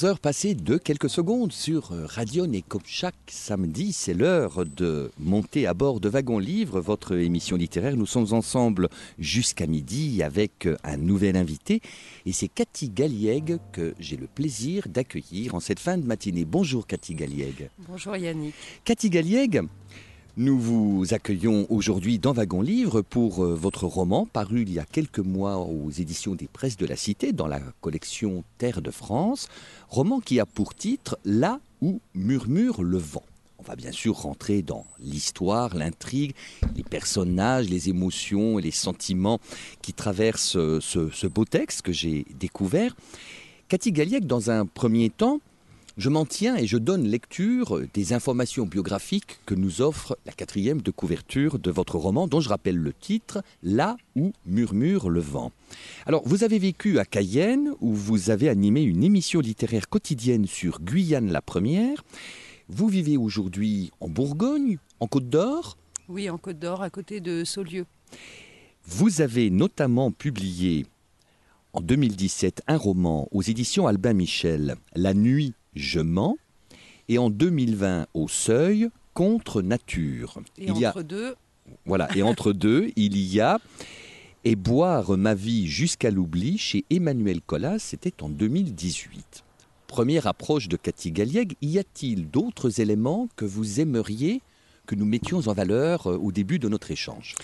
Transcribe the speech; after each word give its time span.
11 0.00 0.04
heures 0.06 0.18
passées 0.18 0.54
de 0.54 0.78
quelques 0.78 1.10
secondes 1.10 1.52
sur 1.52 1.92
euh, 1.92 2.06
Radion 2.06 2.50
et 2.54 2.62
comme 2.62 2.80
chaque 2.86 3.14
samedi, 3.26 3.92
c'est 3.92 4.14
l'heure 4.14 4.64
de 4.64 5.10
monter 5.18 5.66
à 5.66 5.74
bord 5.74 6.00
de 6.00 6.08
Wagon 6.08 6.38
Livre, 6.38 6.80
votre 6.80 7.16
émission 7.16 7.54
littéraire. 7.56 7.98
Nous 7.98 8.06
sommes 8.06 8.32
ensemble 8.32 8.88
jusqu'à 9.18 9.66
midi 9.66 10.22
avec 10.22 10.64
euh, 10.64 10.78
un 10.84 10.96
nouvel 10.96 11.36
invité 11.36 11.82
et 12.24 12.32
c'est 12.32 12.48
Cathy 12.48 12.88
Galliègue 12.88 13.58
que 13.72 13.94
j'ai 13.98 14.16
le 14.16 14.26
plaisir 14.26 14.84
d'accueillir 14.88 15.54
en 15.54 15.60
cette 15.60 15.80
fin 15.80 15.98
de 15.98 16.06
matinée. 16.06 16.46
Bonjour 16.46 16.86
Cathy 16.86 17.14
Galliègue. 17.14 17.68
Bonjour 17.86 18.16
Yannick. 18.16 18.54
Cathy 18.84 19.10
Galliègue, 19.10 19.60
nous 20.40 20.58
vous 20.58 21.12
accueillons 21.12 21.66
aujourd'hui 21.68 22.18
dans 22.18 22.32
Wagon 22.32 22.62
Livre 22.62 23.02
pour 23.02 23.44
euh, 23.44 23.54
votre 23.54 23.84
roman 23.84 24.24
paru 24.24 24.62
il 24.62 24.72
y 24.72 24.78
a 24.78 24.86
quelques 24.86 25.18
mois 25.18 25.58
aux 25.58 25.90
éditions 25.90 26.34
des 26.34 26.48
Presses 26.48 26.78
de 26.78 26.86
la 26.86 26.96
Cité 26.96 27.32
dans 27.32 27.46
la 27.46 27.60
collection 27.82 28.42
Terre 28.56 28.80
de 28.80 28.90
France, 28.90 29.48
roman 29.90 30.18
qui 30.18 30.40
a 30.40 30.46
pour 30.46 30.74
titre 30.74 31.18
Là 31.26 31.60
où 31.82 32.00
murmure 32.14 32.82
le 32.82 32.96
vent. 32.96 33.22
On 33.58 33.64
va 33.64 33.76
bien 33.76 33.92
sûr 33.92 34.16
rentrer 34.16 34.62
dans 34.62 34.86
l'histoire, 34.98 35.76
l'intrigue, 35.76 36.32
les 36.74 36.84
personnages, 36.84 37.68
les 37.68 37.90
émotions 37.90 38.58
et 38.58 38.62
les 38.62 38.70
sentiments 38.70 39.40
qui 39.82 39.92
traversent 39.92 40.56
euh, 40.56 40.80
ce, 40.80 41.26
beau 41.26 41.44
texte 41.44 41.82
que 41.82 41.92
j'ai 41.92 42.24
découvert. 42.38 42.96
Cathy 43.68 43.92
Galliec, 43.92 44.26
dans 44.26 44.50
un 44.50 44.64
premier 44.64 45.10
temps, 45.10 45.40
je 46.00 46.08
m'en 46.08 46.24
tiens 46.24 46.56
et 46.56 46.66
je 46.66 46.78
donne 46.78 47.06
lecture 47.06 47.82
des 47.92 48.14
informations 48.14 48.64
biographiques 48.64 49.38
que 49.44 49.54
nous 49.54 49.82
offre 49.82 50.16
la 50.24 50.32
quatrième 50.32 50.80
de 50.80 50.90
couverture 50.90 51.58
de 51.58 51.70
votre 51.70 51.96
roman, 51.96 52.26
dont 52.26 52.40
je 52.40 52.48
rappelle 52.48 52.78
le 52.78 52.94
titre 52.94 53.42
Là 53.62 53.98
où 54.16 54.32
murmure 54.46 55.10
le 55.10 55.20
vent. 55.20 55.52
Alors, 56.06 56.22
vous 56.24 56.42
avez 56.42 56.58
vécu 56.58 56.98
à 56.98 57.04
Cayenne, 57.04 57.74
où 57.82 57.92
vous 57.92 58.30
avez 58.30 58.48
animé 58.48 58.80
une 58.80 59.04
émission 59.04 59.40
littéraire 59.40 59.90
quotidienne 59.90 60.46
sur 60.46 60.80
Guyane 60.80 61.30
la 61.30 61.42
Première. 61.42 62.02
Vous 62.70 62.88
vivez 62.88 63.18
aujourd'hui 63.18 63.90
en 64.00 64.08
Bourgogne, 64.08 64.78
en 65.00 65.06
Côte 65.06 65.28
d'Or? 65.28 65.76
Oui, 66.08 66.30
en 66.30 66.38
Côte 66.38 66.58
d'Or, 66.58 66.80
à 66.82 66.88
côté 66.88 67.20
de 67.20 67.44
Saulieu. 67.44 67.84
Vous 68.86 69.20
avez 69.20 69.50
notamment 69.50 70.12
publié 70.12 70.86
en 71.74 71.82
2017 71.82 72.62
un 72.68 72.78
roman 72.78 73.28
aux 73.32 73.42
éditions 73.42 73.86
Albin 73.86 74.14
Michel, 74.14 74.76
La 74.94 75.12
nuit 75.12 75.52
je 75.74 76.00
mens, 76.00 76.36
et 77.08 77.18
en 77.18 77.30
2020 77.30 78.06
au 78.14 78.28
seuil 78.28 78.88
contre 79.14 79.62
nature. 79.62 80.40
Et 80.58 80.64
il 80.64 80.70
entre 80.72 80.80
y 80.80 80.84
a, 80.84 81.02
deux, 81.02 81.34
voilà, 81.84 82.08
et 82.16 82.22
entre 82.22 82.52
deux, 82.54 82.90
il 82.96 83.16
y 83.18 83.40
a 83.40 83.58
et 84.44 84.56
boire 84.56 85.18
ma 85.18 85.34
vie 85.34 85.66
jusqu'à 85.66 86.10
l'oubli 86.10 86.56
chez 86.56 86.84
Emmanuel 86.90 87.40
Collas, 87.42 87.78
c'était 87.78 88.22
en 88.22 88.28
2018. 88.28 89.44
Première 89.86 90.26
approche 90.26 90.68
de 90.68 90.76
Cathy 90.76 91.12
Galliègue, 91.12 91.54
y 91.60 91.78
a-t-il 91.78 92.30
d'autres 92.30 92.80
éléments 92.80 93.28
que 93.36 93.44
vous 93.44 93.80
aimeriez 93.80 94.40
que 94.86 94.94
nous 94.94 95.04
mettions 95.04 95.40
en 95.46 95.52
valeur 95.52 96.06
euh, 96.06 96.16
au 96.16 96.32
début 96.32 96.58
de 96.58 96.68
notre 96.68 96.90
échange? 96.90 97.34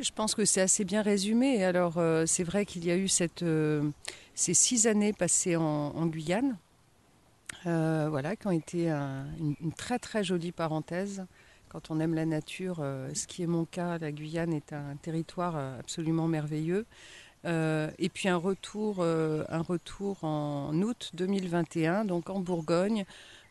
Je 0.00 0.10
pense 0.14 0.34
que 0.34 0.44
c'est 0.44 0.60
assez 0.60 0.84
bien 0.84 1.02
résumé. 1.02 1.64
Alors, 1.64 1.98
euh, 1.98 2.24
c'est 2.26 2.44
vrai 2.44 2.64
qu'il 2.64 2.84
y 2.84 2.90
a 2.90 2.96
eu 2.96 3.08
cette, 3.08 3.42
euh, 3.42 3.82
ces 4.34 4.54
six 4.54 4.86
années 4.86 5.12
passées 5.12 5.56
en, 5.56 5.62
en 5.64 6.06
Guyane, 6.06 6.56
euh, 7.66 8.08
voilà, 8.10 8.36
qui 8.36 8.46
ont 8.46 8.50
été 8.52 8.90
un- 8.90 9.26
une, 9.38 9.72
très 9.72 9.98
très 9.98 10.24
jolie 10.24 10.52
parenthèse. 10.52 11.24
Quand 11.68 11.90
on 11.90 12.00
aime 12.00 12.14
la 12.14 12.26
nature, 12.26 12.78
euh, 12.80 13.10
ce 13.14 13.26
qui 13.26 13.42
est 13.42 13.46
mon 13.46 13.64
cas, 13.64 13.98
la 13.98 14.12
Guyane 14.12 14.52
est 14.52 14.72
un 14.72 14.96
territoire 14.96 15.56
euh, 15.56 15.78
absolument 15.78 16.26
merveilleux. 16.28 16.86
Euh, 17.46 17.90
et 17.98 18.08
puis 18.10 18.28
un 18.28 18.36
retour, 18.36 18.98
euh, 19.00 19.44
un 19.48 19.62
retour 19.62 20.24
en 20.24 20.74
août 20.82 21.10
2021, 21.14 22.04
donc 22.04 22.30
en 22.30 22.40
Bourgogne, 22.40 23.04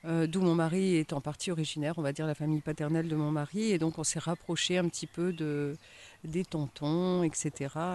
euh, 0.06 0.28
d'où 0.28 0.42
mon 0.42 0.56
mari 0.56 0.96
est 0.98 1.14
en 1.14 1.22
partie 1.22 1.52
originaire, 1.52 1.96
on 1.98 2.02
va 2.04 2.14
dire 2.14 2.28
la 2.28 2.36
famille 2.36 2.62
paternelle 2.62 3.08
de 3.08 3.16
mon 3.16 3.32
mari, 3.32 3.72
et 3.72 3.80
donc 3.80 3.98
on 4.00 4.04
s'est 4.04 4.20
rapproché 4.20 4.78
un 4.78 4.88
petit 4.90 5.08
peu 5.08 5.34
de, 5.34 5.78
des 6.24 6.44
tontons, 6.44 7.24
etc. 7.24 7.52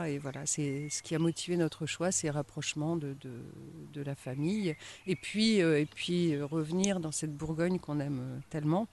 Et 0.09 0.19
voilà, 0.19 0.47
c'est 0.47 0.89
ce 0.89 1.03
qui 1.03 1.15
a 1.15 1.19
motivé 1.19 1.57
notre 1.57 1.87
choix, 1.87 2.11
ces 2.11 2.31
rapprochements 2.31 2.97
de, 2.97 3.15
de, 3.21 3.33
de 3.93 4.03
la 4.03 4.15
famille, 4.15 4.77
et 5.07 5.17
puis, 5.17 5.61
euh, 5.63 5.79
et 5.81 5.87
puis 5.87 6.35
euh, 6.35 6.47
revenir 6.47 7.01
dans 7.01 7.13
cette 7.13 7.35
Bourgogne 7.35 7.79
qu'on 7.79 8.01
aime 8.01 8.21
euh, 8.21 8.39
tellement. 8.51 8.87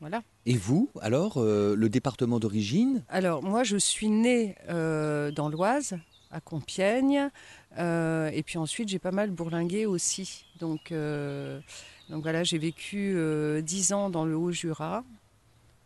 Voilà. 0.00 0.22
Et 0.46 0.56
vous, 0.56 0.90
alors, 1.00 1.38
euh, 1.38 1.74
le 1.76 1.88
département 1.88 2.38
d'origine? 2.38 3.02
Alors, 3.08 3.42
moi, 3.42 3.64
je 3.64 3.76
suis 3.76 4.08
née 4.08 4.54
euh, 4.68 5.30
dans 5.32 5.48
l'Oise, 5.48 5.98
à 6.30 6.40
Compiègne. 6.40 7.30
euh, 7.78 8.30
et 8.32 8.42
puis 8.42 8.58
ensuite, 8.58 8.88
j'ai 8.88 8.98
pas 8.98 9.10
mal 9.10 9.30
bourlingué 9.30 9.86
aussi. 9.86 10.44
Donc, 10.60 10.92
donc 12.10 12.22
voilà, 12.22 12.44
j'ai 12.44 12.58
vécu 12.58 13.16
10 13.62 13.92
ans 13.92 14.08
dans 14.10 14.24
le 14.24 14.36
Haut-Jura. 14.36 15.04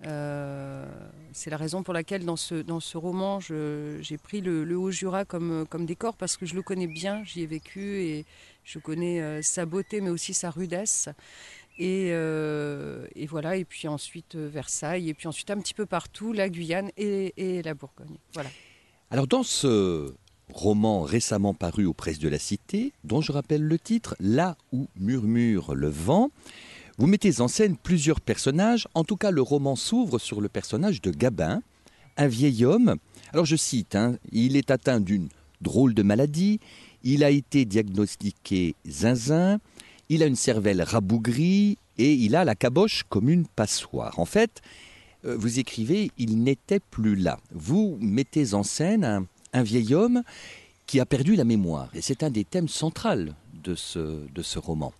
Euh, 0.06 0.84
c'est 1.32 1.50
la 1.50 1.56
raison 1.56 1.82
pour 1.82 1.94
laquelle 1.94 2.24
dans 2.24 2.36
ce, 2.36 2.56
dans 2.56 2.80
ce 2.80 2.98
roman, 2.98 3.40
j'ai 3.40 4.18
pris 4.22 4.40
le, 4.40 4.76
Haut-Jura 4.76 5.24
comme, 5.24 5.66
comme 5.68 5.86
décor 5.86 6.14
parce 6.16 6.36
que 6.36 6.46
je 6.46 6.54
le 6.54 6.62
connais 6.62 6.86
bien, 6.86 7.22
j'y 7.24 7.42
ai 7.42 7.46
vécu 7.46 8.02
et 8.02 8.24
je 8.64 8.78
connais 8.78 9.20
euh, 9.20 9.42
sa 9.42 9.66
beauté 9.66 10.00
mais 10.00 10.10
aussi 10.10 10.34
sa 10.34 10.50
rudesse. 10.50 11.08
Et, 11.78 12.08
euh, 12.10 13.06
voilà, 13.28 13.56
et 13.56 13.64
puis 13.64 13.88
ensuite 13.88 14.36
Versailles, 14.36 15.08
et 15.08 15.14
puis 15.14 15.26
ensuite 15.26 15.50
un 15.50 15.58
petit 15.58 15.74
peu 15.74 15.86
partout, 15.86 16.32
la 16.32 16.48
Guyane 16.48 16.90
et, 16.96 17.32
et 17.36 17.62
la 17.62 17.74
Bourgogne. 17.74 18.18
Voilà. 18.34 18.50
Alors 19.10 19.26
dans 19.26 19.42
ce 19.42 20.14
roman 20.52 21.02
récemment 21.02 21.54
paru 21.54 21.86
aux 21.86 21.94
presses 21.94 22.18
de 22.18 22.28
la 22.28 22.38
Cité, 22.38 22.92
dont 23.04 23.20
je 23.20 23.32
rappelle 23.32 23.62
le 23.62 23.78
titre, 23.78 24.16
Là 24.20 24.56
où 24.72 24.86
murmure 24.96 25.74
le 25.74 25.88
vent, 25.88 26.30
vous 26.98 27.06
mettez 27.06 27.40
en 27.40 27.48
scène 27.48 27.76
plusieurs 27.76 28.20
personnages. 28.20 28.86
En 28.94 29.04
tout 29.04 29.16
cas, 29.16 29.30
le 29.30 29.42
roman 29.42 29.76
s'ouvre 29.76 30.18
sur 30.18 30.40
le 30.40 30.48
personnage 30.48 31.00
de 31.00 31.10
Gabin, 31.10 31.62
un 32.16 32.28
vieil 32.28 32.64
homme. 32.64 32.96
Alors 33.32 33.46
je 33.46 33.56
cite, 33.56 33.94
hein, 33.94 34.16
il 34.30 34.56
est 34.56 34.70
atteint 34.70 35.00
d'une 35.00 35.28
drôle 35.60 35.94
de 35.94 36.02
maladie, 36.02 36.60
il 37.02 37.24
a 37.24 37.30
été 37.30 37.64
diagnostiqué 37.64 38.74
zinzin, 38.86 39.58
il 40.08 40.22
a 40.22 40.26
une 40.26 40.36
cervelle 40.36 40.82
rabougrie 40.82 41.78
et 41.98 42.12
il 42.12 42.36
a 42.36 42.44
la 42.44 42.54
caboche 42.54 43.04
comme 43.08 43.28
une 43.28 43.46
passoire. 43.46 44.18
En 44.18 44.24
fait, 44.26 44.60
euh, 45.24 45.36
vous 45.36 45.58
écrivez, 45.58 46.10
il 46.18 46.42
n'était 46.42 46.80
plus 46.80 47.16
là. 47.16 47.38
Vous 47.52 47.96
mettez 48.00 48.54
en 48.54 48.62
scène 48.62 49.26
un, 49.52 49.62
vieil 49.62 49.94
homme 49.94 50.22
qui 50.86 51.00
a 51.00 51.06
perdu 51.06 51.36
la 51.36 51.44
mémoire. 51.44 51.88
Et 51.94 52.02
c'est 52.02 52.22
un 52.22 52.30
des 52.30 52.44
thèmes 52.44 52.68
centraux 52.68 53.32
de 53.62 53.74
ce, 53.74 54.26
de 54.32 54.42
ce 54.42 54.58
roman. 54.58 54.92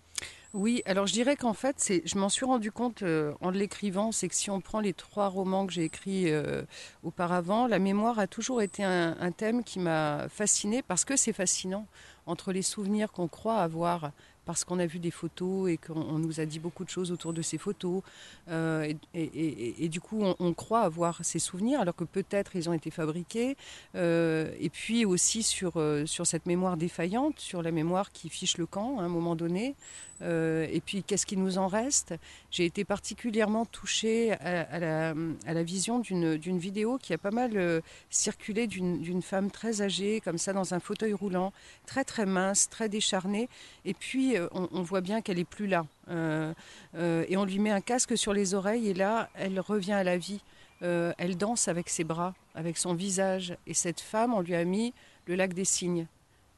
Oui, 0.53 0.83
alors 0.85 1.07
je 1.07 1.13
dirais 1.13 1.35
qu'en 1.35 1.53
fait, 1.53 1.91
je 2.05 2.15
m'en 2.19 2.29
suis 2.29 2.45
rendu 2.45 2.71
compte 2.71 3.01
euh, 3.01 3.33
en 3.41 3.49
l'écrivant, 3.49 4.11
c'est 4.11 4.27
que 4.27 4.35
si 4.35 4.51
on 4.51 4.61
prend 4.61 4.81
les 4.81 4.93
trois 4.93 5.27
romans 5.27 5.65
que 5.65 5.73
j'ai 5.73 5.83
écrits 5.83 6.31
euh, 6.31 6.61
auparavant, 7.01 7.65
la 7.65 7.79
mémoire 7.79 8.19
a 8.19 8.27
toujours 8.27 8.61
été 8.61 8.83
un, 8.83 9.31
thème 9.31 9.63
qui 9.63 9.79
m'a 9.79 10.27
fascinée 10.29 10.83
parce 10.83 11.05
que 11.05 11.15
c'est 11.15 11.33
fascinant 11.33 11.87
entre 12.27 12.51
les 12.51 12.61
souvenirs 12.61 13.11
qu'on 13.11 13.27
croit 13.27 13.61
avoir 13.61 14.11
parce 14.45 14.65
qu'on 14.65 14.77
a 14.77 14.85
vu 14.85 14.99
des 14.99 15.09
photos 15.09 15.71
et 15.71 15.77
qu'on 15.77 16.01
on 16.01 16.19
nous 16.19 16.41
a 16.41 16.45
dit 16.45 16.59
beaucoup 16.59 16.83
de 16.83 16.89
choses 16.89 17.11
autour 17.11 17.31
de 17.31 17.41
ces 17.41 17.57
photos. 17.57 18.03
euh, 18.49 18.93
et, 19.13 19.87
du 19.87 20.01
coup, 20.01 20.21
on, 20.37 20.53
croit 20.53 20.81
avoir 20.81 21.23
ces 21.23 21.39
souvenirs 21.39 21.79
alors 21.79 21.95
que 21.95 22.03
peut-être 22.03 22.57
ils 22.57 22.69
ont 22.69 22.73
été 22.73 22.91
fabriqués. 22.91 23.55
Et 23.95 24.69
puis 24.71 25.05
aussi 25.05 25.41
sur 25.43 25.73
cette 26.05 26.45
mémoire 26.45 26.75
défaillante, 26.75 27.39
sur 27.39 27.63
la 27.63 27.71
mémoire 27.71 28.11
qui 28.11 28.29
fiche 28.29 28.57
le 28.57 28.65
camp 28.65 28.99
à 28.99 29.03
un 29.03 29.09
moment 29.09 29.35
donné. 29.35 29.75
Euh, 30.23 30.67
et 30.71 30.79
puis, 30.79 31.03
qu'est-ce 31.03 31.25
qui 31.25 31.37
nous 31.37 31.57
en 31.57 31.67
reste? 31.67 32.13
J'ai 32.51 32.65
été 32.65 32.83
particulièrement 32.85 33.65
touchée 33.65 34.33
à, 34.33 34.79
la, 34.79 35.63
vision 35.63 35.99
d'une 35.99 36.57
vidéo 36.57 36.97
qui 36.97 37.13
a 37.13 37.17
pas 37.17 37.31
mal 37.31 37.51
euh, 37.55 37.81
circulé 38.09 38.67
d'une 38.67 39.21
femme 39.21 39.51
très 39.51 39.81
âgée, 39.81 40.21
comme 40.21 40.37
ça, 40.37 40.53
dans 40.53 40.73
un 40.73 40.79
fauteuil 40.79 41.13
roulant, 41.13 41.53
très 41.85 42.03
très 42.03 42.25
mince, 42.25 42.69
très 42.69 42.89
décharnée. 42.89 43.49
Et 43.85 43.93
puis, 43.93 44.37
euh, 44.37 44.47
on, 44.51 44.81
voit 44.81 45.01
bien 45.01 45.21
qu'elle 45.21 45.39
est 45.39 45.43
plus 45.45 45.67
là. 45.67 45.85
Et 46.09 47.37
on 47.37 47.45
lui 47.45 47.59
met 47.59 47.71
un 47.71 47.81
casque 47.81 48.17
sur 48.17 48.33
les 48.33 48.53
oreilles, 48.53 48.89
et 48.89 48.93
là, 48.93 49.29
elle 49.35 49.59
revient 49.59 49.93
à 49.93 50.03
la 50.03 50.17
vie. 50.17 50.41
elle 50.81 51.37
danse 51.37 51.67
avec 51.67 51.89
ses 51.89 52.03
bras, 52.03 52.33
avec 52.55 52.77
son 52.77 52.93
visage. 52.93 53.55
Et 53.67 53.73
cette 53.73 54.01
femme, 54.01 54.33
on 54.33 54.41
lui 54.41 54.55
a 54.55 54.63
mis 54.65 54.93
le 55.25 55.35
lac 55.35 55.53
des 55.53 55.65
cygnes 55.65 56.07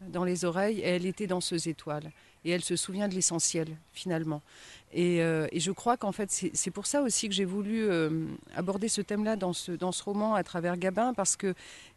dans 0.02 0.24
les 0.24 0.46
oreilles 0.46 0.80
et 0.80 0.88
elle 0.88 1.06
était 1.06 1.28
danseuse 1.28 1.68
étoile. 1.68 2.12
Et 2.46 2.52
elle 2.52 2.64
se 2.64 2.76
souvient 2.76 3.08
de 3.10 3.16
l'essentiel, 3.16 3.68
finalement. 3.92 4.42
Et, 4.94 5.22
euh, 5.22 5.48
et 5.52 5.60
je 5.60 5.72
crois 5.72 5.98
qu'en 5.98 6.12
fait, 6.14 6.32
c'est 6.54 6.72
pour 6.72 6.86
ça 6.86 7.02
aussi 7.02 7.28
que 7.28 7.34
j'ai 7.34 7.44
voulu 7.44 7.84
euh, 7.90 8.28
aborder 8.56 8.88
ce 8.88 9.02
thème-là 9.02 9.36
dans 9.36 9.52
ce, 9.52 9.74
dans 9.74 9.92
ce 9.92 10.02
roman 10.04 10.36
à 10.36 10.44
travers 10.44 10.78
Gabin, 10.78 11.14
parce 11.14 11.36
que 11.36 11.54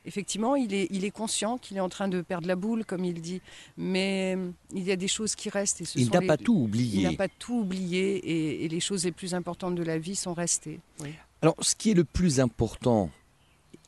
effectivement, 0.06 0.56
il 0.56 0.74
est, 0.74 0.88
il 0.90 1.04
est 1.04 1.10
conscient 1.12 1.58
qu'il 1.58 1.76
est 1.76 1.80
en 1.80 1.90
train 1.90 2.08
de 2.08 2.22
perdre 2.22 2.48
la 2.48 2.56
boule, 2.56 2.84
comme 2.84 3.04
il 3.04 3.20
dit. 3.20 3.40
Mais 3.76 4.34
euh, 4.36 4.50
il 4.74 4.82
y 4.82 4.90
a 4.90 4.96
des 4.96 5.06
choses 5.06 5.36
qui 5.36 5.48
restent. 5.50 5.82
Et 5.82 5.84
ce 5.84 5.98
Il 5.98 6.10
n'a 6.10 6.22
pas 6.22 6.36
tout 6.38 6.54
Il 6.56 6.64
oublié. 6.64 7.02
n'a 7.04 7.12
pas 7.12 7.28
tout 7.28 7.58
oublié 7.60 8.16
et, 8.16 8.64
et 8.64 8.68
les 8.68 8.80
choses 8.80 9.04
les 9.04 9.12
plus 9.12 9.34
importantes 9.34 9.74
de 9.76 9.82
la 9.84 9.98
vie 9.98 10.16
sont 10.16 10.34
restées. 10.34 10.80
Oui. 11.00 11.10
Alors, 11.42 11.54
ce 11.60 11.76
qui 11.76 11.90
est 11.92 11.94
le 11.94 12.04
plus 12.04 12.40
important, 12.40 13.10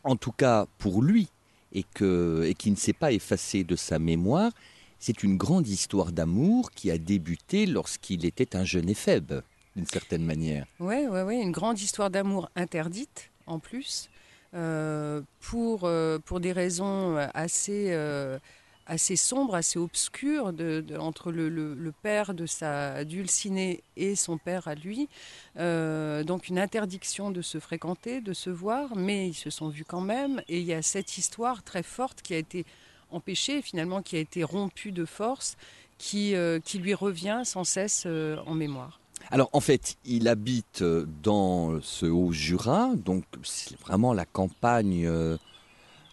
en 0.04 0.14
tout 0.14 0.30
cas 0.32 0.66
pour 0.78 1.02
lui, 1.02 1.28
et, 1.72 1.84
que, 1.94 2.44
et 2.46 2.54
qui 2.54 2.70
ne 2.70 2.76
s'est 2.76 2.92
pas 2.92 3.12
effacé 3.12 3.64
de 3.64 3.76
sa 3.76 3.98
mémoire, 3.98 4.52
c'est 5.00 5.22
une 5.24 5.36
grande 5.36 5.66
histoire 5.66 6.12
d'amour 6.12 6.70
qui 6.70 6.90
a 6.92 6.98
débuté 6.98 7.66
lorsqu'il 7.66 8.24
était 8.24 8.54
un 8.54 8.64
jeune 8.64 8.88
éphèbe, 8.88 9.42
d'une 9.74 9.86
certaine 9.86 10.24
manière. 10.24 10.66
Oui, 10.78 11.06
ouais, 11.06 11.22
ouais, 11.22 11.40
une 11.40 11.52
grande 11.52 11.80
histoire 11.80 12.10
d'amour 12.10 12.48
interdite 12.54 13.30
en 13.46 13.58
plus, 13.58 14.08
euh, 14.54 15.22
pour, 15.40 15.80
euh, 15.84 16.18
pour 16.18 16.38
des 16.38 16.52
raisons 16.52 17.16
assez, 17.34 17.86
euh, 17.90 18.38
assez 18.86 19.16
sombres, 19.16 19.54
assez 19.54 19.78
obscures, 19.78 20.52
de, 20.52 20.84
entre 20.98 21.30
le, 21.32 21.48
le- 21.48 21.74
le 21.74 21.92
père 21.92 22.34
de 22.34 22.46
sa 22.46 23.04
dulcinée 23.04 23.82
et 23.96 24.16
son 24.16 24.36
père 24.38 24.66
à 24.68 24.74
lui. 24.74 25.08
Donc 25.56 26.48
une 26.48 26.58
interdiction 26.58 27.30
de 27.30 27.42
se 27.42 27.58
fréquenter, 27.60 28.20
de 28.20 28.32
se 28.32 28.50
voir, 28.50 28.96
mais 28.96 29.28
ils 29.28 29.34
se 29.34 29.50
sont 29.50 29.68
vus 29.68 29.84
quand 29.84 30.00
même. 30.00 30.42
Et 30.48 30.58
il 30.58 30.64
y 30.66 30.74
a 30.74 30.82
cette 30.82 31.16
histoire 31.18 31.62
très 31.62 31.82
forte 31.84 32.22
qui 32.22 32.34
a 32.34 32.38
été 32.38 32.64
empêchée, 33.12 33.62
finalement, 33.62 34.02
qui 34.02 34.16
a 34.16 34.20
été 34.20 34.44
rompue 34.44 34.92
de 34.92 35.04
force, 35.04 35.56
qui, 36.00 36.34
euh, 36.34 36.58
qui 36.58 36.78
lui 36.78 36.94
revient 36.94 37.42
sans 37.44 37.62
cesse 37.62 38.04
euh, 38.06 38.38
en 38.46 38.54
mémoire. 38.54 38.98
Alors, 39.30 39.50
en 39.52 39.60
fait, 39.60 39.96
il 40.06 40.28
habite 40.28 40.80
euh, 40.80 41.06
dans 41.22 41.80
ce 41.82 42.06
Haut-Jura, 42.06 42.94
donc 42.96 43.24
c'est 43.42 43.78
vraiment 43.78 44.14
la 44.14 44.24
campagne 44.24 45.06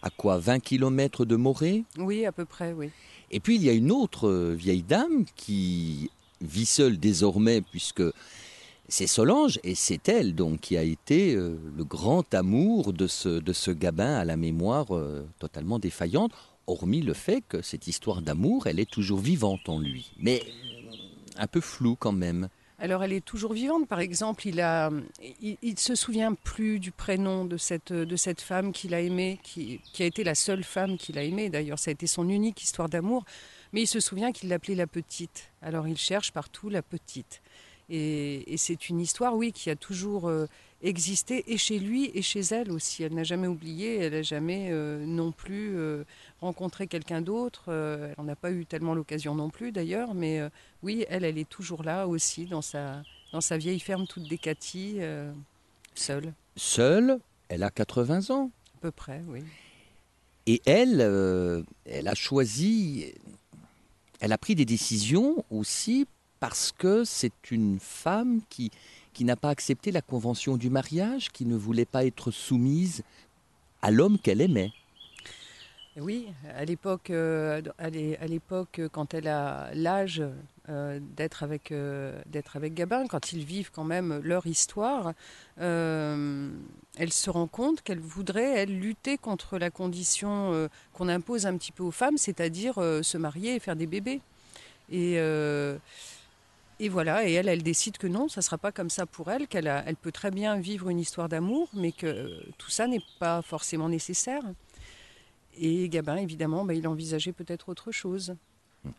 à 0.02 0.10
quoi 0.10 0.38
20 0.38 0.60
km 0.60 1.24
de 1.24 1.36
Morée? 1.36 1.84
Oui, 1.96 2.26
à 2.26 2.32
peu 2.32 2.44
près, 2.44 2.72
oui. 2.74 2.90
Et 3.30 3.40
puis 3.40 3.56
il 3.56 3.64
y 3.64 3.68
a 3.68 3.72
une 3.72 3.90
autre 3.90 4.30
vieille 4.52 4.82
dame 4.82 5.24
qui 5.36 6.10
vit 6.40 6.66
seule 6.66 6.98
désormais 6.98 7.60
puisque 7.60 8.02
c'est 8.88 9.06
Solange 9.06 9.58
et 9.64 9.74
c'est 9.74 10.08
elle 10.08 10.34
donc 10.34 10.60
qui 10.60 10.78
a 10.78 10.82
été 10.82 11.34
le 11.34 11.84
grand 11.84 12.32
amour 12.32 12.94
de 12.94 13.06
ce, 13.06 13.28
de 13.28 13.52
ce 13.52 13.70
Gabin 13.70 14.14
à 14.14 14.24
la 14.24 14.38
mémoire 14.38 14.86
totalement 15.38 15.78
défaillante, 15.78 16.32
hormis 16.68 17.02
le 17.02 17.14
fait 17.14 17.42
que 17.48 17.62
cette 17.62 17.86
histoire 17.86 18.22
d'amour, 18.22 18.66
elle 18.66 18.78
est 18.78 18.90
toujours 18.90 19.18
vivante 19.18 19.68
en 19.68 19.78
lui, 19.78 20.12
mais 20.18 20.42
euh, 20.42 20.92
un 21.36 21.46
peu 21.46 21.60
floue 21.60 21.96
quand 21.96 22.12
même. 22.12 22.48
Alors 22.80 23.02
elle 23.02 23.12
est 23.12 23.24
toujours 23.24 23.54
vivante. 23.54 23.88
Par 23.88 23.98
exemple, 23.98 24.46
il 24.46 24.60
a, 24.60 24.90
il, 25.40 25.78
se 25.78 25.96
souvient 25.96 26.34
plus 26.34 26.78
du 26.78 26.92
prénom 26.92 27.44
de 27.44 27.56
cette 27.56 27.92
de 27.92 28.16
cette 28.16 28.40
femme 28.40 28.72
qu'il 28.72 28.94
a 28.94 29.00
aimée, 29.00 29.40
qui, 29.42 29.80
a 29.98 30.04
été 30.04 30.22
la 30.22 30.36
seule 30.36 30.62
femme 30.62 30.96
qu'il 30.96 31.18
a 31.18 31.24
aimée. 31.24 31.50
D'ailleurs, 31.50 31.80
ça 31.80 31.90
a 31.90 31.92
été 31.92 32.06
son 32.06 32.28
unique 32.28 32.62
histoire 32.62 32.88
d'amour. 32.88 33.24
Mais 33.72 33.82
il 33.82 33.86
se 33.88 33.98
souvient 33.98 34.30
qu'il 34.30 34.48
l'appelait 34.48 34.76
la 34.76 34.86
petite. 34.86 35.50
Alors 35.60 35.88
il 35.88 35.98
cherche 35.98 36.30
partout 36.30 36.68
la 36.68 36.82
petite. 36.82 37.42
Et, 37.90 38.52
et 38.52 38.56
c'est 38.56 38.88
une 38.88 39.00
histoire, 39.00 39.34
oui, 39.34 39.50
qui 39.52 39.70
a 39.70 39.76
toujours 39.76 40.28
euh, 40.28 40.46
existé 40.82 41.44
et 41.52 41.56
chez 41.58 41.78
lui 41.78 42.10
et 42.14 42.22
chez 42.22 42.40
elle 42.40 42.70
aussi. 42.70 43.02
Elle 43.02 43.14
n'a 43.14 43.24
jamais 43.24 43.46
oublié. 43.46 43.96
Elle 43.96 44.12
n'a 44.12 44.22
jamais 44.22 44.68
euh, 44.70 45.04
non 45.04 45.32
plus 45.32 45.76
euh, 45.76 46.04
rencontré 46.40 46.86
quelqu'un 46.86 47.20
d'autre. 47.20 47.64
Euh, 47.68 48.12
elle 48.16 48.24
n'en 48.24 48.30
a 48.32 48.36
pas 48.36 48.50
eu 48.52 48.64
tellement 48.66 48.94
l'occasion 48.94 49.34
non 49.34 49.50
plus, 49.50 49.72
d'ailleurs. 49.72 50.14
Mais 50.14 50.40
euh, 50.40 50.48
oui, 50.82 51.04
elle, 51.08 51.24
elle 51.24 51.38
est 51.38 51.48
toujours 51.48 51.82
là 51.82 52.06
aussi, 52.06 52.46
dans 52.46 52.62
sa, 52.62 53.02
dans 53.32 53.40
sa 53.40 53.58
vieille 53.58 53.80
ferme 53.80 54.06
toute 54.06 54.28
décatie, 54.28 54.98
seule, 55.94 56.32
Seule, 56.56 57.18
elle 57.48 57.62
a 57.62 57.70
80 57.70 58.30
ans. 58.30 58.50
à 58.76 58.80
peu 58.80 58.90
près, 58.90 59.22
oui. 59.26 59.42
Et 60.46 60.62
elle, 60.64 61.64
elle 61.84 62.08
a 62.08 62.14
choisi, 62.14 63.12
elle 64.20 64.32
a 64.32 64.38
pris 64.38 64.54
des 64.54 64.64
décisions 64.64 65.44
aussi 65.50 66.06
parce 66.40 66.72
que 66.72 67.04
c'est 67.04 67.50
une 67.50 67.78
femme 67.80 68.40
qui, 68.48 68.70
qui 69.12 69.24
n'a 69.24 69.36
pas 69.36 69.50
accepté 69.50 69.90
la 69.92 70.02
convention 70.02 70.56
du 70.56 70.70
mariage, 70.70 71.30
qui 71.30 71.44
ne 71.44 71.56
voulait 71.56 71.84
pas 71.84 72.04
être 72.04 72.30
soumise 72.30 73.02
à 73.82 73.90
l'homme 73.90 74.18
qu'elle 74.18 74.40
aimait. 74.40 74.72
Oui, 76.00 76.28
à 76.56 76.64
l'époque, 76.64 77.10
euh, 77.10 77.60
à 77.76 77.90
l'é- 77.90 78.16
à 78.18 78.26
l'époque, 78.28 78.80
quand 78.92 79.14
elle 79.14 79.26
a 79.26 79.70
l'âge 79.74 80.22
euh, 80.68 81.00
d'être 81.16 81.42
avec, 81.42 81.72
euh, 81.72 82.20
d'être 82.26 82.56
avec 82.56 82.74
Gabin, 82.74 83.06
quand 83.08 83.32
ils 83.32 83.42
vivent 83.42 83.72
quand 83.72 83.82
même 83.84 84.20
leur 84.22 84.46
histoire, 84.46 85.12
elle 85.56 87.12
se 87.12 87.30
rend 87.30 87.48
compte 87.48 87.82
qu'elle 87.82 87.98
voudrait, 87.98 88.58
elle, 88.58 88.78
lutter 88.78 89.18
contre 89.18 89.58
la 89.58 89.70
condition 89.70 90.68
qu'on 90.92 91.08
impose 91.08 91.46
un 91.46 91.56
petit 91.56 91.72
peu 91.72 91.82
aux 91.82 91.90
femmes, 91.90 92.16
c'est-à-dire 92.16 92.74
se 92.74 93.16
marier 93.16 93.56
et 93.56 93.58
faire 93.58 93.74
des 93.74 93.86
bébés. 93.88 94.20
Et, 94.92 95.18
et 96.80 96.88
voilà, 96.88 97.28
et 97.28 97.32
elle, 97.32 97.48
elle 97.48 97.62
décide 97.62 97.98
que 97.98 98.06
non, 98.06 98.28
ça 98.28 98.40
ne 98.40 98.44
sera 98.44 98.58
pas 98.58 98.70
comme 98.70 98.90
ça 98.90 99.04
pour 99.04 99.30
elle, 99.30 99.48
qu'elle 99.48 99.66
elle 99.66 99.96
peut 99.96 100.12
très 100.12 100.30
bien 100.30 100.58
vivre 100.58 100.90
une 100.90 101.00
histoire 101.00 101.28
d'amour, 101.28 101.68
mais 101.74 101.90
que 101.90 102.06
euh, 102.06 102.40
tout 102.56 102.70
ça 102.70 102.86
n'est 102.86 103.02
pas 103.18 103.42
forcément 103.42 103.88
nécessaire. 103.88 104.42
Et 105.56 105.88
Gabin, 105.88 106.16
évidemment, 106.16 106.64
bah, 106.64 106.74
il 106.74 106.86
envisageait 106.86 107.32
peut-être 107.32 107.68
autre 107.68 107.90
chose. 107.90 108.36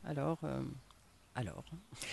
Alors, 0.03 0.39
euh, 0.43 0.61
alors. 1.35 1.63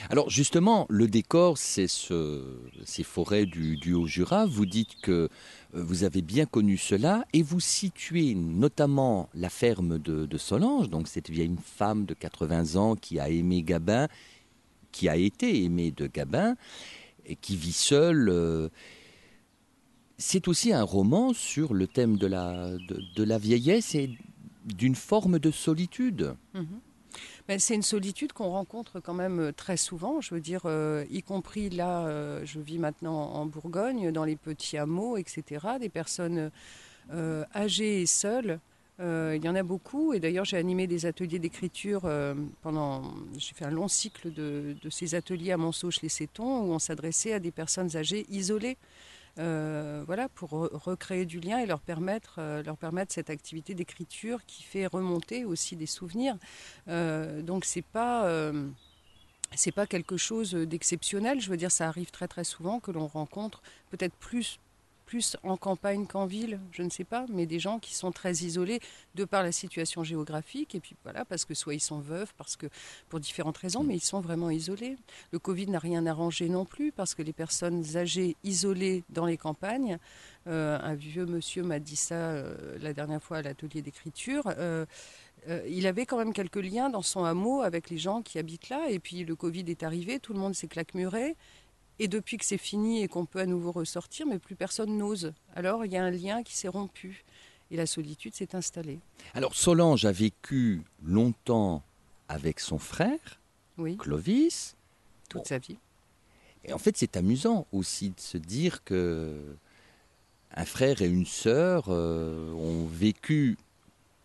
Alors 0.08 0.30
justement, 0.30 0.86
le 0.88 1.08
décor, 1.08 1.58
c'est 1.58 1.88
ce, 1.88 2.60
ces 2.84 3.02
forêts 3.02 3.44
du, 3.44 3.76
du 3.76 3.92
Haut-Jura. 3.92 4.46
Vous 4.46 4.66
dites 4.66 5.00
que 5.02 5.10
euh, 5.10 5.28
vous 5.72 6.04
avez 6.04 6.22
bien 6.22 6.46
connu 6.46 6.76
cela 6.76 7.24
et 7.32 7.42
vous 7.42 7.58
situez 7.58 8.36
notamment 8.36 9.28
la 9.34 9.50
ferme 9.50 9.98
de, 9.98 10.26
de 10.26 10.38
Solange, 10.38 10.90
donc 10.90 11.08
cette 11.08 11.28
vieille 11.28 11.56
femme 11.64 12.04
de 12.04 12.14
80 12.14 12.76
ans 12.76 12.94
qui 12.94 13.18
a 13.18 13.28
aimé 13.28 13.62
Gabin, 13.62 14.06
qui 14.96 15.10
a 15.10 15.16
été 15.16 15.62
aimée 15.62 15.90
de 15.90 16.06
Gabin 16.06 16.56
et 17.26 17.36
qui 17.36 17.54
vit 17.54 17.74
seule. 17.74 18.30
euh, 18.30 18.70
c'est 20.16 20.48
aussi 20.48 20.72
un 20.72 20.82
roman 20.82 21.34
sur 21.34 21.74
le 21.74 21.86
thème 21.86 22.16
de 22.16 22.26
la, 22.26 23.38
vieillesse 23.38 23.94
et 23.94 24.10
d'une 24.64 24.94
forme 24.94 25.38
de 25.38 25.50
solitude. 25.50 26.34
Mais 27.46 27.58
c'est 27.58 27.74
une 27.74 27.82
solitude 27.82 28.32
qu'on 28.32 28.48
rencontre 28.48 29.00
quand 29.00 29.14
même 29.14 29.38
euh, 29.38 29.52
très 29.52 29.76
souvent, 29.76 30.22
je 30.22 30.34
veux 30.34 30.40
dire, 30.40 30.62
euh, 30.64 31.04
y 31.10 31.22
compris 31.22 31.68
là, 31.68 32.42
je 32.44 32.58
vis 32.58 32.78
maintenant 32.78 33.34
en 33.34 33.44
Bourgogne, 33.44 34.10
dans 34.12 34.24
les 34.24 34.36
petits 34.36 34.78
hameaux, 34.78 35.18
etc., 35.18 35.66
des 35.78 35.90
personnes 35.90 36.50
âgées 37.54 38.00
et 38.00 38.06
seules. 38.06 38.60
Euh, 38.98 39.34
il 39.36 39.44
y 39.44 39.48
en 39.48 39.54
a 39.54 39.62
beaucoup, 39.62 40.14
et 40.14 40.20
d'ailleurs 40.20 40.46
j'ai 40.46 40.56
animé 40.56 40.86
des 40.86 41.04
ateliers 41.04 41.38
d'écriture 41.38 42.02
euh, 42.06 42.34
pendant. 42.62 43.12
J'ai 43.36 43.52
fait 43.52 43.66
un 43.66 43.70
long 43.70 43.88
cycle 43.88 44.32
de, 44.32 44.74
ces 44.88 45.14
ateliers 45.14 45.52
à 45.52 45.58
Montsauche-les-Sétons 45.58 46.60
où 46.62 46.72
on 46.72 46.78
s'adressait 46.78 47.34
à 47.34 47.38
des 47.38 47.50
personnes 47.50 47.94
âgées 47.96 48.24
isolées. 48.30 48.78
euh, 49.38 50.02
voilà, 50.06 50.30
pour 50.30 50.50
re- 50.50 50.70
recréer 50.72 51.26
du 51.26 51.40
lien 51.40 51.58
et 51.58 51.66
leur 51.66 51.80
permettre, 51.80 52.40
cette 53.12 53.28
activité 53.28 53.74
d'écriture 53.74 54.40
qui 54.46 54.62
fait 54.62 54.86
remonter 54.86 55.44
aussi 55.44 55.76
des 55.76 55.86
souvenirs. 55.86 56.36
Donc 56.86 57.66
c'est 57.66 57.84
pas 57.84 58.26
pas 59.72 59.86
quelque 59.86 60.16
chose 60.16 60.54
d'exceptionnel. 60.54 61.40
Je 61.40 61.50
veux 61.50 61.56
dire, 61.56 61.70
ça 61.70 61.86
arrive 61.88 62.10
très 62.10 62.28
très 62.28 62.44
souvent 62.44 62.80
que 62.80 62.90
l'on 62.90 63.06
rencontre 63.06 63.62
peut-être 63.90 64.14
plus 64.14 64.58
plus 65.06 65.36
en 65.44 65.56
campagne 65.56 66.06
qu'en 66.06 66.26
ville, 66.26 66.60
je 66.72 66.82
ne 66.82 66.90
sais 66.90 67.04
pas, 67.04 67.24
mais 67.30 67.46
des 67.46 67.58
gens 67.60 67.78
qui 67.78 67.94
sont 67.94 68.12
très 68.12 68.32
isolés 68.32 68.80
de 69.14 69.24
par 69.24 69.42
la 69.42 69.52
situation 69.52 70.04
géographique 70.04 70.74
et 70.74 70.80
puis 70.80 70.96
voilà 71.04 71.24
parce 71.24 71.44
que 71.44 71.54
soit 71.54 71.74
ils 71.74 71.80
sont 71.80 72.00
veufs, 72.00 72.32
parce 72.36 72.56
que 72.56 72.66
pour 73.08 73.20
différentes 73.20 73.56
raisons, 73.56 73.84
mais 73.84 73.94
ils 73.94 74.00
sont 74.04 74.20
vraiment 74.20 74.50
isolés. 74.50 74.96
Le 75.30 75.38
Covid 75.38 75.68
n'a 75.68 75.78
rien 75.78 76.06
arrangé 76.06 76.48
non 76.48 76.64
plus 76.64 76.92
parce 76.92 77.14
que 77.14 77.22
les 77.22 77.32
personnes 77.32 77.96
âgées 77.96 78.36
isolées 78.44 79.04
dans 79.08 79.26
les 79.26 79.36
campagnes, 79.36 79.98
euh, 80.48 80.78
un 80.82 80.94
vieux 80.94 81.26
monsieur 81.26 81.62
m'a 81.62 81.78
dit 81.78 81.96
ça 81.96 82.14
euh, 82.14 82.76
la 82.80 82.92
dernière 82.92 83.22
fois 83.22 83.38
à 83.38 83.42
l'atelier 83.42 83.82
d'écriture. 83.82 84.46
euh, 84.58 84.84
euh, 85.48 85.62
il 85.68 85.86
avait 85.86 86.06
quand 86.06 86.18
même 86.18 86.32
quelques 86.32 86.56
liens 86.56 86.90
dans 86.90 87.02
son 87.02 87.24
hameau 87.24 87.62
avec 87.62 87.90
les 87.90 87.98
gens 87.98 88.22
qui 88.22 88.38
habitent 88.38 88.68
là. 88.68 88.88
Et 88.90 88.98
puis 88.98 89.24
le 89.24 89.36
Covid 89.36 89.64
est 89.68 89.82
arrivé, 89.82 90.18
tout 90.18 90.32
le 90.32 90.40
monde 90.40 90.54
s'est 90.54 90.68
claquemuré. 90.68 91.36
Et 91.98 92.08
depuis 92.08 92.36
que 92.36 92.44
c'est 92.44 92.58
fini 92.58 93.02
et 93.02 93.08
qu'on 93.08 93.24
peut 93.24 93.40
à 93.40 93.46
nouveau 93.46 93.72
ressortir, 93.72 94.26
mais 94.26 94.38
plus 94.38 94.54
personne 94.54 94.96
n'ose. 94.98 95.32
Alors 95.54 95.84
il 95.84 95.92
y 95.92 95.96
a 95.96 96.04
un 96.04 96.10
lien 96.10 96.42
qui 96.42 96.54
s'est 96.56 96.68
rompu. 96.68 97.24
Et 97.70 97.76
la 97.76 97.86
solitude 97.86 98.32
s'est 98.34 98.54
installée. 98.54 99.00
Alors 99.34 99.54
Solange 99.56 100.04
a 100.04 100.12
vécu 100.12 100.82
longtemps 101.04 101.82
avec 102.28 102.60
son 102.60 102.78
frère, 102.78 103.40
Oui, 103.76 103.96
Clovis. 103.96 104.76
toute 105.28 105.40
Bon. 105.40 105.44
sa 105.48 105.58
vie. 105.58 105.76
Et 106.64 106.72
en 106.72 106.78
fait, 106.78 106.96
c'est 106.96 107.16
amusant 107.16 107.66
aussi 107.72 108.10
de 108.10 108.20
se 108.20 108.38
dire 108.38 108.84
que 108.84 109.34
un 110.54 110.64
frère 110.64 111.02
et 111.02 111.06
une 111.06 111.26
sœur 111.26 111.86
euh, 111.88 112.52
ont 112.52 112.86
vécu 112.86 113.56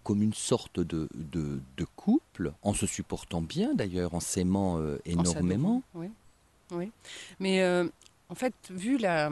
comme 0.03 0.21
une 0.21 0.33
sorte 0.33 0.79
de, 0.79 1.07
de, 1.15 1.59
de 1.77 1.85
couple, 1.95 2.53
en 2.63 2.73
se 2.73 2.85
supportant 2.87 3.41
bien 3.41 3.73
d'ailleurs, 3.75 4.13
en 4.15 4.19
s'aimant 4.19 4.79
euh, 4.79 4.97
énormément. 5.05 5.81
Oui, 5.93 6.07
oui. 6.71 6.91
Mais 7.39 7.61
euh, 7.61 7.87
en 8.29 8.35
fait, 8.35 8.53
vu 8.69 8.97
la, 8.97 9.31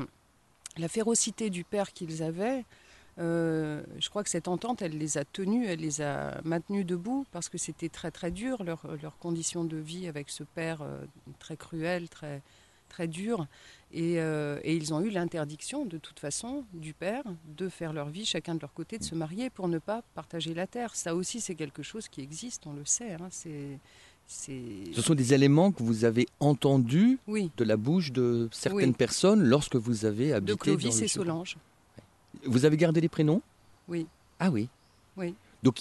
la 0.78 0.88
férocité 0.88 1.50
du 1.50 1.64
père 1.64 1.94
qu'ils 1.94 2.24
avaient, 2.24 2.66
euh, 3.20 3.84
je 3.98 4.10
crois 4.10 4.24
que 4.24 4.30
cette 4.30 4.48
entente, 4.48 4.82
elle 4.82 4.98
les 4.98 5.18
a 5.18 5.26
tenus, 5.26 5.68
elle 5.68 5.80
les 5.80 6.02
a 6.02 6.40
maintenus 6.44 6.86
debout 6.86 7.26
parce 7.32 7.50
que 7.50 7.58
c'était 7.58 7.90
très 7.90 8.12
très 8.12 8.32
dur 8.32 8.64
leur, 8.64 8.88
leur 9.02 9.18
condition 9.18 9.64
de 9.64 9.78
vie 9.78 10.08
avec 10.08 10.30
ce 10.30 10.44
père 10.44 10.82
euh, 10.82 11.04
très 11.40 11.58
cruel, 11.58 12.08
très 12.08 12.42
très 12.88 13.08
dur. 13.08 13.46
Et, 13.92 14.18
ils 14.66 14.94
ont 14.94 15.02
eu 15.02 15.10
l'interdiction 15.10 15.86
de 15.86 15.98
toute 15.98 16.20
façon 16.20 16.64
du 16.74 16.94
père 16.94 17.24
de 17.56 17.70
faire 17.70 17.94
leur 17.94 18.10
vie 18.10 18.26
chacun 18.26 18.56
de 18.56 18.60
leur 18.62 18.74
côté, 18.74 18.98
de 18.98 19.04
se 19.04 19.16
marier 19.16 19.50
pour 19.52 19.68
ne 19.68 19.78
pas 19.78 20.02
partager 20.16 20.54
la 20.56 20.66
terre. 20.66 20.96
Ça 20.96 21.14
aussi, 21.14 21.40
c'est 21.40 21.56
quelque 21.56 21.84
chose 21.84 22.08
qui 22.08 22.22
existe, 22.22 22.66
on 22.66 22.74
le 22.74 22.86
sait. 22.86 23.14
hein, 23.14 23.28
c'est 23.30 23.80
Ce 24.32 25.02
sont 25.02 25.16
des 25.16 25.34
éléments 25.34 25.72
que 25.72 25.82
vous 25.82 26.06
avez 26.06 26.28
entendus 26.40 27.18
oui 27.28 27.50
de 27.58 27.64
la 27.64 27.78
bouche 27.78 28.12
de 28.12 28.48
certaines 28.52 28.90
Oui. 28.90 28.96
personnes 28.96 29.44
lorsque 29.44 29.76
vous 29.76 30.06
avez 30.06 30.34
habité 30.34 30.54
de 30.54 30.58
Clovis 30.58 30.94
dans 30.94 31.00
le 31.00 31.04
et. 31.06 31.08
Solange. 31.08 31.58
Vous 32.46 32.64
avez 32.64 32.78
gardé 32.78 33.02
les 33.02 33.10
prénoms? 33.10 33.42
Oui. 33.88 34.06
Ah 34.40 34.52
oui. 34.52 34.70
Oui. 35.18 35.34
Donc, 35.64 35.80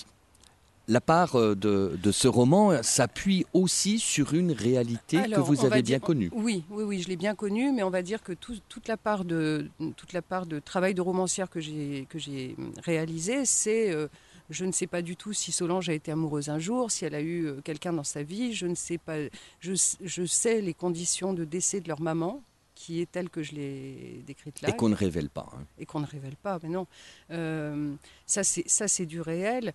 la 0.88 1.02
part 1.02 1.36
euh, 1.36 1.54
de, 1.54 1.98
de 2.02 2.10
ce 2.10 2.26
roman 2.26 2.82
s'appuie 2.82 3.44
aussi 3.52 3.98
sur 3.98 4.32
une 4.32 4.52
réalité 4.52 5.22
que 5.24 5.40
vous 5.40 5.66
avez 5.66 5.82
dire- 5.82 5.98
bien 5.98 6.06
connue. 6.06 6.30
Oui, 6.32 6.64
oui, 6.70 6.84
oui, 6.84 7.02
je 7.02 7.08
l'ai 7.08 7.16
bien 7.16 7.34
connu, 7.34 7.70
mais 7.70 7.82
on 7.82 7.90
va 7.90 8.00
dire 8.00 8.22
que 8.22 8.32
tout- 8.32 8.58
toute 8.70 8.88
la 8.88 8.96
part 8.96 9.26
de 9.26 9.68
toute 9.98 10.14
la 10.14 10.22
part 10.22 10.46
de 10.46 10.58
travail 10.58 10.94
de 10.94 11.02
romancière 11.02 11.50
que 11.50 11.60
j'ai 11.60 12.06
que 12.08 12.18
j'ai 12.18 12.56
réalisé, 12.82 13.44
c'est 13.44 13.90
euh, 13.90 14.08
je 14.50 14.64
ne 14.64 14.72
sais 14.72 14.86
pas 14.86 15.02
du 15.02 15.16
tout 15.16 15.32
si 15.32 15.52
Solange 15.52 15.88
a 15.88 15.92
été 15.94 16.10
amoureuse 16.10 16.48
un 16.48 16.58
jour, 16.58 16.90
si 16.90 17.04
elle 17.04 17.14
a 17.14 17.20
eu 17.20 17.46
euh, 17.46 17.60
quelqu'un 17.62 17.92
dans 17.92 18.04
sa 18.04 18.22
vie. 18.22 18.54
Je 18.54 18.66
ne 18.66 18.74
sais 18.74 18.98
pas. 18.98 19.16
Je, 19.60 19.72
je 20.02 20.24
sais 20.26 20.60
les 20.60 20.74
conditions 20.74 21.32
de 21.34 21.44
décès 21.44 21.80
de 21.80 21.88
leur 21.88 22.00
maman, 22.00 22.42
qui 22.74 23.00
est 23.00 23.10
telle 23.10 23.28
que 23.28 23.42
je 23.42 23.52
l'ai 23.52 24.22
décrite 24.26 24.60
là 24.62 24.68
Et 24.70 24.72
qu'on 24.76 24.88
ne 24.88 24.94
révèle 24.94 25.28
pas. 25.28 25.48
hein. 25.52 25.64
et 25.78 25.84
qu'on 25.86 26.00
ne 26.00 26.06
révèle 26.06 26.36
pas. 26.36 26.58
Mais 26.62 26.68
non, 26.68 26.86
Euh, 27.30 27.94
ça 28.26 28.42
c'est 28.44 29.06
du 29.06 29.20
réel. 29.20 29.74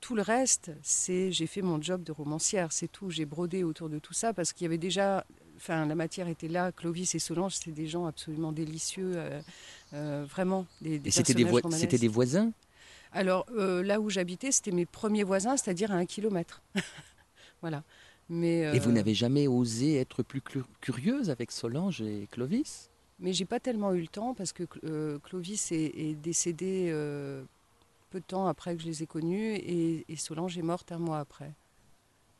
Tout 0.00 0.16
le 0.16 0.22
reste, 0.22 0.72
c'est 0.82 1.30
j'ai 1.30 1.46
fait 1.46 1.62
mon 1.62 1.80
job 1.80 2.02
de 2.02 2.10
romancière, 2.10 2.72
c'est 2.72 2.90
tout. 2.90 3.08
J'ai 3.10 3.24
brodé 3.24 3.62
autour 3.62 3.88
de 3.88 4.00
tout 4.00 4.12
ça 4.14 4.34
parce 4.34 4.52
qu'il 4.52 4.64
y 4.64 4.66
avait 4.66 4.76
déjà, 4.76 5.24
enfin 5.56 5.86
la 5.86 5.94
matière 5.94 6.26
était 6.26 6.48
là. 6.48 6.72
Clovis 6.72 7.14
et 7.14 7.20
Solange, 7.20 7.54
c'était 7.54 7.70
des 7.70 7.86
gens 7.86 8.06
absolument 8.06 8.50
délicieux, 8.50 9.12
euh, 9.14 9.40
euh, 9.92 10.26
vraiment 10.28 10.66
des, 10.80 10.98
des 10.98 11.08
Et 11.08 11.12
des, 11.34 11.48
c'était 11.78 11.98
des 11.98 12.08
voisins? 12.08 12.50
Alors 13.12 13.46
euh, 13.50 13.82
là 13.82 14.00
où 14.00 14.10
j'habitais, 14.10 14.52
c'était 14.52 14.70
mes 14.72 14.86
premiers 14.86 15.24
voisins, 15.24 15.56
c'est-à-dire 15.56 15.92
à 15.92 15.96
un 15.96 16.06
kilomètre. 16.06 16.62
voilà. 17.60 17.84
Mais 18.28 18.60
Et 18.74 18.78
vous 18.78 18.90
euh, 18.90 18.94
n'avez 18.94 19.14
jamais 19.14 19.46
osé 19.46 19.96
être 19.96 20.22
plus 20.22 20.40
curieuse 20.80 21.30
avec 21.30 21.52
Solange 21.52 22.00
et 22.00 22.28
Clovis? 22.30 22.90
Mais 23.18 23.32
j'ai 23.32 23.44
pas 23.44 23.60
tellement 23.60 23.92
eu 23.92 24.00
le 24.00 24.08
temps 24.08 24.34
parce 24.34 24.52
que 24.52 24.64
euh, 24.84 25.18
Clovis 25.20 25.70
est, 25.72 25.92
est 25.94 26.14
décédé 26.14 26.88
euh, 26.90 27.44
peu 28.10 28.20
de 28.20 28.24
temps 28.24 28.46
après 28.46 28.74
que 28.74 28.82
je 28.82 28.86
les 28.86 29.02
ai 29.02 29.06
connus 29.06 29.54
et, 29.54 30.04
et 30.08 30.16
Solange 30.16 30.56
est 30.58 30.62
morte 30.62 30.92
un 30.92 30.98
mois 30.98 31.18
après. 31.20 31.52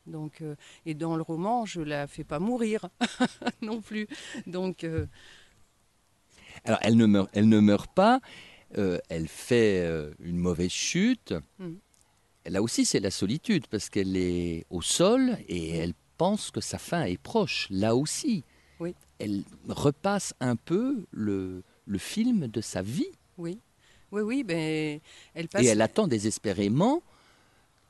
Donc, 0.07 0.43
euh, 0.43 0.57
et 0.85 0.95
dans 0.95 1.17
le 1.17 1.23
roman, 1.23 1.64
je 1.64 1.81
la 1.81 2.07
fais 2.07 2.25
pas 2.25 2.38
mourir 2.38 2.88
non 3.62 3.81
plus. 3.81 4.09
Donc, 4.47 4.85
euh, 4.85 5.07
Alors, 6.64 6.81
elle 6.83 6.97
ne 6.97 7.07
meurt, 7.07 7.31
elle 7.33 7.49
ne 7.49 7.61
meurt 7.61 7.93
pas, 7.95 8.21
euh, 8.79 8.99
elle 9.09 9.29
fait 9.29 9.81
euh, 9.85 10.12
une 10.21 10.38
mauvaise 10.38 10.71
chute. 10.71 11.35
Mm. 11.59 11.73
Là 12.47 12.62
aussi, 12.62 12.85
c'est 12.85 13.00
la 13.00 13.11
solitude, 13.11 13.67
parce 13.69 13.88
qu'elle 13.88 14.17
est 14.17 14.64
au 14.71 14.83
sol 14.83 15.37
et 15.49 15.76
elle 15.76 15.95
pense 16.19 16.50
que 16.50 16.61
sa 16.61 16.79
fin 16.79 17.05
est 17.05 17.17
proche. 17.21 17.69
Là 17.71 17.95
aussi, 17.95 18.43
Oui. 18.81 18.95
elle 19.19 19.43
repasse 19.69 20.35
un 20.41 20.57
peu 20.57 21.05
le, 21.12 21.62
le 21.87 21.99
film 21.99 22.49
de 22.49 22.61
sa 22.61 22.83
vie. 22.83 23.11
oui, 23.38 23.59
oui, 24.11 24.21
oui, 24.21 24.45
ben, 24.45 25.00
elle 25.35 25.49
passe. 25.49 25.62
Et 25.62 25.67
elle 25.69 25.81
attend 25.81 26.07
désespérément 26.07 27.02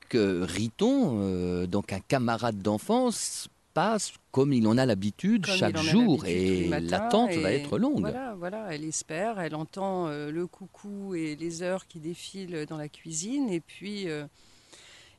que 0.09 0.43
Riton, 0.43 1.19
euh, 1.23 1.67
donc 1.67 1.93
un 1.93 1.99
camarade 2.01 2.61
d'enfance, 2.62 3.49
passe 3.75 4.12
comme 4.31 4.52
il 4.52 4.67
en 4.67 4.79
a 4.79 4.87
l'habitude 4.87 5.47
chaque 5.47 5.76
jour. 5.93 6.25
Et 6.26 6.69
l'attente 6.91 7.31
va 7.43 7.52
être 7.52 7.79
longue. 7.79 8.00
Voilà, 8.00 8.35
voilà, 8.35 8.67
elle 8.75 8.85
espère, 8.85 9.41
elle 9.41 9.55
entend 9.55 10.09
euh, 10.09 10.31
le 10.31 10.47
coucou 10.47 11.14
et 11.14 11.37
les 11.37 11.62
heures 11.62 11.87
qui 11.87 12.00
défilent 12.00 12.67
dans 12.67 12.76
la 12.76 12.88
cuisine, 12.88 13.49
et 13.49 13.61
puis, 13.61 14.09
euh, 14.09 14.26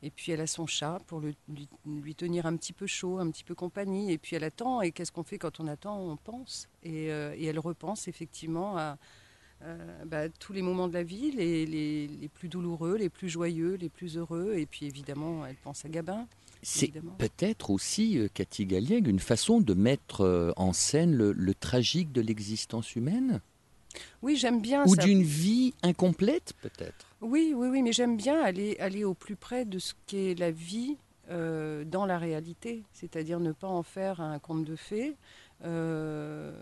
et 0.01 0.10
puis 0.10 0.31
elle 0.31 0.41
a 0.41 0.48
son 0.48 0.65
chat 0.67 1.00
pour 1.07 1.19
le- 1.19 1.33
lui, 1.48 1.67
lui 1.86 2.15
tenir 2.15 2.45
un 2.45 2.55
petit 2.55 2.74
peu 2.74 2.88
chaud, 2.88 3.19
un 3.19 3.29
petit 3.31 3.43
peu 3.43 3.55
compagnie, 3.55 4.12
et 4.12 4.17
puis 4.17 4.36
elle 4.36 4.43
attend, 4.43 4.81
et 4.81 4.91
qu'est-ce 4.91 5.12
qu'on 5.12 5.24
fait 5.24 5.38
quand 5.38 5.60
on 5.60 5.67
attend? 5.67 6.00
On 6.00 6.17
pense, 6.17 6.67
et, 6.83 7.12
euh, 7.12 7.33
et 7.38 7.45
elle 7.45 7.60
repense 7.60 8.07
effectivement 8.07 8.77
à 8.77 8.98
euh, 9.65 10.03
bah, 10.05 10.27
tous 10.27 10.51
les 10.51 10.62
moments 10.62 10.89
de 10.89 10.93
la 10.93 11.03
vie, 11.03 11.31
les, 11.31 11.65
les- 11.65 12.07
les 12.07 12.27
plus 12.27 12.50
douloureux, 12.50 12.98
les 12.98 13.07
plus 13.10 13.29
joyeux, 13.29 13.75
les 13.75 13.88
plus 13.88 14.17
heureux, 14.17 14.55
et 14.57 14.65
puis 14.65 14.86
évidemment, 14.86 15.45
elle 15.45 15.55
pense 15.55 15.86
à 15.86 15.89
Gabin. 15.89 16.27
C'est 16.63 16.91
peut-être 17.17 17.70
aussi, 17.70 18.17
euh, 18.17 18.27
Cathy 18.34 18.65
Galliègue, 18.65 19.08
une 19.08 19.20
façon 19.20 19.60
de 19.60 19.74
mettre 19.74 20.22
euh, 20.22 20.51
en 20.55 20.74
scène 20.74 21.13
le, 21.13 21.32
le 21.32 21.53
tragique 21.53 22.12
de 22.12 22.22
l'existence 22.22 22.96
humaine? 22.96 23.41
Oui, 24.22 24.38
j'aime 24.38 24.62
bien 24.62 24.86
Ou 24.88 24.96
d'une 24.96 25.22
vie 25.22 25.74
incomplète, 25.84 26.53
peut-être? 26.62 27.05
Oui, 27.22 27.53
oui, 27.55 27.67
oui, 27.67 27.82
mais 27.82 27.91
j'aime 27.91 28.17
bien 28.17 28.41
aller, 28.41 28.75
aller 28.79 29.03
au 29.03 29.13
plus 29.13 29.36
près 29.36 29.65
de 29.65 29.79
ce 29.79 29.93
qu'est 30.08 30.36
la 30.36 30.51
vie 30.51 30.98
euh, 31.29 31.86
dans 31.86 32.05
la 32.05 32.17
réalité, 32.17 32.84
c'est-à-dire 32.91 33.39
ne 33.39 33.51
pas 33.51 33.67
en 33.67 33.84
faire 33.84 34.20
un 34.20 34.39
conte 34.39 34.65
de 34.65 34.75
fées. 34.75 35.15
Euh, 35.63 36.53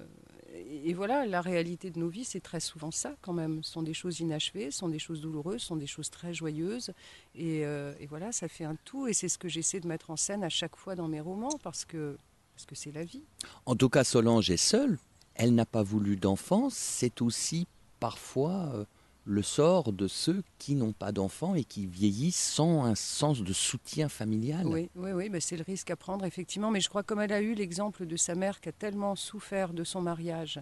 et, 0.53 0.93
voilà, 0.93 1.25
la 1.25 1.41
réalité 1.41 1.91
de 1.91 2.00
nos 2.00 2.10
vies, 2.10 2.25
c'est 2.25 2.39
très 2.41 2.60
souvent 2.60 2.91
ça 2.91 3.15
quand 3.22 3.34
même. 3.34 3.63
Ce 3.63 3.72
sont 3.72 3.84
des 3.84 3.93
choses 3.93 4.20
inachevées, 4.20 4.72
ce 4.72 4.79
sont 4.79 4.89
des 4.89 5.00
choses 5.00 5.22
douloureuses, 5.22 5.62
ce 5.62 5.67
sont 5.67 5.75
des 5.75 5.88
choses 5.88 6.10
très 6.10 6.34
joyeuses. 6.34 6.91
Et, 7.36 7.65
euh, 7.65 7.93
et 8.00 8.08
voilà, 8.08 8.31
ça 8.31 8.48
fait 8.48 8.65
un 8.65 8.75
tout. 8.84 9.08
Et 9.08 9.13
c'est 9.13 9.29
ce 9.29 9.38
que 9.38 9.48
j'essaie 9.48 9.79
de 9.79 9.88
mettre 9.88 10.10
en 10.10 10.17
scène 10.17 10.43
à 10.43 10.50
chaque 10.50 10.75
fois 10.75 10.96
dans 10.96 11.08
mes 11.08 11.22
romans, 11.22 11.58
parce 11.63 11.86
que 11.86 12.17
parce 12.55 12.65
que 12.65 12.75
c'est 12.75 12.91
la 12.91 13.03
vie. 13.03 13.24
En 13.65 13.75
tout 13.75 13.89
cas, 13.89 14.03
Solange 14.03 14.50
est 14.50 14.58
seule. 14.58 15.00
Elle 15.36 15.55
n'a 15.55 15.65
pas 15.65 15.84
voulu 15.84 16.15
d'enfant. 16.15 16.70
C'est 16.70 17.22
aussi 17.22 17.67
parfois 18.00 18.72
euh, 18.74 18.86
le 19.25 19.42
sort 19.44 19.94
de 19.94 20.08
ceux 20.08 20.44
qui 20.58 20.75
n'ont 20.75 20.94
pas 20.94 21.12
d'enfants 21.12 21.54
et 21.54 21.63
qui 21.63 21.86
vieillissent 21.86 22.42
sans 22.42 22.86
un 22.86 22.96
sens 22.96 23.42
de 23.42 23.54
soutien 23.54 24.10
familial. 24.10 24.66
Oui, 24.66 24.90
oui, 24.96 25.12
oui, 25.12 25.30
c'est 25.42 25.58
le 25.58 25.63
risque 25.63 25.92
à 25.92 25.96
prendre, 25.96 26.25
effectivement. 26.25 26.72
Mais 26.72 26.80
je 26.80 26.90
crois 26.90 27.04
comme 27.04 27.20
elle 27.20 27.34
a 27.34 27.42
eu 27.42 27.54
l'exemple 27.54 28.06
de 28.06 28.18
sa 28.18 28.34
mère 28.36 28.60
qui 28.60 28.70
a 28.70 28.72
tellement 28.72 29.16
souffert 29.16 29.74
de 29.74 29.84
son 29.84 30.01
mariage, 30.01 30.60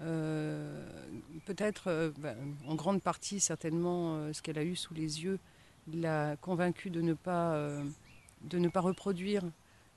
euh, 0.00 0.84
peut-être, 1.46 1.88
euh, 1.88 2.10
ben, 2.18 2.36
en 2.66 2.74
grande 2.74 3.00
partie, 3.00 3.40
certainement, 3.40 4.16
euh, 4.16 4.32
ce 4.32 4.42
qu'elle 4.42 4.58
a 4.58 4.64
eu 4.64 4.76
sous 4.76 4.94
les 4.94 5.22
yeux 5.22 5.38
l'a 5.92 6.36
convaincue 6.36 6.90
de 6.90 7.02
ne 7.02 7.12
pas, 7.12 7.58
de 8.40 8.58
ne 8.58 8.68
pas 8.68 8.80
reproduire. 8.80 9.42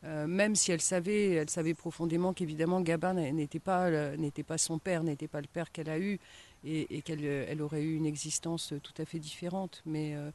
même 0.04 0.54
si 0.54 0.74
elle 0.74 0.82
savait, 0.82 1.32
elle 1.32 1.50
savait 1.50 1.74
profondément 1.74 2.34
qu'évidemment 2.34 2.82
Gabin 2.82 3.14
n'était 3.14 3.60
pas, 3.60 3.90
n'était 4.18 4.44
pas 4.44 4.58
son 4.58 4.80
père, 4.80 5.04
n'était 5.04 5.30
pas 5.30 5.40
le 5.40 5.48
père 5.48 5.72
qu'elle 5.72 5.90
a 5.90 5.98
eu, 5.98 6.20
et, 6.66 7.02
qu'elle 7.02 7.24
euh, 7.24 7.60
aurait 7.60 7.84
eu 7.84 7.96
une 7.96 8.06
existence 8.06 8.74
tout 8.84 9.02
à 9.02 9.06
fait 9.06 9.20
différente. 9.20 9.82
Mais 9.86 10.16
euh, 10.16 10.32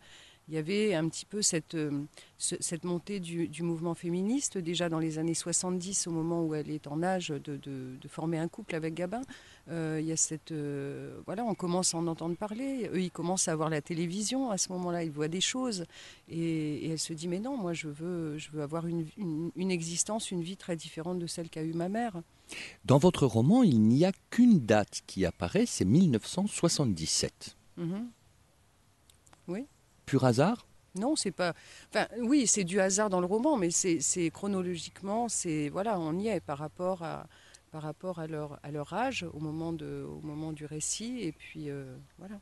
il 0.48 0.54
y 0.54 0.58
avait 0.58 0.94
un 0.94 1.08
petit 1.08 1.24
peu 1.24 1.40
cette, 1.40 1.74
euh, 1.76 2.02
ce- 2.36 2.56
cette 2.60 2.84
montée 2.84 3.20
du, 3.20 3.62
mouvement 3.62 3.94
féministe, 3.94 4.58
déjà 4.58 4.88
dans 4.88 4.98
les 4.98 5.18
années 5.18 5.34
70, 5.34 6.08
au 6.08 6.10
moment 6.10 6.44
où 6.44 6.54
elle 6.54 6.70
est 6.70 6.86
en 6.88 7.02
âge 7.02 7.28
de, 7.28 7.98
former 8.08 8.38
un 8.38 8.48
couple 8.48 8.74
avec 8.74 8.94
Gabin. 8.94 9.22
Euh, 9.70 9.98
il 10.00 10.06
y 10.06 10.12
a 10.12 10.16
cette, 10.16 10.50
euh, 10.50 11.20
voilà, 11.26 11.44
on 11.44 11.54
commence 11.54 11.94
à 11.94 11.98
en 11.98 12.06
entendre 12.08 12.36
parler. 12.36 12.90
Eux, 12.92 13.00
ils 13.00 13.10
commencent 13.10 13.48
à 13.48 13.54
voir 13.54 13.70
la 13.70 13.80
télévision 13.80 14.50
à 14.50 14.58
ce 14.58 14.72
moment-là, 14.72 15.04
ils 15.04 15.12
voient 15.12 15.28
des 15.28 15.40
choses. 15.40 15.86
Et, 16.28 16.90
elle 16.90 16.98
se 16.98 17.12
dit, 17.12 17.28
mais 17.28 17.38
non, 17.38 17.56
moi, 17.56 17.72
je 17.72 17.88
veux, 17.88 18.36
avoir 18.60 18.86
une 18.86 19.70
existence, 19.70 20.32
une 20.32 20.42
vie 20.42 20.56
très 20.56 20.76
différente 20.76 21.18
de 21.18 21.26
celle 21.26 21.48
qu'a 21.48 21.62
eue 21.62 21.72
ma 21.72 21.88
mère. 21.88 22.20
Dans 22.84 22.98
votre 22.98 23.26
roman, 23.26 23.62
il 23.62 23.80
n'y 23.80 24.04
a 24.04 24.12
qu'une 24.30 24.60
date 24.60 25.02
qui 25.06 25.24
apparaît, 25.24 25.66
c'est 25.66 25.84
1977. 25.84 27.56
Mhm. 27.76 28.10
Pur 30.06 30.24
hasard? 30.24 30.66
Non, 30.94 31.16
c'est 31.16 31.30
pas. 31.30 31.54
Enfin, 31.88 32.06
oui, 32.20 32.46
c'est 32.46 32.64
du 32.64 32.80
hasard 32.80 33.08
dans 33.08 33.20
le 33.20 33.26
roman, 33.26 33.56
mais 33.56 33.70
c'est 33.70 34.00
c'est 34.00 34.30
chronologiquement, 34.30 35.28
c'est 35.28 35.70
voilà, 35.70 35.98
on 35.98 36.18
y 36.18 36.28
est 36.28 36.40
par 36.40 36.58
rapport 36.58 37.02
à 37.02 37.26
par 37.70 37.82
rapport 37.82 38.18
à 38.18 38.26
leur 38.26 38.58
à 38.62 38.70
leur 38.70 38.92
âge 38.92 39.24
au 39.32 39.40
moment 39.40 39.72
de 39.72 40.06
au 40.06 40.20
moment 40.20 40.52
du 40.52 40.66
récit 40.66 41.20
et 41.20 41.32
puis 41.32 41.70
euh, 41.70 41.96
voilà. 42.18 42.38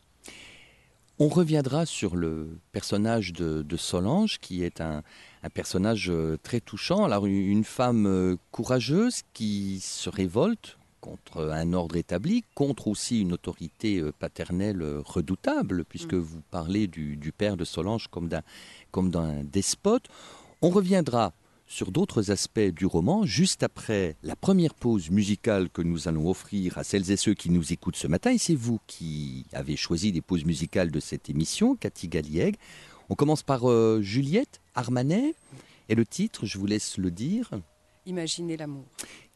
On 1.23 1.29
reviendra 1.29 1.85
sur 1.85 2.17
le 2.17 2.59
personnage 2.73 3.35
de, 3.35 3.61
de 3.61 3.77
Solange, 3.77 4.39
qui 4.41 4.65
est 4.65 4.81
un, 4.81 5.03
un 5.43 5.50
personnage 5.50 6.09
euh, 6.09 6.39
très 6.43 6.61
touchant. 6.61 7.05
Alors, 7.05 7.27
une 7.27 7.65
femme 7.65 8.07
euh, 8.07 8.37
courageuse 8.53 9.21
qui 9.35 9.81
se 9.81 10.09
révolte 10.09 10.79
contre 11.03 11.50
un 11.50 11.75
ordre 11.75 11.97
établi, 11.97 12.43
contre 12.55 12.89
aussi 12.89 13.21
une 13.21 13.35
autorité 13.35 14.03
paternelle 14.19 14.83
redoutable, 15.05 15.85
puisque 15.85 16.15
mm. 16.15 16.19
vous 16.19 16.41
parlez 16.50 16.87
du, 16.87 17.17
du, 17.17 17.33
père 17.33 17.59
de 17.59 17.67
Solange 17.67 18.09
comme 18.09 18.29
d'un 18.29 18.43
comme 18.91 19.11
d'un 19.11 19.45
despote. 19.45 20.05
On 20.62 20.71
reviendra 20.71 21.33
sur 21.71 21.93
d'autres 21.93 22.33
aspects 22.33 22.59
du 22.59 22.85
roman 22.85 23.25
juste 23.25 23.62
après 23.62 24.17
la 24.25 24.35
première 24.35 24.75
pause 24.75 25.09
musicale 25.09 25.71
que 25.71 25.83
nous 25.83 26.09
allons 26.09 26.29
offrir 26.29 26.77
à 26.77 26.83
celles 26.83 27.12
et 27.12 27.17
ceux 27.17 27.33
qui 27.33 27.49
nous 27.49 27.73
écoutent 27.73 27.97
ce 27.97 28.09
matin. 28.09 28.33
Et 28.33 28.39
c'est 28.39 28.57
vous 28.57 28.81
qui 28.89 29.47
avez 29.53 29.77
choisi 29.77 30.11
des 30.11 30.21
pauses 30.21 30.45
musicales 30.45 30.91
de 30.91 30.99
cette 30.99 31.31
émission, 31.31 31.77
Cathy 31.77 32.09
Galliègue. 32.09 32.57
On 33.09 33.15
commence 33.15 33.45
par 33.45 33.71
euh, 33.71 34.00
Juliette 34.03 34.61
Armanet. 34.75 35.37
Et 35.89 35.95
le 35.95 36.05
titre, 36.05 36.45
je 36.45 36.59
vous 36.59 36.67
laisse 36.67 36.99
le 36.99 37.12
dire. 37.12 37.50
Imaginez 38.05 38.57
l'amour. 38.57 38.87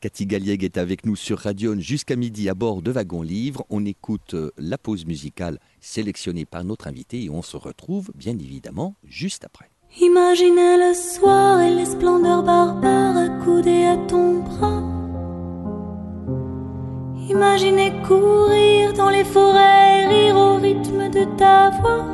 Cathy 0.00 0.26
Galliègue 0.26 0.64
est 0.64 0.76
avec 0.76 1.06
nous 1.06 1.16
sur 1.16 1.38
Radion 1.38 1.78
jusqu'à 1.78 2.16
midi 2.16 2.48
à 2.48 2.54
bord 2.54 2.82
de 2.82 2.90
Wagon 2.90 3.22
Livre. 3.22 3.64
On 3.70 3.84
écoute 3.84 4.34
euh, 4.34 4.50
la 4.58 4.76
pause 4.76 5.06
musicale 5.06 5.60
sélectionnée 5.80 6.46
par 6.46 6.64
notre 6.64 6.88
invité 6.88 7.22
et 7.22 7.30
on 7.30 7.42
se 7.42 7.56
retrouve 7.56 8.10
bien 8.16 8.36
évidemment 8.36 8.96
juste 9.04 9.44
après. 9.44 9.70
Imaginez 10.00 10.76
le 10.76 10.92
soir 10.92 11.60
et 11.60 11.70
les 11.70 11.84
splendeurs 11.84 12.42
barbares 12.42 13.16
accoudées 13.16 13.84
à 13.84 13.96
ton 14.08 14.40
bras. 14.40 14.82
Imaginez 17.30 17.92
courir 18.06 18.92
dans 18.94 19.10
les 19.10 19.22
forêts 19.22 20.06
rire 20.08 20.36
au 20.36 20.56
rythme 20.56 21.10
de 21.10 21.24
ta 21.36 21.70
voix. 21.70 22.04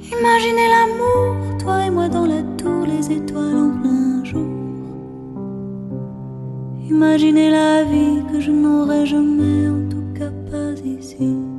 Imaginez 0.00 0.68
l'amour, 0.68 1.58
toi 1.58 1.84
et 1.84 1.90
moi 1.90 2.08
dans 2.08 2.26
la 2.26 2.42
tour, 2.56 2.86
les 2.86 3.12
étoiles 3.12 3.56
en 3.56 3.70
plein 3.78 4.24
jour. 4.24 4.48
Imaginez 6.88 7.50
la 7.50 7.84
vie 7.84 8.22
que 8.32 8.40
je 8.40 8.50
n'aurai 8.50 9.04
jamais, 9.04 9.68
en 9.68 9.86
tout 9.90 10.18
cas 10.18 10.30
pas 10.50 10.72
ici. 10.82 11.51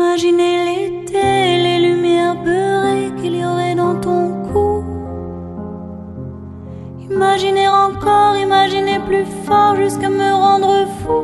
Imaginez 0.00 0.64
l'été, 0.64 1.22
les 1.66 1.78
lumières 1.86 2.34
beurrées 2.42 3.12
qu'il 3.20 3.36
y 3.36 3.44
aurait 3.44 3.74
dans 3.74 4.00
ton 4.00 4.32
cou. 4.50 4.82
Imaginez 7.10 7.68
encore, 7.68 8.34
imaginez 8.38 8.98
plus 9.00 9.26
fort 9.44 9.76
jusqu'à 9.76 10.08
me 10.08 10.32
rendre 10.32 10.86
fou. 11.00 11.20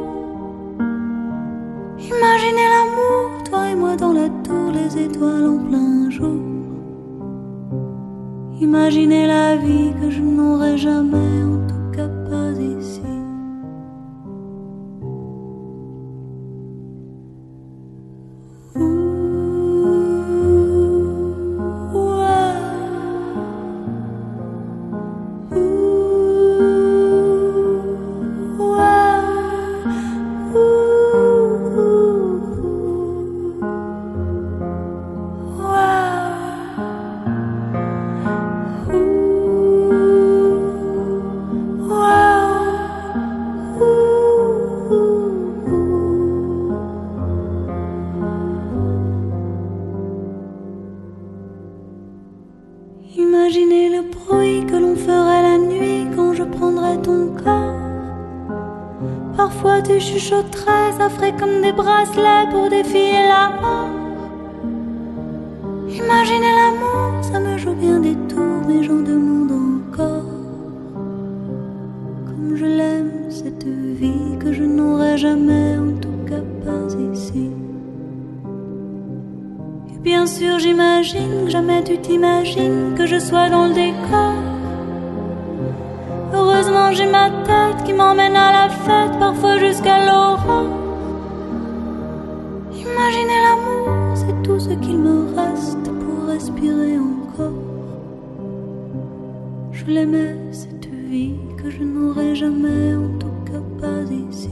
Imaginez 1.99 2.68
l'amour, 2.75 3.42
toi 3.49 3.71
et 3.71 3.75
moi 3.75 3.97
dans 3.97 4.12
la 4.12 4.28
tour, 4.45 4.71
les 4.75 5.04
étoiles 5.04 5.47
en 5.47 5.59
plein 5.68 6.11
jour. 6.11 6.42
Imaginez 8.61 9.26
la 9.26 9.56
vie 9.56 9.95
que 10.02 10.11
je 10.11 10.21
n'aurai 10.21 10.76
jamais, 10.76 11.42
en 11.50 11.66
Imaginez 53.18 53.88
le 53.88 54.02
bruit 54.02 54.66
que 54.66 54.76
l'on 54.76 54.94
ferait 54.94 55.42
la 55.42 55.56
nuit 55.56 56.06
quand 56.14 56.34
je 56.34 56.42
prendrais 56.42 56.98
ton 56.98 57.28
corps. 57.42 57.80
Parfois 59.34 59.80
tu 59.80 59.98
chuchoterais, 59.98 60.92
ça 60.98 61.08
ferait 61.08 61.34
comme 61.34 61.62
des 61.62 61.72
bracelets 61.72 62.50
pour 62.50 62.68
défier 62.68 63.22
la 63.26 63.58
mort. 63.62 63.88
Imaginez 65.88 66.52
l'amour, 66.60 67.22
ça 67.22 67.40
me 67.40 67.56
joue 67.56 67.72
bien 67.72 68.00
des 68.00 68.16
tours, 68.28 68.62
mais 68.68 68.82
j'en 68.82 69.00
demande 69.00 69.52
encore. 69.52 70.32
Comme 72.26 72.54
je 72.54 72.66
l'aime 72.66 73.30
cette 73.30 73.64
vie 73.64 74.36
que 74.38 74.52
je 74.52 74.64
n'aurai 74.64 75.16
jamais. 75.16 75.65
bien 80.16 80.26
sûr 80.26 80.58
j'imagine 80.58 81.44
que 81.44 81.50
jamais 81.50 81.84
tu 81.84 81.98
t'imagines 81.98 82.94
que 82.96 83.04
je 83.04 83.18
sois 83.18 83.50
dans 83.50 83.66
le 83.68 83.74
décor. 83.74 84.36
Heureusement 86.32 86.90
j'ai 86.96 87.10
ma 87.18 87.28
tête 87.48 87.84
qui 87.84 87.92
m'emmène 87.92 88.34
à 88.34 88.50
la 88.58 88.68
fête, 88.84 89.14
parfois 89.18 89.58
jusqu'à 89.58 89.98
l'aurore. 90.06 90.72
Imaginez 92.84 93.40
l'amour, 93.46 94.16
c'est 94.20 94.42
tout 94.42 94.58
ce 94.58 94.72
qu'il 94.82 94.98
me 95.06 95.16
reste 95.38 95.86
pour 96.00 96.18
respirer 96.32 96.96
encore. 96.98 97.60
Je 99.72 99.84
l'aimais 99.84 100.36
cette 100.50 100.88
vie 101.10 101.34
que 101.58 101.68
je 101.68 101.82
n'aurai 101.82 102.34
jamais, 102.34 102.94
en 103.04 103.10
tout 103.18 103.38
cas 103.48 103.64
pas 103.82 104.02
ici. 104.30 104.48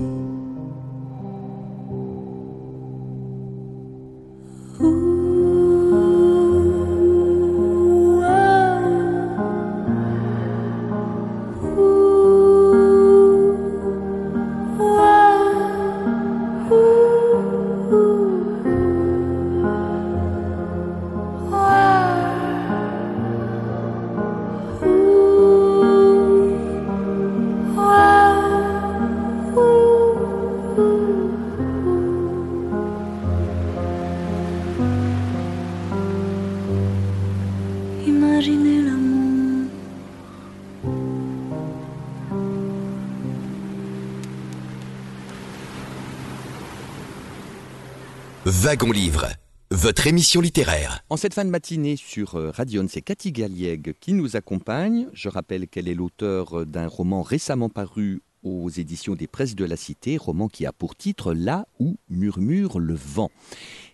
Wagon 48.64 48.92
Livre, 48.92 49.26
votre 49.70 50.06
émission 50.06 50.40
littéraire. 50.40 51.04
En 51.10 51.18
cette 51.18 51.34
fin 51.34 51.44
de 51.44 51.50
matinée 51.50 51.96
sur 51.96 52.36
euh, 52.36 52.50
Radion, 52.50 52.86
c'est 52.88 53.02
Cathy 53.02 53.30
Galliègue 53.30 53.92
qui 54.00 54.14
nous 54.14 54.36
accompagne. 54.36 55.06
Je 55.12 55.28
rappelle 55.28 55.68
qu'elle 55.68 55.86
est 55.86 55.94
l'auteur 55.94 56.60
euh, 56.60 56.64
d'un 56.64 56.86
roman 56.86 57.20
récemment 57.20 57.68
paru 57.68 58.22
aux 58.42 58.70
éditions 58.70 59.16
des 59.16 59.26
Presses 59.26 59.54
de 59.54 59.66
la 59.66 59.76
Cité, 59.76 60.16
roman 60.16 60.48
qui 60.48 60.64
a 60.64 60.72
pour 60.72 60.96
titre 60.96 61.34
Là 61.34 61.66
où 61.78 61.98
murmure 62.08 62.78
le 62.78 62.94
vent. 62.94 63.30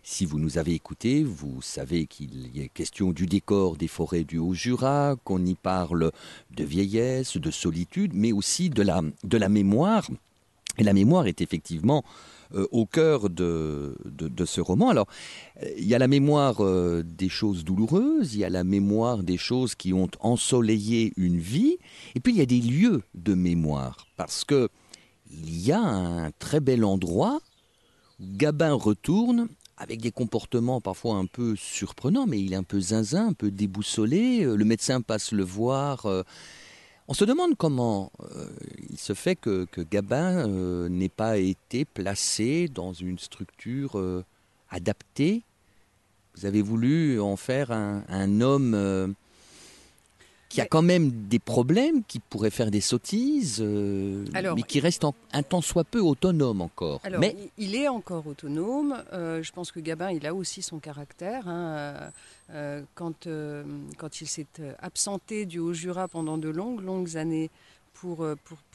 Si 0.04 0.24
vous 0.24 0.38
nous 0.38 0.56
avez 0.56 0.74
écoutés, 0.74 1.24
vous 1.24 1.60
savez 1.62 2.06
qu'il 2.06 2.56
y 2.56 2.60
est 2.60 2.68
question 2.68 3.10
du 3.10 3.26
décor 3.26 3.76
des 3.76 3.88
forêts 3.88 4.22
du 4.22 4.38
Haut-Jura, 4.38 5.16
qu'on 5.24 5.44
y 5.44 5.56
parle 5.56 6.12
de 6.52 6.62
vieillesse, 6.62 7.38
de 7.38 7.50
solitude, 7.50 8.12
mais 8.14 8.30
aussi 8.30 8.70
de 8.70 8.82
la, 8.82 9.02
de 9.24 9.36
la 9.36 9.48
mémoire. 9.48 10.06
Et 10.78 10.84
la 10.84 10.92
mémoire 10.92 11.26
est 11.26 11.40
effectivement 11.40 12.04
euh, 12.54 12.66
au 12.72 12.86
cœur 12.86 13.30
de, 13.30 13.96
de, 14.04 14.44
ce 14.44 14.60
roman. 14.60 14.88
Alors, 14.88 15.06
il 15.76 15.86
y 15.86 15.94
a 15.94 15.98
la 15.98 16.08
mémoire 16.08 16.64
euh, 16.64 17.02
des 17.04 17.28
choses 17.28 17.64
douloureuses, 17.64 18.34
il 18.34 18.40
y 18.40 18.44
a 18.44 18.50
la 18.50 18.64
mémoire 18.64 19.22
des 19.22 19.36
choses 19.36 19.74
qui 19.74 19.92
ont 19.92 20.10
ensoleillé 20.20 21.12
une 21.16 21.38
vie, 21.38 21.78
et 22.14 22.20
puis 22.20 22.32
il 22.32 22.38
y 22.38 22.42
a 22.42 22.46
des 22.46 22.60
lieux 22.60 23.02
de 23.14 23.34
mémoire, 23.34 24.06
parce 24.16 24.44
que 24.44 24.68
il 25.30 25.60
y 25.60 25.70
a 25.70 25.80
un 25.80 26.30
très 26.32 26.58
bel 26.58 26.84
endroit 26.84 27.40
où 28.18 28.24
Gabin 28.36 28.72
retourne 28.72 29.48
avec 29.76 30.00
des 30.00 30.10
comportements 30.10 30.80
parfois 30.80 31.16
un 31.16 31.26
peu 31.26 31.54
surprenants, 31.56 32.26
mais 32.26 32.40
il 32.40 32.52
est 32.52 32.56
un 32.56 32.64
peu 32.64 32.80
zinzin, 32.80 33.28
un 33.28 33.32
peu 33.32 33.50
déboussolé. 33.50 34.44
Euh, 34.44 34.56
le 34.56 34.64
médecin 34.64 35.00
passe 35.00 35.32
le 35.32 35.44
voir. 35.44 36.04
On 37.10 37.12
se 37.12 37.24
demande 37.24 37.56
comment 37.56 38.12
euh, 38.22 38.46
il 38.88 38.96
se 38.96 39.14
fait 39.14 39.34
que, 39.34 39.66
Gabin 39.90 40.48
euh, 40.48 40.88
n'ait 40.88 41.08
pas 41.08 41.38
été 41.38 41.84
placé 41.84 42.68
dans 42.68 42.92
une 42.92 43.18
structure 43.18 43.98
euh, 43.98 44.24
adaptée. 44.70 45.42
Vous 46.36 46.46
avez 46.46 46.62
voulu 46.62 47.18
en 47.20 47.34
faire 47.34 47.72
un, 47.72 48.40
homme 48.40 49.16
qui 50.48 50.60
a 50.60 50.66
quand 50.66 50.82
même 50.82 51.10
des 51.28 51.40
problèmes, 51.40 52.04
qui 52.04 52.20
pourrait 52.20 52.50
faire 52.50 52.70
des 52.70 52.80
sottises, 52.80 53.58
euh, 53.60 54.24
Alors, 54.32 54.54
mais 54.54 54.62
qui 54.62 54.78
reste 54.78 55.02
en- 55.02 55.14
un 55.32 55.42
tant 55.42 55.60
soit 55.60 55.82
peu 55.84 55.98
autonome 56.00 56.60
encore. 56.60 57.00
Alors, 57.02 57.18
mais 57.20 57.34
il- 57.58 57.66
il 57.70 57.74
est 57.74 57.88
encore 57.88 58.28
autonome. 58.28 59.02
Euh, 59.12 59.42
je 59.42 59.50
pense 59.50 59.72
que 59.72 59.80
Gabin, 59.80 60.12
il 60.12 60.24
a 60.28 60.34
aussi 60.34 60.62
son 60.62 60.78
caractère. 60.78 61.48
hein. 61.48 62.10
Euh, 62.54 62.82
euh, 63.26 63.64
quand, 63.98 64.20
il 64.20 64.26
s'est 64.26 64.46
euh, 64.60 64.74
absenté 64.78 65.46
du 65.46 65.58
Haut-Jura 65.58 66.08
pendant 66.08 66.38
de 66.38 66.48
longues, 66.48 66.80
longues 66.80 67.16
années 67.16 67.50
pour, 67.92 68.26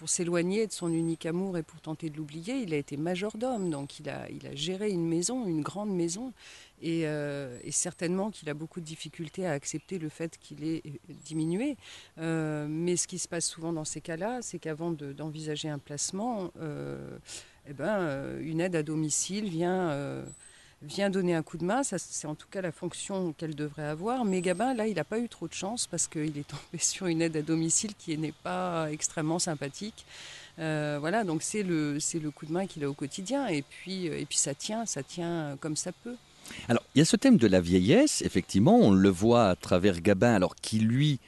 s'éloigner 0.06 0.68
de 0.68 0.72
son 0.72 0.92
unique 0.92 1.26
amour 1.26 1.58
et 1.58 1.64
pour 1.64 1.82
tenter 1.82 2.12
de 2.12 2.18
l'oublier, 2.18 2.58
il 2.58 2.76
a 2.76 2.78
été 2.78 2.96
majordome. 2.96 3.72
Donc, 3.72 4.00
il 4.00 4.08
a, 4.08 4.28
géré 4.54 4.92
une 4.92 5.08
maison, 5.08 5.48
une 5.48 5.64
grande 5.64 5.90
maison. 5.90 6.32
Et, 6.84 7.08
certainement 7.72 8.30
qu'il 8.30 8.48
a 8.52 8.54
beaucoup 8.54 8.80
de 8.82 8.86
difficultés 8.86 9.48
à 9.48 9.54
accepter 9.54 9.98
le 9.98 10.10
fait 10.10 10.38
qu'il 10.38 10.64
ait 10.64 10.84
diminué. 11.26 11.76
Mais 12.18 12.98
ce 12.98 13.08
qui 13.08 13.18
se 13.18 13.28
passe 13.28 13.48
souvent 13.48 13.74
dans 13.74 13.86
ces 13.86 14.00
cas-là, 14.00 14.44
c'est 14.44 14.60
qu'avant 14.60 14.92
de- 14.92 15.12
d'envisager 15.12 15.70
un 15.70 15.80
placement, 15.80 16.52
eh 17.68 17.74
ben, 17.74 18.40
une 18.42 18.62
aide 18.62 18.76
à 18.76 18.84
domicile 18.84 19.50
vient, 19.50 20.24
vient 20.82 21.10
donner 21.10 21.36
un 21.36 21.44
coup 21.44 21.58
de 21.58 21.66
main. 21.66 21.82
C'est 21.84 22.28
en 22.28 22.36
tout 22.36 22.48
cas 22.50 22.62
la 22.62 22.72
fonction 22.72 23.34
qu'elle 23.34 23.56
devrait 23.56 23.86
avoir. 23.86 24.26
Mais 24.26 24.42
Gabin, 24.42 24.74
là, 24.74 24.88
il 24.88 24.96
n'a 24.96 25.04
pas 25.04 25.20
eu 25.20 25.30
trop 25.30 25.48
de 25.48 25.54
chance 25.54 25.88
parce 25.88 26.08
qu'il 26.08 26.38
est 26.38 26.48
tombé 26.48 26.78
sur 26.80 27.08
une 27.08 27.22
aide 27.22 27.38
à 27.38 27.42
domicile 27.42 27.94
qui 27.98 28.18
n'est 28.18 28.32
pas 28.32 28.92
extrêmement 28.92 29.40
sympathique. 29.40 30.06
Euh, 30.58 30.98
voilà, 31.00 31.24
donc 31.24 31.44
c'est 31.44 31.64
le, 31.64 32.00
c'est 32.00 32.20
le 32.20 32.32
coup 32.32 32.46
de 32.46 32.54
main 32.54 32.66
qu'il 32.66 32.84
a 32.84 32.90
au 32.90 32.94
quotidien. 32.94 33.48
Et 33.48 33.62
puis, 33.62 34.10
euh, 34.10 34.20
et 34.20 34.26
puis 34.26 34.38
ça 34.38 34.54
tient, 34.54 34.86
ça 34.86 35.04
tient 35.04 35.58
comme 35.60 35.76
ça 35.76 35.92
peut. 35.92 36.16
Alors, 36.70 36.84
il 36.94 37.00
y 37.00 37.02
a 37.02 37.06
ce 37.06 37.16
thème 37.16 37.38
de 37.38 37.48
la 37.48 37.60
vieillesse, 37.60 38.22
effectivement, 38.22 38.78
on 38.78 38.92
le 38.92 39.10
voit 39.10 39.50
à 39.50 39.56
travers 39.56 40.00
Gabin, 40.02 40.34
alors 40.34 40.56
qui, 40.56 40.80
lui, 40.80 41.20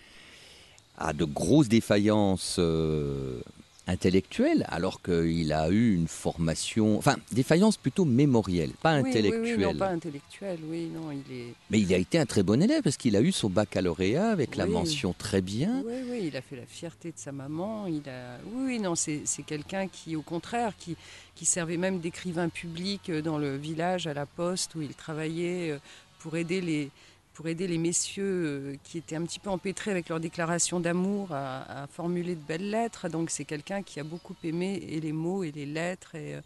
a 0.97 1.13
de 1.13 1.25
grosses 1.25 1.67
défaillances 1.67 2.57
euh, 2.59 3.41
intellectuelles, 3.87 4.65
alors 4.69 5.01
qu'il 5.01 5.53
a 5.53 5.69
eu 5.69 5.93
une 5.93 6.07
formation, 6.07 6.97
enfin, 6.97 7.15
défaillances 7.31 7.77
plutôt 7.77 8.05
mémorielles, 8.05 8.71
pas 8.81 8.99
Oui, 9.01 9.11
oui, 9.15 9.57
non, 9.57 9.75
pas 9.75 9.89
intellectuel, 9.89 10.59
oui, 10.69 10.89
non, 10.93 11.11
il 11.11 11.33
est... 11.33 11.53
Mais 11.69 11.79
il 11.79 11.93
a 11.93 11.97
été 11.97 12.19
un 12.19 12.25
très 12.25 12.43
bon 12.43 12.61
élève, 12.61 12.81
parce 12.81 12.97
qu'il 12.97 13.15
a 13.15 13.21
eu 13.21 13.31
son 13.31 13.49
baccalauréat 13.49 14.29
avec 14.29 14.55
la 14.55 14.65
mention 14.65 15.13
très 15.17 15.41
bien. 15.41 15.83
Oui, 15.85 15.93
oui, 16.09 16.23
il 16.27 16.37
a 16.37 16.41
fait 16.41 16.57
la 16.57 16.65
fierté 16.65 17.09
de 17.09 17.17
sa 17.17 17.31
maman. 17.31 17.87
Il 17.87 18.09
a... 18.09 18.37
Oui, 18.53 18.63
oui, 18.65 18.79
non, 18.79 18.95
c'est 18.95 19.21
c'est 19.25 19.43
quelqu'un 19.43 19.87
qui, 19.87 20.15
au 20.15 20.21
contraire, 20.21 20.73
qui, 20.77 20.95
qui 21.35 21.45
servait 21.45 21.77
même 21.77 21.99
d'écrivain 21.99 22.49
public 22.49 23.09
euh, 23.09 23.21
dans 23.21 23.37
le 23.37 23.55
village 23.55 24.07
à 24.07 24.13
la 24.13 24.25
poste 24.25 24.75
où 24.75 24.81
il 24.81 24.93
travaillait 24.95 25.71
euh, 25.71 25.79
pour 26.19 26.35
aider 26.37 26.61
les, 26.61 26.89
pour 27.37 27.47
aider 27.47 27.67
les 27.67 27.77
messieurs 27.77 28.23
euh, 28.25 28.75
qui 28.83 28.97
étaient 28.97 29.15
un 29.15 29.21
petit 29.21 29.37
peu 29.37 29.51
empêtrés 29.51 29.91
avec 29.91 30.09
leur 30.09 30.19
déclaration 30.19 30.79
d'amour 30.79 31.31
à, 31.31 31.83
à 31.83 31.85
formuler 31.85 32.33
de 32.33 32.41
belles 32.41 32.67
lettres. 32.67 33.09
Donc 33.09 33.29
c'est 33.29 33.45
quelqu'un 33.45 33.83
qui 33.83 33.99
a 33.99 34.03
beaucoup 34.03 34.35
aimé 34.43 34.83
et 34.89 34.99
les 34.99 35.11
mots 35.11 35.43
et 35.43 35.51
les 35.51 35.67
lettres. 35.67 36.15
Et, 36.15 36.33
euh, 36.33 36.41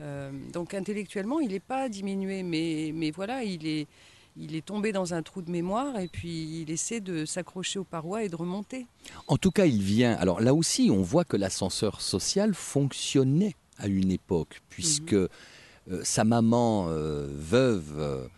euh, 0.00 0.32
donc 0.52 0.74
intellectuellement, 0.74 1.38
il 1.38 1.52
n'est 1.52 1.60
pas 1.60 1.88
diminué, 1.88 2.42
mais, 2.42 2.90
mais 2.92 3.12
voilà, 3.12 3.44
il 3.44 3.68
est, 3.68 3.86
il 4.36 4.56
est 4.56 4.66
tombé 4.66 4.90
dans 4.90 5.14
un 5.14 5.22
trou 5.22 5.42
de 5.42 5.50
mémoire 5.50 5.96
et 6.00 6.08
puis 6.08 6.60
il 6.60 6.72
essaie 6.72 6.98
de 6.98 7.24
s'accrocher 7.24 7.78
aux 7.78 7.84
parois 7.84 8.24
et 8.24 8.28
de 8.28 8.34
remonter. 8.34 8.86
En 9.28 9.36
tout 9.36 9.52
cas, 9.52 9.66
il 9.66 9.80
vient. 9.80 10.14
Alors 10.14 10.40
là 10.40 10.54
aussi, 10.54 10.90
on 10.90 11.02
voit 11.02 11.24
que 11.24 11.36
l'ascenseur 11.36 12.00
social 12.00 12.52
fonctionnait 12.52 13.54
à 13.78 13.86
une 13.86 14.10
époque, 14.10 14.60
puisque 14.70 15.12
euh, 15.12 15.28
sa 16.02 16.24
maman 16.24 16.86
euh, 16.88 17.28
veuve 17.30 18.28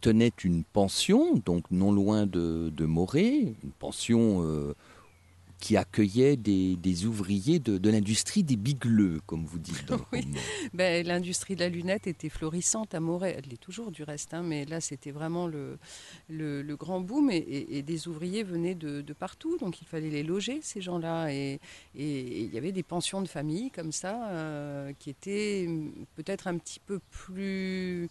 tenait 0.00 0.32
une 0.44 0.64
pension, 0.64 1.34
donc 1.44 1.70
non 1.70 1.92
loin 1.92 2.26
de, 2.26 2.70
de 2.74 2.84
Morée, 2.84 3.54
une 3.62 3.72
pension 3.78 4.42
euh, 4.44 4.74
qui 5.60 5.76
accueillait 5.76 6.36
des, 6.36 6.74
des 6.74 7.06
ouvriers 7.06 7.60
de, 7.60 7.78
de 7.78 7.88
l'industrie 7.90 8.42
des 8.42 8.56
bigleux, 8.56 9.20
comme 9.26 9.44
vous 9.44 9.60
dites 9.60 9.84
dans 9.86 10.00
Oui. 10.12 10.26
Ben, 10.74 11.06
L'industrie 11.06 11.54
de 11.54 11.60
la 11.60 11.68
lunette 11.68 12.08
était 12.08 12.28
florissante 12.30 12.94
à 12.96 12.98
Moret. 13.00 13.36
Elle 13.38 13.48
l'est 13.48 13.60
toujours 13.60 13.92
du 13.92 14.02
reste, 14.02 14.34
hein, 14.34 14.42
mais 14.42 14.64
là 14.64 14.80
c'était 14.80 15.12
vraiment 15.12 15.46
le, 15.46 15.78
le, 16.28 16.62
le 16.62 16.76
grand 16.76 17.00
boom 17.00 17.30
et, 17.30 17.36
et- 17.36 17.78
et 17.78 17.82
des 17.82 18.08
ouvriers 18.08 18.42
venaient 18.42 18.74
de, 18.74 19.02
de 19.02 19.12
partout, 19.12 19.56
donc 19.58 19.80
il 19.80 19.86
fallait 19.86 20.10
les 20.10 20.24
loger, 20.24 20.58
ces 20.62 20.80
gens-là. 20.80 21.32
Et, 21.32 21.60
il 21.94 22.52
y 22.52 22.58
avait 22.58 22.72
des 22.72 22.82
pensions 22.82 23.22
de 23.22 23.28
famille 23.28 23.70
comme 23.70 23.92
ça 23.92 24.30
euh, 24.30 24.92
qui 24.98 25.10
étaient 25.10 25.68
peut-être 26.16 26.48
un 26.48 26.58
petit 26.58 26.80
peu 26.84 26.98
plus... 27.10 28.08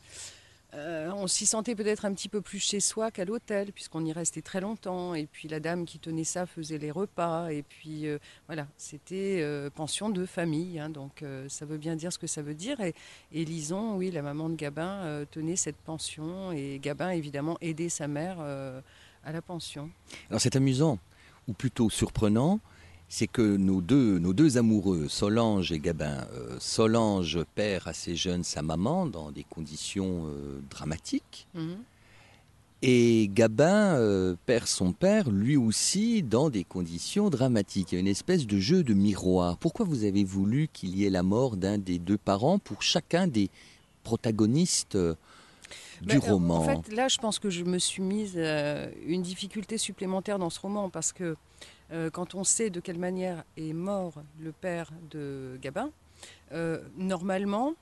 euh, 0.73 1.12
on 1.13 1.27
s'y 1.27 1.45
sentait 1.45 1.75
peut-être 1.75 2.05
un 2.05 2.13
petit 2.13 2.29
peu 2.29 2.41
plus 2.41 2.60
chez 2.60 2.79
soi 2.79 3.12
qu'à 3.12 3.25
l'hôtel, 3.25 3.71
puisqu'on 3.73 4.05
y 4.05 4.13
restait 4.13 4.41
très 4.41 4.62
longtemps. 4.62 5.13
Et 5.13 5.25
puis 5.25 5.47
la 5.47 5.60
dame 5.60 5.86
qui 5.86 5.99
tenait 5.99 6.23
ça 6.23 6.45
faisait 6.45 6.77
les 6.77 6.91
repas. 6.91 7.49
Et 7.49 7.63
puis 7.63 8.07
euh, 8.07 8.19
voilà, 8.47 8.67
c'était 8.77 9.39
euh, 9.41 9.69
pension 9.69 10.10
de 10.10 10.25
famille. 10.25 10.79
hein, 10.79 10.89
donc 10.89 11.23
ça 11.47 11.65
veut 11.65 11.77
bien 11.77 11.95
dire 11.95 12.13
ce 12.13 12.19
que 12.19 12.27
ça 12.27 12.41
veut 12.41 12.53
dire. 12.53 12.79
Et, 12.79 12.93
et 13.31 13.45
Lison, 13.45 13.95
oui, 13.95 14.12
la 14.12 14.21
maman 14.21 14.49
de 14.49 14.55
Gabin, 14.55 15.25
tenait 15.31 15.55
cette 15.55 15.77
pension. 15.77 16.51
Et 16.51 16.79
Gabin, 16.81 17.10
évidemment, 17.10 17.57
aidait 17.62 17.89
sa 17.89 18.07
mère 18.07 18.39
à 18.39 19.31
la 19.31 19.41
pension. 19.41 19.89
Alors 20.29 20.41
c'est 20.41 20.55
amusant, 20.55 20.99
ou 21.47 21.53
plutôt 21.53 21.89
surprenant, 21.89 22.60
c'est 23.13 23.28
que 23.28 23.58
nos 23.58 23.82
deux, 23.82 24.19
nos 24.19 24.32
deux 24.32 24.58
amoureux, 24.58 25.08
Solange 25.10 25.74
et 25.74 25.80
Gabin, 25.80 26.26
euh, 26.34 26.56
Solange 26.62 27.39
perd 27.56 27.86
assez 27.89 28.15
jeune 28.15 28.45
sa 28.45 28.62
maman 28.62 29.06
dans 29.06 29.32
des 29.32 29.43
conditions 29.43 30.28
euh, 30.28 30.62
dramatiques, 30.69 31.45
Mhm. 31.54 31.76
et 32.84 33.30
Gabin 33.34 33.95
euh, 33.97 34.36
perd 34.45 34.65
son 34.65 34.93
père 34.93 35.30
lui 35.30 35.58
aussi 35.58 36.24
dans 36.24 36.50
des 36.50 36.63
conditions 36.63 37.30
dramatiques. 37.30 37.91
Il 37.91 37.95
y 37.95 37.97
a 37.97 38.00
une 38.00 38.08
espèce 38.08 38.47
de 38.47 38.58
jeu 38.60 38.82
de 38.82 38.93
miroir. 38.93 39.58
Pourquoi 39.58 39.86
vous 39.86 40.06
avez 40.06 40.24
voulu 40.24 40.69
qu'il 40.71 40.95
y 40.97 41.04
ait 41.06 41.10
la 41.10 41.21
mort 41.24 41.58
d'un 41.58 41.78
des 41.78 42.00
deux 42.00 42.17
parents 42.17 42.60
pour 42.60 42.82
chacun 42.82 43.28
des 43.28 43.50
protagonistes 44.06 44.95
euh, 44.95 45.15
du 46.02 46.17
Ben, 46.17 46.19
roman 46.19 46.60
En 46.60 46.82
fait, 46.82 46.93
là, 46.95 47.10
je 47.10 47.17
pense 47.17 47.39
que 47.39 47.50
je 47.50 47.63
me 47.65 47.78
suis 47.78 48.02
mise 48.02 48.38
une 49.06 49.21
difficulté 49.21 49.78
supplémentaire 49.78 50.39
dans 50.39 50.50
ce 50.50 50.60
roman 50.62 50.89
parce 50.89 51.12
que 51.12 51.36
quand 52.12 52.36
on 52.36 52.43
sait 52.43 52.69
de 52.69 52.80
quelle 52.80 52.99
manière 52.99 53.43
est 53.58 53.73
mort 53.73 54.13
le 54.39 54.51
père 54.51 54.91
de 55.10 55.58
Gabin, 55.62 55.91
euh, 56.54 56.82
normalement, 56.97 57.73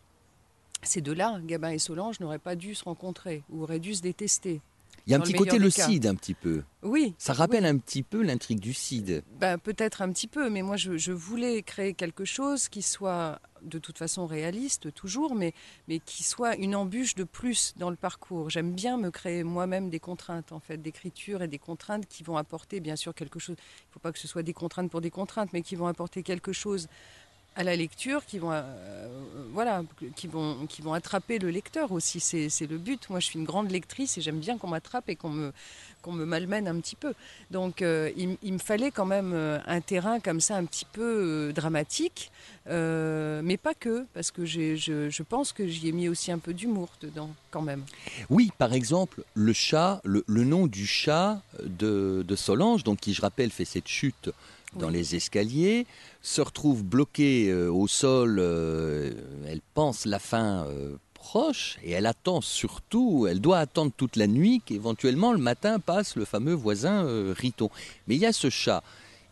ces 0.84 1.02
deux-là, 1.02 1.40
Gabin 1.44 1.72
et 1.72 1.80
Solange, 1.80 2.20
n'auraient 2.20 2.40
pas 2.40 2.56
dû 2.56 2.76
se 2.76 2.84
rencontrer 2.84 3.44
ou 3.50 3.64
auraient 3.64 3.80
dû 3.80 3.96
se 3.96 4.02
détester. 4.02 4.62
Il 5.08 5.12
y 5.12 5.16
a 5.16 5.18
un 5.18 5.22
petit 5.22 5.34
le 5.34 5.40
côté 5.40 5.58
le. 5.58 5.70
Cid 5.70 6.06
un 6.06 6.14
petit 6.14 6.36
peu. 6.36 6.62
Oui. 6.84 7.16
Ça 7.18 7.34
rappelle 7.34 7.66
un 7.66 7.78
petit 7.78 8.04
peu 8.04 8.22
l'intrigue 8.22 8.60
du 8.60 8.74
Cid. 8.74 9.24
Ben, 9.40 9.58
peut-être 9.58 10.02
un 10.02 10.12
petit 10.12 10.28
peu, 10.28 10.50
mais 10.50 10.62
moi 10.62 10.78
je, 10.78 10.98
je 10.98 11.12
voulais 11.12 11.64
créer 11.64 11.94
quelque 11.94 12.26
chose 12.26 12.70
qui 12.70 12.82
soit 12.82 13.40
de 13.64 13.80
toute 13.80 13.98
façon 13.98 14.26
réaliste 14.26 14.94
toujours, 14.94 15.36
mais, 15.36 15.54
qui 16.06 16.24
soit 16.24 16.56
une 16.56 16.76
embûche 16.76 17.16
de 17.16 17.24
plus 17.24 17.74
dans 17.78 17.90
le 17.90 17.96
parcours. 17.96 18.50
J'aime 18.50 18.74
bien 18.74 18.98
me 18.98 19.12
créer 19.12 19.44
moi-même 19.44 19.90
des 19.90 20.00
contraintes 20.00 20.52
en 20.52 20.60
fait, 20.60 20.78
d'écriture 20.78 21.42
et 21.42 21.48
des 21.48 21.60
contraintes 21.60 22.08
qui 22.08 22.24
vont 22.24 22.38
apporter 22.38 22.80
bien 22.80 22.96
sûr 22.96 23.14
quelque 23.14 23.40
chose. 23.40 23.56
Il 23.58 23.90
ne 23.90 23.94
faut 23.94 24.00
pas 24.00 24.12
que 24.12 24.20
ce 24.20 24.28
soit 24.28 24.44
des 24.44 24.54
contraintes 24.54 24.90
pour 24.90 25.02
des 25.02 25.12
contraintes, 25.12 25.54
mais 25.54 25.62
qui 25.62 25.76
vont 25.76 25.88
apporter 25.88 26.24
quelque 26.24 26.54
chose 26.54 26.88
à 27.56 27.64
la 27.64 27.76
lecture, 27.76 28.26
qui 28.26 28.40
vont, 28.40 28.52
euh, 28.52 29.08
voilà, 29.52 29.84
qui 30.16 30.28
vont, 30.28 30.66
qui 30.68 30.82
vont 30.82 30.94
attraper 30.94 31.40
le 31.40 31.50
lecteur 31.50 31.92
aussi. 31.92 32.20
C'est 32.20 32.68
le 32.68 32.78
but. 32.78 33.10
Moi, 33.10 33.20
je 33.20 33.26
suis 33.26 33.40
une 33.40 33.46
grande 33.46 33.72
lectrice 33.72 34.18
et 34.18 34.22
j'aime 34.22 34.40
bien 34.40 34.58
qu'on 34.58 34.68
m'attrape 34.70 35.10
et 35.10 35.16
qu'on 35.16 35.30
me, 35.30 35.52
qu'on 36.02 36.12
me 36.14 36.26
malmène 36.26 36.68
un 36.68 36.80
petit 36.80 36.96
peu. 36.96 37.14
Donc, 37.52 37.82
euh, 37.82 38.12
il, 38.16 38.54
me 38.54 38.58
fallait 38.60 38.92
quand 38.92 39.06
même 39.06 39.32
euh, 39.34 39.60
un 39.66 39.82
terrain 39.82 40.20
comme 40.20 40.40
ça, 40.40 40.56
un 40.56 40.66
petit 40.66 40.86
peu 40.86 41.02
euh, 41.50 41.52
dramatique, 41.52 42.32
euh, 42.68 43.42
mais 43.44 43.58
pas 43.58 43.74
que, 43.74 44.06
parce 44.14 44.32
que 44.32 44.46
je, 44.46 44.76
je 44.76 45.24
pense 45.24 45.52
que 45.52 45.68
j'y 45.68 45.90
ai 45.90 45.92
mis 45.92 46.08
aussi 46.08 46.32
un 46.32 46.40
peu 46.40 46.54
d'humour 46.54 46.90
dedans, 47.02 47.30
quand 47.52 47.62
même. 47.62 47.84
Oui, 48.30 48.52
par 48.58 48.74
exemple, 48.74 49.24
le 49.34 49.54
chat, 49.54 50.02
le, 50.04 50.24
le 50.28 50.44
nom 50.44 50.68
du 50.68 50.86
chat 50.86 51.42
de, 51.64 52.24
de 52.26 52.36
Solange, 52.36 52.84
donc 52.84 53.00
qui, 53.00 53.14
je 53.14 53.22
rappelle, 53.22 53.52
fait 53.52 53.66
cette 53.66 53.88
chute 53.88 54.32
dans 54.76 54.88
Oui. 54.88 54.94
les 54.94 55.16
escaliers, 55.16 55.86
se 56.22 56.42
retrouve 56.42 56.84
bloquée 56.84 57.50
euh, 57.50 57.72
au 57.72 57.88
sol. 57.88 58.38
euh, 58.40 59.12
elle 59.48 59.62
pense 59.74 60.06
la 60.06 60.20
fin 60.20 60.66
euh, 60.68 60.96
proche 61.14 61.78
et 61.84 61.92
elle 61.92 62.06
attend 62.06 62.42
surtout, 62.42 63.28
elle 63.30 63.42
doit 63.42 63.60
attendre 63.60 63.92
toute 63.96 64.16
la 64.16 64.28
nuit 64.28 64.62
qu'éventuellement 64.66 65.32
le 65.34 65.38
matin 65.40 65.80
passe 65.80 66.16
le 66.16 66.26
fameux 66.26 66.54
voisin 66.54 67.06
Riton. 67.34 67.70
Mais 68.08 68.16
il 68.16 68.22
y 68.22 68.26
a 68.26 68.34
ce 68.34 68.50
chat 68.50 68.84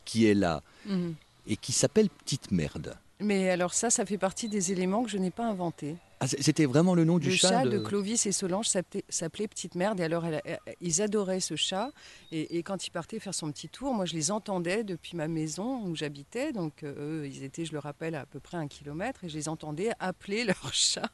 qui 0.06 0.26
est 0.28 0.34
là 0.34 0.62
Mhm. 0.86 1.15
et 1.47 1.56
qui 1.58 1.71
s'appelle 1.71 2.10
Petite 2.10 2.52
Merde. 2.52 2.95
Mais 3.19 3.50
alors 3.50 3.73
ça, 3.73 3.89
ça 3.89 4.06
fait 4.06 4.17
partie 4.17 4.47
des 4.50 4.71
éléments 4.71 5.04
que 5.04 5.10
je 5.10 5.17
n'ai 5.17 5.32
pas 5.32 5.45
inventés. 5.45 5.95
Ah, 6.19 6.27
C'était 6.27 6.65
vraiment 6.65 6.95
le 6.95 7.03
nom 7.06 7.19
du 7.19 7.30
Le 7.30 7.36
chat, 7.36 7.49
chat 7.49 7.65
de 7.65 7.77
Clovis 7.77 8.25
et 8.25 8.32
Solange 8.32 8.67
s'appelait 8.67 9.47
Petite 9.47 9.75
Merde. 9.75 9.99
Et 9.99 10.03
alors, 10.03 10.25
elle- 10.25 10.41
ils 10.82 11.01
adoraient 11.03 11.39
ce 11.39 11.56
chat. 11.56 11.91
Et, 12.32 12.58
et 12.58 12.63
quand 12.63 12.88
il 12.88 12.89
partait 12.89 13.19
faire 13.19 13.36
son 13.36 13.51
petit 13.51 13.69
tour, 13.69 13.93
moi, 13.93 14.06
je 14.06 14.13
les 14.15 14.32
entendais 14.32 14.84
depuis 14.84 15.15
ma 15.15 15.27
maison 15.27 15.84
où 15.86 15.95
j'habitais. 15.95 16.53
Donc, 16.53 16.82
euh, 16.84 17.21
eux, 17.21 17.27
ils 17.27 17.43
étaient, 17.43 17.65
je 17.65 17.73
le 17.73 17.80
rappelle, 17.80 18.15
à 18.15 18.25
peu 18.25 18.39
près 18.39 18.58
un 18.58 18.67
kilomètre. 18.67 19.23
Et 19.25 19.30
je 19.30 19.36
les 19.38 19.47
entendais 19.47 19.91
appeler 19.99 20.43
leur 20.45 20.73
chat. 20.73 21.12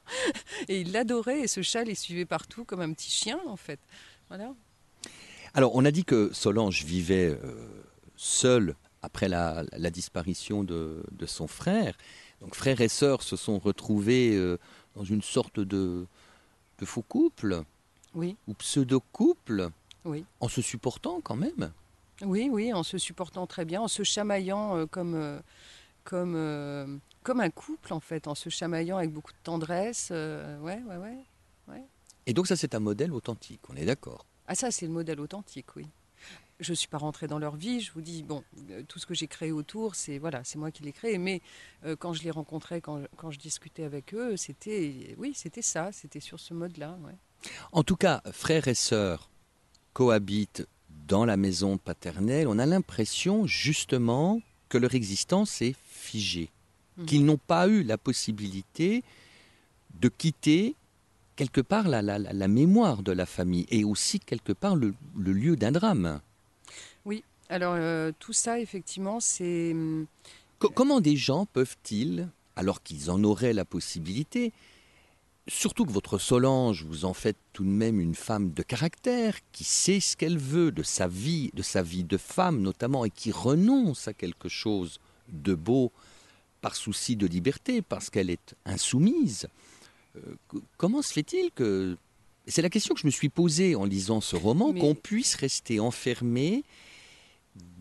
Et 0.69 0.79
ils 0.79 0.91
l'adoraient. 0.93 1.41
Et 1.41 1.47
ce 1.47 1.61
chat 1.61 1.83
les 1.83 1.95
suivait 1.95 2.25
partout 2.25 2.63
comme 2.63 2.79
un 2.81 2.93
petit 2.93 3.11
chien, 3.11 3.39
en 3.45 3.57
fait. 3.57 3.79
Voilà. 4.29 4.53
Alors, 5.53 5.75
on 5.75 5.83
a 5.83 5.91
dit 5.91 6.05
que 6.05 6.29
Solange 6.33 6.85
vivait 6.85 7.37
euh, 7.43 7.67
seule 8.15 8.75
après 9.01 9.27
la, 9.27 9.63
la 9.73 9.89
disparition 9.89 10.63
de, 10.63 11.03
de 11.11 11.25
son 11.25 11.47
frère. 11.47 11.97
Donc, 12.39 12.55
frère 12.55 12.79
et 12.81 12.87
sœur 12.87 13.21
se 13.21 13.35
sont 13.35 13.59
retrouvés 13.59 14.35
euh, 14.35 14.57
dans 14.95 15.03
une 15.03 15.21
sorte 15.21 15.59
de, 15.59 16.05
de 16.79 16.85
faux 16.85 17.01
couple 17.01 17.63
Oui, 18.13 18.35
ou 18.47 18.53
pseudo-couple, 18.53 19.69
oui. 20.05 20.25
en 20.39 20.47
se 20.47 20.61
supportant 20.61 21.21
quand 21.21 21.35
même. 21.35 21.71
Oui, 22.21 22.49
oui, 22.51 22.73
en 22.73 22.83
se 22.83 22.97
supportant 22.97 23.47
très 23.47 23.65
bien, 23.65 23.81
en 23.81 23.87
se 23.87 24.03
chamaillant 24.03 24.77
euh, 24.77 24.85
comme, 24.85 25.15
euh, 25.15 25.39
comme, 26.03 26.35
euh, 26.35 26.97
comme 27.23 27.39
un 27.39 27.49
couple, 27.49 27.91
en 27.93 27.99
fait, 27.99 28.27
en 28.27 28.35
se 28.35 28.49
chamaillant 28.49 28.97
avec 28.97 29.11
beaucoup 29.11 29.31
de 29.31 29.37
tendresse. 29.43 30.09
euh, 30.11 30.59
ouais, 30.59 30.81
ouais, 30.87 30.97
ouais. 30.97 31.83
Et 32.25 32.33
donc, 32.33 32.47
ça, 32.47 32.55
c'est 32.55 32.75
un 32.75 32.79
modèle 32.79 33.11
authentique, 33.11 33.61
on 33.69 33.75
est 33.75 33.85
d'accord? 33.85 34.25
Ah, 34.47 34.55
ça, 34.55 34.71
c'est 34.71 34.85
le 34.85 34.93
modèle 34.93 35.19
authentique, 35.19 35.75
oui. 35.75 35.87
Je 36.63 36.71
ne 36.71 36.75
suis 36.75 36.87
pas 36.87 36.97
rentrée 36.97 37.27
dans 37.27 37.39
leur 37.39 37.55
vie, 37.55 37.81
je 37.81 37.91
vous 37.91 38.01
dis, 38.01 38.23
bon, 38.23 38.43
euh, 38.71 38.81
tout 38.87 38.97
ce 38.97 39.05
que 39.05 39.13
j'ai 39.13 39.27
créé 39.27 39.51
autour, 39.51 39.95
c'est 39.95 40.17
voilà, 40.17 40.43
c'est 40.43 40.57
moi 40.57 40.71
qui 40.71 40.81
l'ai 40.83 40.93
créé, 40.93 41.17
mais 41.17 41.41
euh, 41.85 41.95
quand 41.95 42.13
je 42.13 42.23
les 42.23 42.31
rencontrais, 42.31 42.79
quand, 42.81 43.01
quand 43.17 43.31
je 43.31 43.37
discutais 43.39 43.83
avec 43.83 44.13
eux, 44.13 44.37
c'était, 44.37 45.13
oui, 45.17 45.33
c'était 45.35 45.61
ça, 45.61 45.91
c'était 45.91 46.19
sur 46.21 46.39
ce 46.39 46.53
mode-là, 46.53 46.97
ouais. 47.05 47.15
En 47.73 47.83
tout 47.83 47.97
cas, 47.97 48.21
frères 48.31 48.67
et 48.67 48.73
sœurs 48.75 49.29
cohabitent 49.93 50.65
dans 51.07 51.25
la 51.25 51.35
maison 51.37 51.77
paternelle. 51.77 52.47
On 52.47 52.57
a 52.59 52.65
l'impression, 52.65 53.45
justement, 53.45 54.41
que 54.69 54.77
leur 54.77 54.95
existence 54.95 55.61
est 55.61 55.75
figée, 55.85 56.49
Mhm. 56.97 57.05
qu'ils 57.05 57.25
n'ont 57.25 57.37
pas 57.37 57.67
eu 57.67 57.83
la 57.83 57.97
possibilité 57.97 59.03
de 59.99 60.07
quitter 60.09 60.75
quelque 61.35 61.61
part 61.61 61.87
la, 61.87 62.01
la- 62.01 62.19
la- 62.19 62.33
la 62.33 62.47
mémoire 62.47 63.03
de 63.03 63.11
la 63.11 63.25
famille 63.25 63.65
et 63.69 63.83
aussi 63.83 64.19
quelque 64.19 64.53
part 64.53 64.75
le, 64.75 64.93
le 65.17 65.33
lieu 65.33 65.55
d'un 65.55 65.71
drame. 65.71 66.21
Alors, 67.49 67.75
euh, 67.77 68.11
tout 68.19 68.33
ça, 68.33 68.59
effectivement, 68.59 69.19
c'est... 69.19 69.75
Co- 70.59 70.69
comment 70.69 71.01
des 71.01 71.15
gens 71.17 71.45
peuvent-ils, 71.45 72.29
alors 72.55 72.81
qu'ils 72.81 73.11
en 73.11 73.23
auraient 73.23 73.53
la 73.53 73.65
possibilité, 73.65 74.53
surtout 75.47 75.85
que 75.85 75.91
votre 75.91 76.17
Solange, 76.17 76.83
vous 76.85 77.05
en 77.05 77.13
faites 77.13 77.37
tout 77.51 77.63
de 77.63 77.69
même 77.69 77.99
une 77.99 78.15
femme 78.15 78.51
de 78.53 78.63
caractère, 78.63 79.37
qui 79.51 79.63
sait 79.65 79.99
ce 79.99 80.15
qu'elle 80.15 80.37
veut 80.37 80.71
de 80.71 80.83
sa 80.83 81.07
vie, 81.07 81.51
de 81.53 81.61
sa 81.61 81.83
vie 81.83 82.03
de 82.03 82.17
femme 82.17 82.61
notamment, 82.61 83.05
et 83.05 83.09
qui 83.09 83.31
renonce 83.31 84.07
à 84.07 84.13
quelque 84.13 84.49
chose 84.49 84.99
de 85.29 85.53
beau 85.53 85.91
par 86.61 86.75
souci 86.75 87.15
de 87.17 87.27
liberté, 87.27 87.81
parce 87.81 88.09
qu'elle 88.09 88.29
est 88.29 88.55
insoumise. 88.65 89.47
Euh, 90.15 90.21
co- 90.47 90.61
comment 90.77 91.01
se 91.01 91.11
fait-il 91.13 91.51
que... 91.51 91.97
C'est 92.45 92.61
la 92.61 92.69
question 92.69 92.93
que 92.93 92.99
je 92.99 93.05
me 93.05 93.11
suis 93.11 93.29
posée 93.29 93.73
en 93.75 93.85
lisant 93.85 94.19
ce 94.21 94.35
roman, 94.35 94.73
Mais- 94.73 94.79
qu'on 94.81 94.95
puisse 94.95 95.35
rester 95.35 95.79
enfermé 95.79 96.63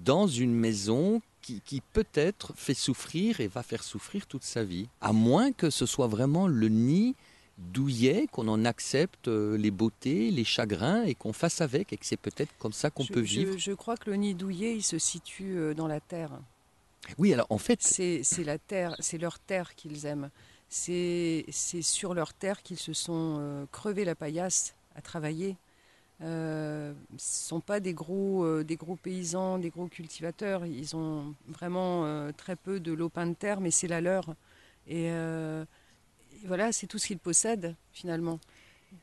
dans 0.05 0.27
une 0.27 0.55
maison 0.55 1.23
qui, 1.41 1.61
qui 1.65 1.81
peut-être 1.93 2.53
fait 2.57 2.75
souffrir 2.75 3.41
et 3.41 3.49
va 3.49 3.63
faire 3.63 3.83
souffrir 3.83 4.27
toute 4.27 4.45
sa 4.45 4.65
vie. 4.65 4.89
À 5.01 5.13
moins 5.13 5.53
que 5.53 5.71
ce 5.71 5.87
soit 5.87 6.07
vraiment 6.09 6.47
le 6.47 6.69
nid 6.69 7.15
douillet, 7.59 8.27
qu'on 8.33 8.49
en 8.49 8.65
accepte 8.65 9.29
euh, 9.29 9.57
les 9.57 9.71
beautés, 9.71 10.31
les 10.31 10.45
chagrins 10.45 11.05
et 11.05 11.15
qu'on 11.15 11.33
fasse 11.33 11.61
avec 11.61 11.93
et 11.93 11.97
que 11.97 12.07
c'est 12.07 12.17
peut-être 12.17 12.51
comme 12.59 12.73
ça 12.73 12.91
qu'on 12.91 13.05
je, 13.05 13.13
peut 13.13 13.25
je- 13.25 13.41
vivre. 13.41 13.59
Je, 13.59 13.73
crois 13.73 13.97
que 13.97 14.11
le 14.11 14.17
nid 14.17 14.35
douillet, 14.35 14.75
il 14.77 14.83
se 14.83 14.99
situe 14.99 15.57
euh, 15.59 15.75
dans 15.75 15.87
la 15.87 16.01
terre. 16.01 16.31
Oui, 17.19 17.33
alors 17.33 17.47
en 17.51 17.59
fait, 17.59 17.83
C'est 17.83 18.23
la 18.45 18.59
terre, 18.59 18.95
c'est 19.01 19.19
leur 19.19 19.39
terre 19.39 19.75
qu'ils 19.75 20.07
aiment. 20.07 20.31
C'est 20.69 21.45
c'est 21.51 21.83
sur 21.83 22.15
leur 22.15 22.33
terre 22.33 22.63
qu'ils 22.63 22.79
se 22.79 22.93
sont 22.95 23.37
euh, 23.41 23.67
crevés 23.73 24.05
la 24.05 24.15
paillasse 24.15 24.75
à 24.95 25.03
travailler. 25.03 25.57
Euh, 26.23 26.93
ce 27.11 27.15
ne 27.15 27.19
sont 27.49 27.61
pas 27.61 27.81
des 27.81 27.95
gros, 27.95 28.45
euh, 28.45 28.63
des 28.63 28.77
gros 28.77 28.97
paysans, 28.97 29.59
des 29.59 29.71
gros 29.71 29.89
cultivateurs. 29.89 30.65
Ils 30.67 30.95
ont 30.95 31.35
vraiment 31.49 32.05
euh, 32.05 32.31
très 32.37 32.55
peu 32.57 32.79
de 32.81 32.93
lopin 32.93 33.27
de 33.27 33.35
terre, 33.35 33.61
mais 33.61 33.71
c'est 33.71 33.89
la 33.89 34.01
leur. 34.01 34.35
Et, 34.87 35.05
et 35.07 36.47
voilà, 36.47 36.73
c'est 36.73 36.87
tout 36.89 36.99
ce 36.99 37.07
qu'ils 37.07 37.19
possèdent 37.19 37.75
finalement. 37.93 38.41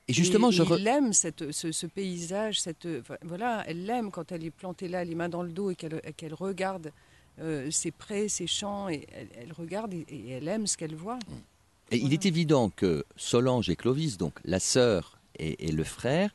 et 0.08 0.14
justement, 0.14 0.50
Et- 0.50 0.54
je 0.54 0.64
et 0.64 0.66
re- 0.66 0.80
il 0.80 0.88
aime 0.88 1.14
cette, 1.14 1.52
ce, 1.52 1.72
ce 1.72 1.88
paysage, 1.88 2.60
cette, 2.60 2.88
voilà, 3.24 3.64
elle 3.68 3.86
l'aime 3.86 4.12
quand 4.12 4.32
elle 4.32 4.44
est 4.44 4.52
plantée 4.52 4.88
là, 4.90 5.04
les 5.06 5.16
mains 5.16 5.30
dans 5.30 5.44
le 5.44 5.52
dos 5.52 5.72
et 5.72 5.76
qu'elle 5.76 6.34
regarde 6.34 6.92
ses 7.72 7.92
prés, 7.92 8.28
ses 8.28 8.48
champs, 8.48 8.90
et 8.90 9.08
elle, 9.16 9.30
elle 9.38 9.54
regarde 9.54 9.94
et, 9.94 10.06
elle 10.32 10.50
aime 10.50 10.68
ce 10.68 10.76
qu'elle 10.76 10.96
voit. 10.96 11.20
et 11.92 11.96
il 11.98 12.12
est 12.12 12.26
évident 12.26 12.70
que 12.70 13.06
Solange 13.16 13.70
et 13.70 13.78
Clovis, 13.78 14.18
donc 14.18 14.34
la 14.44 14.60
sœur 14.60 15.18
et, 15.38 15.70
et 15.70 15.72
le 15.72 15.86
frère, 15.86 16.32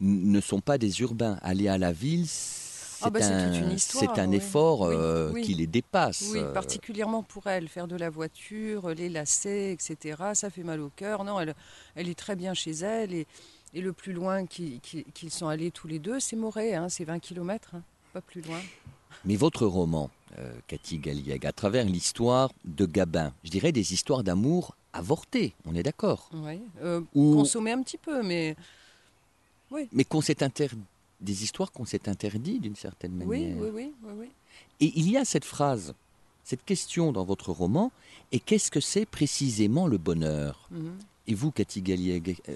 ne 0.00 0.40
sont 0.40 0.60
pas 0.60 0.78
des 0.78 1.00
urbains. 1.00 1.38
Aller 1.42 1.68
à 1.68 1.78
la 1.78 1.92
ville, 1.92 2.26
c'est 2.26 3.04
Ah 3.04 3.10
bah, 3.10 3.20
un, 3.22 3.70
histoire, 3.70 4.14
oui. 4.28 4.36
effort 4.36 4.80
Oui, 4.82 4.94
euh, 4.96 5.30
oui. 5.32 5.42
qui 5.42 5.54
les 5.54 5.66
dépasse. 5.66 6.28
Oui, 6.32 6.38
Euh, 6.40 6.52
particulièrement 6.52 7.22
pour 7.22 7.46
elle, 7.46 7.68
faire 7.68 7.86
de 7.88 7.96
la 7.96 8.10
voiture, 8.10 8.90
les 8.90 9.08
lacets, 9.08 9.72
etc. 9.72 10.22
Ça 10.34 10.50
fait 10.50 10.62
mal 10.62 10.80
au 10.80 10.90
cœur. 10.94 11.24
Non, 11.24 11.40
elle, 11.40 11.54
elle 11.94 12.08
est 12.08 12.18
très 12.18 12.36
bien 12.36 12.54
chez 12.54 12.72
elle. 12.72 13.12
Et, 13.14 13.26
et 13.74 13.80
le 13.80 13.92
plus 13.92 14.12
loin 14.12 14.46
qu'ils 14.46 14.80
sont 15.30 15.48
allés 15.48 15.70
tous 15.70 15.86
les 15.86 15.98
deux, 15.98 16.18
c'est 16.20 16.36
Moret, 16.36 16.74
hein, 16.74 16.88
c'est 16.88 17.04
20 17.04 17.18
km, 17.20 17.76
pas 18.12 18.20
plus 18.20 18.40
loin. 18.42 18.60
Mais 19.24 19.36
votre 19.36 19.66
roman, 19.66 20.10
euh, 20.38 20.52
Cathy 20.66 20.98
Galliègue, 20.98 21.46
à 21.46 21.52
travers 21.52 21.84
l'histoire 21.84 22.50
de 22.64 22.86
Gabin, 22.86 23.32
je 23.44 23.50
dirais 23.50 23.70
des 23.72 23.92
histoires 23.92 24.24
d'amour 24.24 24.76
avortées, 24.92 25.54
on 25.66 25.74
est 25.74 25.82
d'accord? 25.84 26.30
Ouais. 26.32 26.60
Euh, 26.82 27.00
Ou- 27.14 27.34
Consommer 27.34 27.72
un 27.72 27.82
petit 27.82 27.98
peu, 27.98 28.22
mais 28.24 28.56
Mais 29.92 30.04
qu'on 30.04 30.20
s'est 30.20 30.42
inter- 30.42 30.68
des 31.20 31.42
histoires 31.44 31.70
qu'on 31.72 31.84
s'est 31.84 32.08
interdit 32.08 32.58
d'une 32.60 32.76
certaine 32.76 33.12
manière. 33.12 33.28
oui, 33.56 33.70
oui, 33.72 33.92
oui, 34.02 34.12
oui. 34.18 34.28
Et 34.80 34.92
il 34.96 35.10
y 35.10 35.16
a 35.16 35.24
cette 35.24 35.44
phrase, 35.44 35.94
cette 36.44 36.64
question 36.64 37.12
dans 37.12 37.24
votre 37.24 37.52
roman, 37.52 37.92
et 38.32 38.40
qu'est-ce 38.40 38.70
que 38.70 38.80
c'est 38.80 39.06
précisément 39.06 39.86
le 39.86 39.98
bonheur? 39.98 40.68
Mhm. 40.70 40.96
Et 41.26 41.34
vous, 41.34 41.52
Cathy 41.52 41.80
Galliègue, 41.82 42.38
euh, 42.48 42.54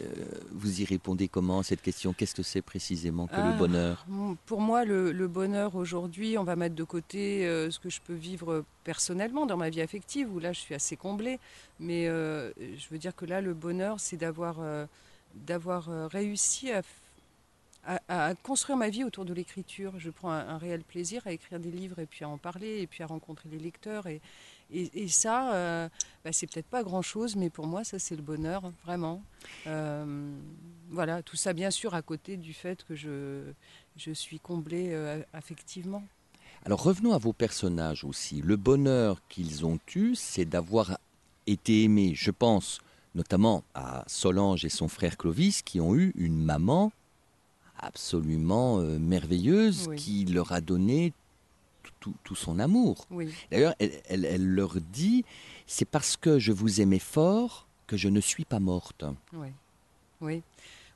vous 0.51 0.81
y 0.81 0.85
répondez 0.85 1.29
comment 1.29 1.61
à 1.61 1.63
cette 1.63 1.83
question? 1.83 2.13
Qu'est-ce 2.13 2.35
que 2.35 2.43
c'est 2.43 2.63
précisément 2.63 3.27
que 3.29 3.35
Ah. 3.37 3.53
le 3.53 3.57
bonheur? 3.59 4.05
Bon, 4.09 4.37
Pour 4.47 4.61
moi, 4.61 4.85
le, 4.85 5.13
le 5.13 5.29
bonheur 5.29 5.77
aujourd'hui, 5.77 6.37
on 6.39 6.43
va 6.45 6.57
mettre 6.57 6.75
de 6.75 6.83
côté 6.83 7.47
euh, 7.47 7.71
ce 7.71 7.79
que 7.79 7.91
je 7.91 8.01
peux 8.01 8.15
vivre 8.15 8.65
personnellement 8.83 9.47
dans 9.47 9.57
ma 9.59 9.69
vie 9.71 9.83
affective, 9.83 10.29
où 10.35 10.41
là, 10.41 10.53
je 10.53 10.59
suis 10.61 10.75
assez 10.75 10.97
comblée. 10.97 11.39
Mais 11.79 12.09
euh, 12.09 12.51
je 12.59 12.87
veux 12.91 12.99
dire 12.99 13.15
que 13.15 13.27
là, 13.27 13.41
le 13.41 13.55
bonheur, 13.55 14.01
c'est 14.01 14.17
d'avoir 14.17 14.57
d'avoir 15.47 15.89
réussi 16.11 16.71
à, 16.71 16.83
à- 18.09 18.35
construire 18.43 18.77
ma 18.77 18.89
vie 18.89 19.05
autour 19.05 19.25
de 19.25 19.35
l'écriture. 19.35 19.93
Je 19.99 20.11
prends 20.11 20.31
un, 20.31 20.59
réel 20.59 20.83
plaisir 20.83 21.23
à 21.27 21.33
écrire 21.33 21.61
des 21.61 21.71
livres 21.71 21.99
et 21.99 22.07
puis 22.07 22.25
à 22.25 22.29
en 22.29 22.39
parler 22.39 22.81
et 22.81 22.87
puis 22.87 23.03
à 23.03 23.07
rencontrer 23.07 23.49
les 23.51 23.59
lecteurs. 23.59 24.07
Et 24.07 25.09
ça, 25.09 25.55
euh, 25.55 25.89
bah, 26.25 26.33
c'est 26.33 26.47
peut-être 26.47 26.67
pas 26.67 26.83
grand-chose, 26.83 27.37
mais 27.37 27.51
pour 27.51 27.67
moi, 27.67 27.85
ça, 27.85 27.99
c'est 27.99 28.17
le 28.17 28.23
bonheur, 28.23 28.73
vraiment. 28.85 29.23
Euh, 29.67 30.33
voilà, 30.91 31.23
tout 31.23 31.37
ça, 31.37 31.53
bien 31.53 31.71
sûr, 31.71 31.95
à 31.95 32.03
côté 32.03 32.37
du 32.37 32.55
fait 32.55 32.85
que 32.85 32.95
je, 32.95 33.43
je 33.97 34.11
suis 34.11 34.41
comblée 34.41 34.89
euh, 34.93 35.23
affectivement. 35.33 36.03
Alors 36.65 36.83
revenons 36.83 37.13
à 37.13 37.19
vos 37.19 37.35
personnages 37.35 38.05
aussi. 38.05 38.41
Le 38.41 38.57
bonheur 38.57 39.21
qu'ils 39.29 39.67
ont 39.67 39.79
eu, 39.95 40.15
c'est 40.15 40.47
d'avoir 40.47 40.99
été 41.47 41.83
aimés, 41.83 42.13
je 42.15 42.31
pense 42.31 42.81
notamment 43.15 43.63
à 43.75 44.03
Solange 44.07 44.65
et 44.65 44.69
son 44.69 44.89
frère 44.89 45.17
Clovis, 45.17 45.63
qui 45.63 45.81
ont 45.81 45.95
eu 45.95 46.13
une 46.17 46.43
maman 46.43 46.91
absolument 47.79 48.79
euh, 48.81 48.99
merveilleuse 48.99 49.87
Oui. 49.89 49.97
qui 49.97 50.25
leur 50.27 50.53
a 50.53 50.61
donné 50.61 51.13
tout- 52.01 52.35
son 52.35 52.59
amour. 52.59 53.07
Oui, 53.11 53.33
D'ailleurs, 53.51 53.75
elle, 53.79 53.93
elle- 54.09 54.25
elle 54.27 54.47
leur 54.47 54.79
dit, 54.81 55.25
c'est 55.67 55.85
parce 55.87 56.17
que 56.19 56.39
je 56.39 56.53
vous 56.53 56.81
aimais 56.83 56.99
fort 56.99 57.67
que 57.87 57.97
je 57.97 58.09
ne 58.09 58.21
suis 58.21 58.45
pas 58.45 58.61
morte. 58.61 59.05
oui, 59.33 59.49
oui. 60.21 60.43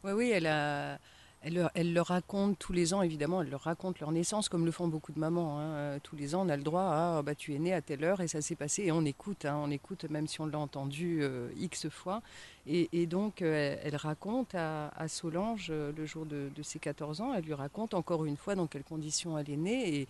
Oui, 0.05 0.13
oui, 0.13 0.31
elle, 0.31 0.47
a, 0.47 0.99
elle, 1.43 1.93
leur- 1.93 2.07
raconte 2.07 2.59
tous 2.59 2.73
les 2.73 2.95
ans, 2.95 3.03
évidemment, 3.03 3.43
elle 3.43 3.51
leur 3.51 3.63
raconte 3.63 4.01
leur 4.01 4.11
naissance, 4.13 4.49
comme 4.49 4.65
le 4.65 4.73
font 4.73 4.89
beaucoup 4.89 5.13
de 5.13 5.21
mamans. 5.21 5.59
hein. 5.59 5.63
Euh, 5.75 5.99
Tous 6.03 6.17
les 6.17 6.35
ans, 6.35 6.45
on 6.45 6.49
a 6.49 6.57
le 6.57 6.63
droit 6.63 6.83
à, 6.83 7.19
ah, 7.19 7.23
bah, 7.23 7.35
tu 7.35 7.55
es 7.55 7.59
né 7.59 7.73
à 7.73 7.81
telle 7.81 8.03
heure 8.05 8.21
et 8.21 8.29
ça 8.29 8.41
s'est 8.41 8.57
passé, 8.57 8.85
et 8.85 8.93
on 8.93 9.05
écoute, 9.05 9.45
hein, 9.45 9.57
on 9.63 9.71
écoute, 9.71 10.05
même 10.11 10.27
si 10.27 10.41
on 10.41 10.47
l'a 10.47 10.59
entendu 10.59 11.21
euh, 11.23 11.49
X 11.59 11.89
fois. 11.89 12.23
Et, 12.67 13.07
donc, 13.07 13.41
euh, 13.41 13.77
elle 13.83 13.97
raconte 13.97 14.55
à, 14.55 14.91
Solange, 15.09 15.71
le 15.71 16.05
jour 16.07 16.27
de, 16.27 16.51
ses 16.63 16.79
14 16.79 17.21
ans, 17.23 17.33
elle 17.35 17.45
lui 17.45 17.55
raconte 17.55 17.95
encore 17.95 18.25
une 18.27 18.37
fois 18.37 18.55
dans 18.55 18.67
quelles 18.67 18.85
conditions 18.85 19.39
elle 19.39 19.49
est 19.51 19.57
née. 19.57 19.95
Et, 20.01 20.09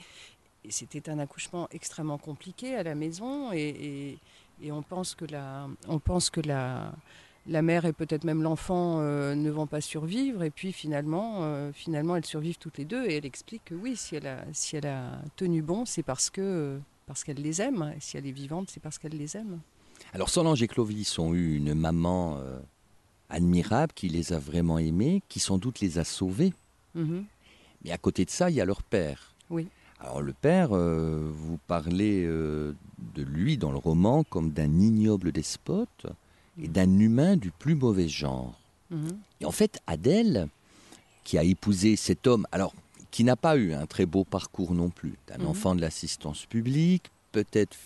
c'était 0.71 1.09
un 1.09 1.19
accouchement 1.21 1.69
extrêmement 1.71 2.19
compliqué 2.19 2.75
à 2.75 2.83
la 2.83 2.95
maison. 2.95 3.53
Et, 3.53 3.59
et- 3.69 4.19
et 4.61 4.73
on 4.73 4.83
pense 4.83 5.15
que 5.15 5.25
la, 5.25 5.69
on 5.87 6.01
pense 6.01 6.31
que 6.31 6.41
la, 6.41 6.93
la 7.49 7.63
mère 7.63 7.87
et 7.87 7.93
peut-être 7.93 8.25
même 8.25 8.43
l'enfant 8.43 8.99
euh, 9.01 9.35
ne 9.35 9.51
vont 9.51 9.67
pas 9.67 9.81
survivre. 9.81 10.43
Et 10.43 10.51
puis 10.51 10.73
finalement, 10.73 11.39
euh, 11.43 11.73
finalement, 11.73 12.15
elles 12.15 12.27
survivent 12.27 12.59
toutes 12.59 12.79
les 12.79 12.85
deux. 12.85 13.07
Et 13.07 13.17
elle 13.17 13.27
explique 13.27 13.65
que 13.65 13.75
oui, 13.75 13.97
si 13.97 14.17
elle 14.17 14.27
a, 14.27 14.45
si 14.53 14.77
elle 14.77 14.87
a 14.87 15.23
tenu 15.37 15.63
bon, 15.63 15.85
c'est 15.85 16.03
parce 16.03 16.31
que 16.31 16.79
parce 17.07 17.25
qu'elle 17.25 17.41
les 17.41 17.63
aime. 17.63 17.93
Et 17.97 18.01
si 18.01 18.19
elle 18.19 18.27
est 18.27 18.33
vivante, 18.33 18.71
c'est 18.71 18.81
parce 18.81 18.99
qu'elle 18.99 19.17
les 19.17 19.37
aime. 19.37 19.61
Alors 20.13 20.29
Solange 20.29 20.63
et 20.63 20.69
Clovis 20.69 21.19
ont 21.19 21.35
eu 21.35 21.57
une 21.57 21.75
maman 21.75 22.39
euh, 22.39 22.59
admirable 23.31 23.93
qui 23.95 24.09
les 24.09 24.33
a 24.33 24.39
vraiment 24.39 24.79
aimés, 24.79 25.23
qui 25.29 25.41
sans 25.41 25.59
doute 25.59 25.81
les 25.81 25.99
a 25.99 26.05
sauvés. 26.05 26.53
Mhm. 26.95 27.25
Mais 27.85 27.93
à 27.93 27.99
côté 27.99 28.25
de 28.25 28.31
ça, 28.31 28.51
il 28.51 28.57
y 28.57 28.61
a 28.61 28.65
leur 28.65 28.83
père. 28.83 29.35
Oui. 29.49 29.69
Alors 30.01 30.21
le 30.21 30.33
père, 30.33 30.69
vous 30.69 31.59
parlez 31.67 32.25
de 32.25 32.75
lui 33.17 33.59
dans 33.59 33.73
le 33.73 33.79
roman 33.79 34.23
comme 34.23 34.53
d'un 34.53 34.79
ignoble 34.79 35.33
despote 35.33 36.07
et 36.63 36.69
d'un 36.69 36.99
humain 36.99 37.37
du 37.37 37.51
plus 37.51 37.75
mauvais 37.75 38.09
genre. 38.09 38.59
Mhm. 38.91 39.19
Et 39.41 39.45
en 39.45 39.53
fait, 39.53 39.81
Adèle, 39.87 40.49
qui 41.25 41.39
a 41.39 41.43
épousé 41.45 41.97
cet 41.97 42.27
homme, 42.27 42.47
alors 42.53 42.73
qui 43.11 43.25
n'a 43.25 43.37
pas 43.37 43.57
eu 43.57 43.73
un 43.73 43.87
très 43.87 44.07
beau 44.07 44.25
parcours 44.25 44.73
non 44.75 44.91
plus, 44.91 45.15
un 45.33 45.39
Mhm. 45.39 45.47
enfant 45.47 45.75
de 45.75 45.81
l'assistance 45.81 46.47
publique, 46.47 47.11
peut-être 47.33 47.77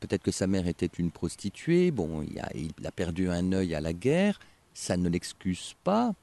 peut-être 0.00 0.22
que 0.22 0.30
sa 0.30 0.46
mère 0.46 0.66
était 0.68 0.90
une 0.98 1.10
prostituée, 1.10 1.90
bon, 1.90 2.22
il 2.22 2.38
a, 2.38 2.50
il 2.54 2.86
a 2.86 2.90
perdu 2.92 3.30
un 3.30 3.52
œil 3.52 3.74
à 3.74 3.80
la 3.80 3.92
guerre, 3.94 4.38
ça 4.74 4.96
ne 4.96 5.08
l'excuse 5.08 5.74
pas. 5.84 6.14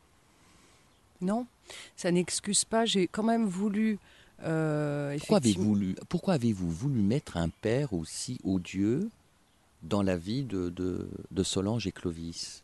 Non, 1.22 1.48
ça 1.96 2.12
n'excuse 2.12 2.66
pas. 2.66 2.86
J'ai 2.86 3.08
quand 3.08 3.24
même 3.24 3.46
voulu. 3.46 3.98
euh, 4.44 5.18
Pourquoi 5.18 5.38
avez-vous 5.38 5.64
voulu, 5.64 5.96
pourquoi 6.08 6.34
avez-vous 6.36 6.70
voulu 6.70 7.02
mettre 7.02 7.36
un 7.38 7.50
père 7.50 7.94
aussi 7.94 8.40
odieux? 8.44 9.10
Dans 9.84 10.02
la 10.02 10.18
vie 10.18 10.44
de, 10.44 11.44
Solange 11.44 11.88
et 11.88 11.92
Clovis 11.92 12.64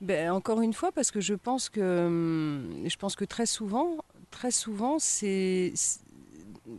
Ben, 0.00 0.30
encore 0.32 0.60
une 0.60 0.72
fois, 0.72 0.92
parce 0.92 1.10
que 1.10 1.20
je 1.20 1.34
pense 1.34 1.68
que, 1.68 2.06
hum, 2.06 2.82
je 2.86 2.96
pense 2.96 3.16
que 3.16 3.24
très 3.24 3.46
souvent, 3.46 3.98
très 4.30 4.50
souvent, 4.50 4.98
c'est- 4.98 5.72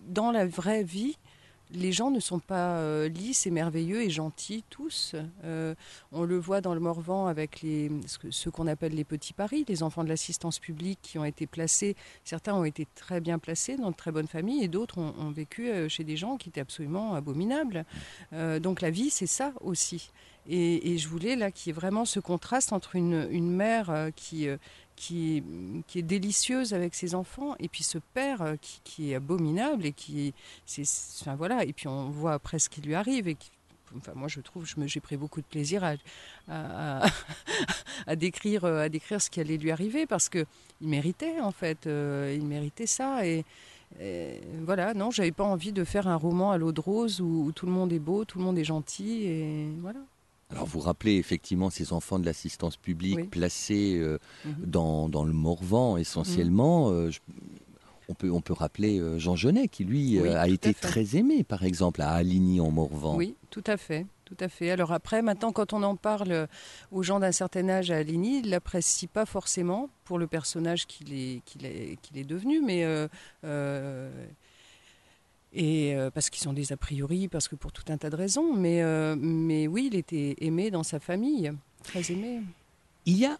dans 0.08 0.32
la 0.32 0.46
vraie 0.46 0.84
vie, 0.84 1.18
les 1.72 1.92
gens 1.92 2.12
ne 2.12 2.20
sont 2.20 2.40
pas 2.40 2.78
euh, 2.78 3.08
lisses 3.08 3.48
et 3.48 3.52
merveilleux 3.52 4.02
et 4.02 4.10
gentils 4.10 4.64
tous. 4.70 5.16
Euh, 5.44 5.76
on 6.12 6.24
le 6.24 6.38
voit 6.38 6.62
dans 6.62 6.74
le 6.74 6.80
Morvan 6.80 7.28
avec 7.28 7.62
les, 7.62 7.92
ce 8.30 8.50
qu'on 8.50 8.68
appelle 8.68 8.94
les 8.94 9.04
petits 9.04 9.34
paris, 9.34 9.66
les 9.68 9.84
enfants 9.84 10.04
de 10.04 10.10
l'assistance 10.10 10.60
publique 10.60 11.00
qui 11.02 11.18
ont 11.18 11.26
été 11.26 11.48
placés. 11.48 11.96
Certains 12.24 12.54
ont 12.54 12.66
été 12.66 12.88
très 12.96 13.20
bien 13.20 13.40
placés 13.40 13.78
dans 13.78 13.92
de 13.92 13.96
très 13.96 14.12
bonnes 14.12 14.28
familles 14.28 14.64
et 14.64 14.68
d'autres 14.68 15.00
ont, 15.00 15.32
vécu 15.32 15.70
euh, 15.70 15.90
chez 15.90 16.04
des 16.04 16.18
gens 16.18 16.38
qui 16.38 16.50
étaient 16.50 16.62
absolument 16.62 17.16
abominables. 17.16 17.86
Donc 18.32 18.82
la 18.82 18.90
vie, 18.90 19.10
c'est 19.10 19.28
ça 19.28 19.54
aussi. 19.62 20.12
Et, 20.48 20.98
je 20.98 21.08
voulais 21.08 21.36
là 21.36 21.52
qu'il 21.52 21.70
y 21.70 21.70
ait 21.72 21.74
vraiment 21.80 22.06
ce 22.06 22.20
contraste 22.20 22.72
entre 22.72 22.96
une, 22.96 23.52
mère 23.52 23.90
euh, 23.90 24.12
qui, 24.96 25.44
est 25.96 26.02
délicieuse 26.02 26.74
avec 26.74 26.96
ses 26.96 27.16
enfants 27.16 27.56
et 27.60 27.68
puis 27.68 27.84
ce 27.84 27.98
père 28.14 28.42
euh, 28.42 28.56
qui, 28.84 29.12
est 29.12 29.16
abominable 29.16 29.86
et 29.86 29.92
qui 29.92 30.34
c'est 30.66 30.84
enfin 31.22 31.36
voilà 31.36 31.64
et 31.64 31.74
puis 31.74 31.88
on 31.88 32.10
voit 32.10 32.34
après 32.34 32.60
ce 32.60 32.70
qui 32.70 32.82
lui 32.82 32.96
arrive 32.96 33.28
et 33.28 33.38
Enfin, 33.98 34.12
moi, 34.14 34.28
je 34.28 34.42
trouve, 34.42 34.66
je 34.66 34.78
me- 34.78 34.88
j'ai 34.88 35.00
pris 35.00 35.16
beaucoup 35.16 35.40
de 35.40 35.46
plaisir 35.46 35.82
à, 35.84 35.94
à, 38.08 38.16
décrire, 38.18 38.66
euh, 38.66 38.82
à 38.82 38.90
décrire 38.90 39.22
ce 39.22 39.30
qui 39.30 39.40
allait 39.40 39.56
lui 39.58 39.72
arriver 39.72 40.06
parce 40.06 40.28
que 40.28 40.46
il 40.82 40.90
méritait 40.90 41.40
en 41.40 41.52
fait, 41.52 41.88
euh, 41.88 42.36
il 42.38 42.46
méritait 42.46 42.88
ça 42.88 43.26
et, 43.26 43.46
et 44.02 44.42
voilà. 44.64 44.94
Non, 44.94 45.12
j'avais 45.12 45.32
pas 45.32 45.46
envie 45.46 45.72
de 45.72 45.86
faire 45.86 46.08
un 46.08 46.16
roman 46.18 46.52
à 46.52 46.58
l'eau 46.58 46.74
de 46.74 46.82
rose 46.82 47.22
où, 47.22 47.46
où 47.46 47.52
tout 47.54 47.68
le 47.68 47.72
monde 47.72 47.94
est 47.94 48.00
beau, 48.00 48.26
tout 48.26 48.38
le 48.40 48.44
monde 48.44 48.58
est 48.58 48.66
gentil 48.66 49.24
et 49.28 49.68
voilà. 49.80 50.00
Alors 50.52 50.66
vous 50.68 50.80
rappelez 50.80 51.16
effectivement 51.16 51.70
ces 51.70 51.92
enfants 51.92 52.20
de 52.20 52.26
l'assistance 52.26 52.78
publique 52.78 53.16
Oui. 53.18 53.24
placés 53.28 53.98
euh, 53.98 54.20
Mhm. 54.46 54.56
dans, 54.66 55.10
dans 55.10 55.24
le 55.24 55.34
Morvan 55.34 55.98
essentiellement. 55.98 56.90
euh, 56.92 57.10
je- 57.10 57.20
on, 58.08 58.14
peut, 58.14 58.30
on 58.30 58.42
peut 58.42 58.54
rappeler 58.54 59.00
euh, 59.00 59.18
Jean 59.18 59.36
Genet 59.36 59.68
qui 59.68 59.84
lui 59.84 60.20
Oui, 60.20 60.30
euh, 60.30 60.40
a 60.40 60.48
été 60.48 60.76
très 60.76 61.16
aimé 61.16 61.44
par 61.44 61.64
exemple 61.64 62.02
à 62.04 62.12
Aligny 62.12 62.60
en 62.62 62.70
Morvan. 62.70 63.16
Oui, 63.16 63.36
tout 63.50 63.64
à 63.66 63.78
fait. 63.78 64.06
Tout 64.26 64.38
à 64.40 64.48
fait. 64.48 64.72
Alors 64.72 64.92
après, 64.92 65.22
maintenant, 65.22 65.52
quand 65.52 65.74
on 65.74 65.84
en 65.84 65.96
parle 65.96 66.48
aux 66.92 67.04
gens 67.04 67.20
d'un 67.20 67.32
certain 67.32 67.70
âge 67.70 67.92
à 67.92 67.98
Aligny, 67.98 68.40
ils 68.40 68.46
ne 68.46 68.52
l'apprécient 68.52 69.10
pas 69.12 69.26
forcément 69.28 69.90
pour 70.04 70.18
le 70.20 70.26
personnage 70.28 70.88
qu'il 70.88 71.14
est, 71.14 71.42
qu'il 71.46 71.64
est, 71.66 71.98
qu'il 72.02 72.18
est 72.18 72.24
devenu, 72.24 72.60
mais 72.62 72.84
euh, 72.86 73.08
euh, 73.44 74.10
et 75.56 75.96
euh, 75.96 76.12
parce 76.12 76.30
qu'ils 76.30 76.48
ont 76.50 76.54
des 76.54 76.74
a 76.74 76.78
priori, 76.78 77.28
parce 77.28 77.48
que 77.48 77.56
pour 77.56 77.72
tout 77.72 77.84
un 77.88 77.98
tas 77.98 78.10
de 78.10 78.16
raisons. 78.16 78.54
Mais, 78.54 78.84
euh, 78.84 79.16
mais 79.18 79.68
oui, 79.68 79.90
il 79.92 79.98
était 79.98 80.36
aimé 80.40 80.70
dans 80.70 80.84
sa 80.84 81.00
famille, 81.00 81.52
très 81.84 82.12
aimé. 82.12 82.42
Il 83.06 83.18
y 83.18 83.26
a. 83.26 83.38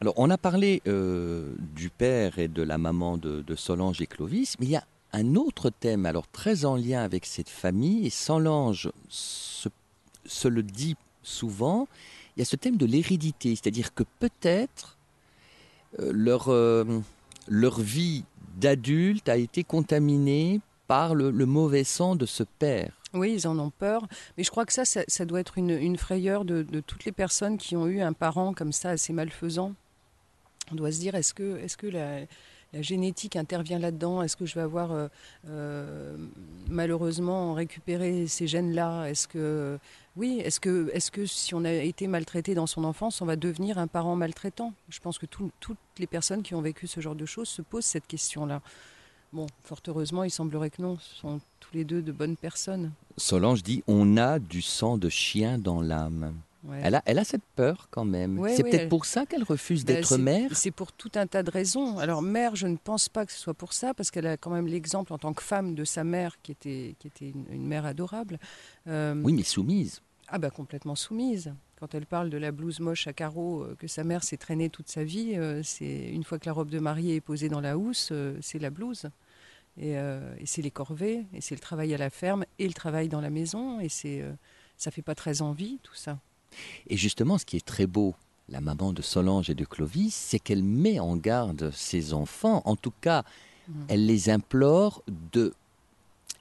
Alors, 0.00 0.14
on 0.16 0.30
a 0.30 0.38
parlé 0.38 0.80
euh, 0.86 1.54
du 1.74 1.90
père 1.90 2.38
et 2.38 2.46
de 2.46 2.62
la 2.62 2.78
maman 2.78 3.16
de, 3.16 3.42
Solange 3.56 4.00
et 4.00 4.06
Clovis, 4.06 4.54
mais 4.60 4.66
il 4.66 4.70
y 4.70 4.76
a 4.76 4.84
un 5.12 5.34
autre 5.34 5.70
thème, 5.70 6.06
alors 6.06 6.28
très 6.28 6.64
en 6.64 6.76
lien 6.76 7.02
avec 7.02 7.26
cette 7.26 7.48
famille, 7.48 8.06
et 8.06 8.10
Solange 8.10 8.92
se, 9.08 9.68
se 10.24 10.46
le 10.46 10.62
dit 10.62 10.94
souvent, 11.24 11.88
il 12.36 12.40
y 12.40 12.42
a 12.42 12.44
ce 12.44 12.54
thème 12.54 12.76
de 12.76 12.86
l'hérédité, 12.86 13.56
c'est-à-dire 13.56 13.92
que 13.92 14.04
peut-être 14.20 14.98
leur, 15.98 16.48
leur 17.48 17.80
vie 17.80 18.24
d'adulte 18.58 19.28
a 19.28 19.36
été 19.36 19.64
contaminée 19.64 20.60
par 20.88 21.14
le, 21.14 21.30
mauvais 21.46 21.84
sang 21.84 22.16
de 22.16 22.26
ce 22.26 22.42
père. 22.42 22.92
Oui, 23.14 23.34
ils 23.34 23.46
en 23.46 23.58
ont 23.58 23.70
peur. 23.70 24.08
Mais 24.36 24.42
je 24.42 24.50
crois 24.50 24.64
que 24.66 24.72
ça, 24.72 24.84
ça, 24.84 25.24
doit 25.24 25.40
être 25.40 25.58
une, 25.58 25.96
frayeur 25.96 26.44
de, 26.44 26.64
toutes 26.80 27.04
les 27.04 27.12
personnes 27.12 27.58
qui 27.58 27.76
ont 27.76 27.86
eu 27.86 28.00
un 28.00 28.14
parent 28.14 28.52
comme 28.54 28.72
ça, 28.72 28.90
assez 28.90 29.12
malfaisant. 29.12 29.74
On 30.72 30.74
doit 30.74 30.90
se 30.90 30.98
dire, 30.98 31.14
est-ce 31.14 31.32
que, 31.32 31.58
est 31.58 31.76
que 31.76 31.86
la, 31.86 32.20
génétique 32.82 33.36
intervient 33.36 33.78
là-dedans? 33.78 34.22
Est-ce 34.22 34.36
que 34.36 34.46
je 34.46 34.54
vais 34.54 34.62
avoir 34.62 34.92
euh, 34.92 35.08
euh, 35.48 36.16
malheureusement 36.68 37.54
récupéré 37.54 38.26
ces 38.26 38.46
gènes-là? 38.46 39.06
Est-ce 39.06 39.28
que 39.28 39.78
oui 40.16 40.40
Est-ce 40.44 40.60
que, 40.60 40.90
est 40.92 41.10
que 41.10 41.24
si 41.24 41.54
on 41.54 41.64
a 41.64 41.72
été 41.72 42.06
maltraité 42.06 42.54
dans 42.54 42.66
son 42.66 42.84
enfance, 42.84 43.22
on 43.22 43.26
va 43.26 43.36
devenir 43.36 43.78
un 43.78 43.86
parent 43.86 44.16
maltraitant? 44.16 44.74
Je 44.90 45.00
pense 45.00 45.18
que 45.18 45.24
tout- 45.24 45.50
toutes 45.60 45.78
les 45.98 46.06
personnes 46.06 46.42
qui 46.42 46.54
ont 46.54 46.60
vécu 46.60 46.86
ce 46.86 47.00
genre 47.00 47.14
de 47.14 47.24
choses 47.24 47.48
se 47.48 47.62
posent 47.62 47.86
cette 47.86 48.06
question-là. 48.06 48.60
Bon, 49.32 49.46
fort 49.62 49.80
heureusement, 49.86 50.24
il 50.24 50.30
semblerait 50.30 50.70
que 50.70 50.80
non. 50.80 50.96
Ce 50.98 51.16
sont 51.20 51.40
tous 51.60 51.74
les 51.74 51.84
deux 51.84 52.00
de 52.02 52.12
bonnes 52.12 52.36
personnes. 52.36 52.92
Solange 53.16 53.62
dit 53.62 53.82
On 53.86 54.16
a 54.16 54.38
du 54.38 54.62
sang 54.62 54.96
de 54.96 55.08
chien 55.08 55.58
dans 55.58 55.80
l'âme. 55.82 56.34
Ouais. 56.64 56.80
Elle 56.82 56.96
a, 56.96 57.02
elle 57.06 57.18
a 57.20 57.24
cette 57.24 57.44
peur 57.54 57.86
quand 57.90 58.04
même. 58.04 58.38
Ouais, 58.38 58.54
c'est 58.56 58.64
ouais, 58.64 58.70
peut-être 58.70 58.82
elle- 58.82 58.88
pour 58.88 59.04
ça 59.04 59.26
qu'elle 59.26 59.44
refuse 59.44 59.84
Ben, 59.84 59.94
d'être 59.96 60.16
mère? 60.18 60.50
C'est 60.56 60.70
pour 60.72 60.92
tout 60.92 61.10
un 61.14 61.26
tas 61.26 61.42
de 61.42 61.50
raisons. 61.50 61.98
Alors 61.98 62.20
mère, 62.20 62.56
je 62.56 62.66
ne 62.66 62.76
pense 62.76 63.08
pas 63.08 63.24
que 63.26 63.32
ce 63.32 63.38
soit 63.38 63.54
pour 63.54 63.72
ça, 63.72 63.94
parce 63.94 64.10
qu'elle 64.10 64.26
a 64.26 64.36
quand 64.36 64.50
même 64.50 64.66
l'exemple 64.66 65.12
en 65.12 65.18
tant 65.18 65.32
que 65.34 65.42
femme 65.42 65.74
de 65.74 65.84
sa 65.84 66.02
mère, 66.04 66.36
qui 66.42 66.50
était, 66.52 66.96
qui 66.98 67.06
était 67.06 67.30
une, 67.30 67.44
une 67.52 67.66
mère 67.66 67.86
adorable. 67.86 68.38
Euh, 68.88 69.14
Oui, 69.22 69.32
mais 69.34 69.44
soumise. 69.44 70.00
Ah 70.26 70.38
bah 70.38 70.50
complètement 70.50 70.96
soumise. 70.96 71.54
Quand 71.78 71.94
elle 71.94 72.06
parle 72.06 72.28
de 72.28 72.38
la 72.38 72.50
blouse 72.50 72.80
moche 72.80 73.06
à 73.06 73.12
carreaux 73.12 73.62
euh, 73.62 73.76
que 73.78 73.86
sa 73.86 74.02
mère 74.02 74.24
s'est 74.24 74.36
traînée 74.36 74.68
toute 74.68 74.88
sa 74.88 75.04
vie, 75.04 75.34
euh, 75.36 75.62
c'est 75.62 76.08
une 76.08 76.24
fois 76.24 76.38
que 76.38 76.46
la 76.46 76.52
robe 76.52 76.70
de 76.70 76.80
mariée 76.80 77.16
est 77.16 77.20
posée 77.20 77.48
dans 77.48 77.60
la 77.60 77.78
housse, 77.78 78.08
euh, 78.10 78.36
c'est 78.40 78.58
la 78.58 78.70
blouse. 78.70 79.06
Et, 79.80 79.92
et 79.92 80.44
c'est 80.44 80.60
les 80.60 80.72
corvées, 80.72 81.24
et 81.32 81.40
c'est 81.40 81.54
le 81.54 81.60
travail 81.60 81.94
à 81.94 81.98
la 81.98 82.10
ferme, 82.10 82.44
et 82.58 82.66
le 82.66 82.74
travail 82.74 83.08
dans 83.08 83.20
la 83.20 83.30
maison, 83.30 83.78
et 83.78 83.88
c'est, 83.88 84.24
ça 84.76 84.90
fait 84.90 85.02
pas 85.02 85.14
très 85.14 85.40
envie 85.40 85.78
tout 85.84 85.94
ça. 85.94 86.18
Et 86.88 86.96
justement, 86.96 87.38
ce 87.38 87.44
qui 87.44 87.56
est 87.56 87.64
très 87.64 87.86
beau, 87.86 88.16
la 88.48 88.60
maman 88.60 88.92
de 88.92 89.02
Solange 89.02 89.50
et 89.50 89.54
de 89.54 89.64
Clovis, 89.64 90.12
c'est 90.16 90.40
qu'elle 90.40 90.64
met 90.64 90.98
en 90.98 91.16
garde 91.16 91.70
ses 91.72 92.12
enfants. 92.12 92.60
En 92.64 92.74
tout 92.74 92.92
cas, 93.00 93.22
Mhm. 93.68 93.84
elle 93.88 94.06
les 94.06 94.30
implore 94.30 95.02
de 95.32 95.52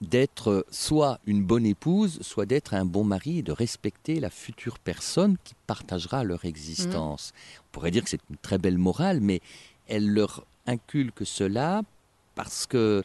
d'être 0.02 0.66
soit 0.70 1.20
une 1.26 1.44
bonne 1.44 1.66
épouse, 1.66 2.20
soit 2.22 2.46
d'être 2.46 2.74
un 2.74 2.86
bon 2.86 3.04
mari 3.04 3.40
et 3.40 3.42
de 3.42 3.52
respecter 3.52 4.20
la 4.20 4.30
future 4.30 4.78
personne 4.80 5.38
qui 5.44 5.56
partagera 5.66 6.24
leur 6.24 6.46
existence. 6.46 7.34
On 7.60 7.72
pourrait 7.72 7.92
dire 7.92 8.04
que 8.04 8.10
c'est 8.10 8.22
une 8.30 8.38
très 8.38 8.58
belle 8.58 8.78
morale, 8.78 9.22
mais 9.22 9.42
elle 9.88 10.08
leur 10.08 10.46
inculque 10.68 11.26
cela 11.26 11.82
parce 12.36 12.68
que 12.68 13.04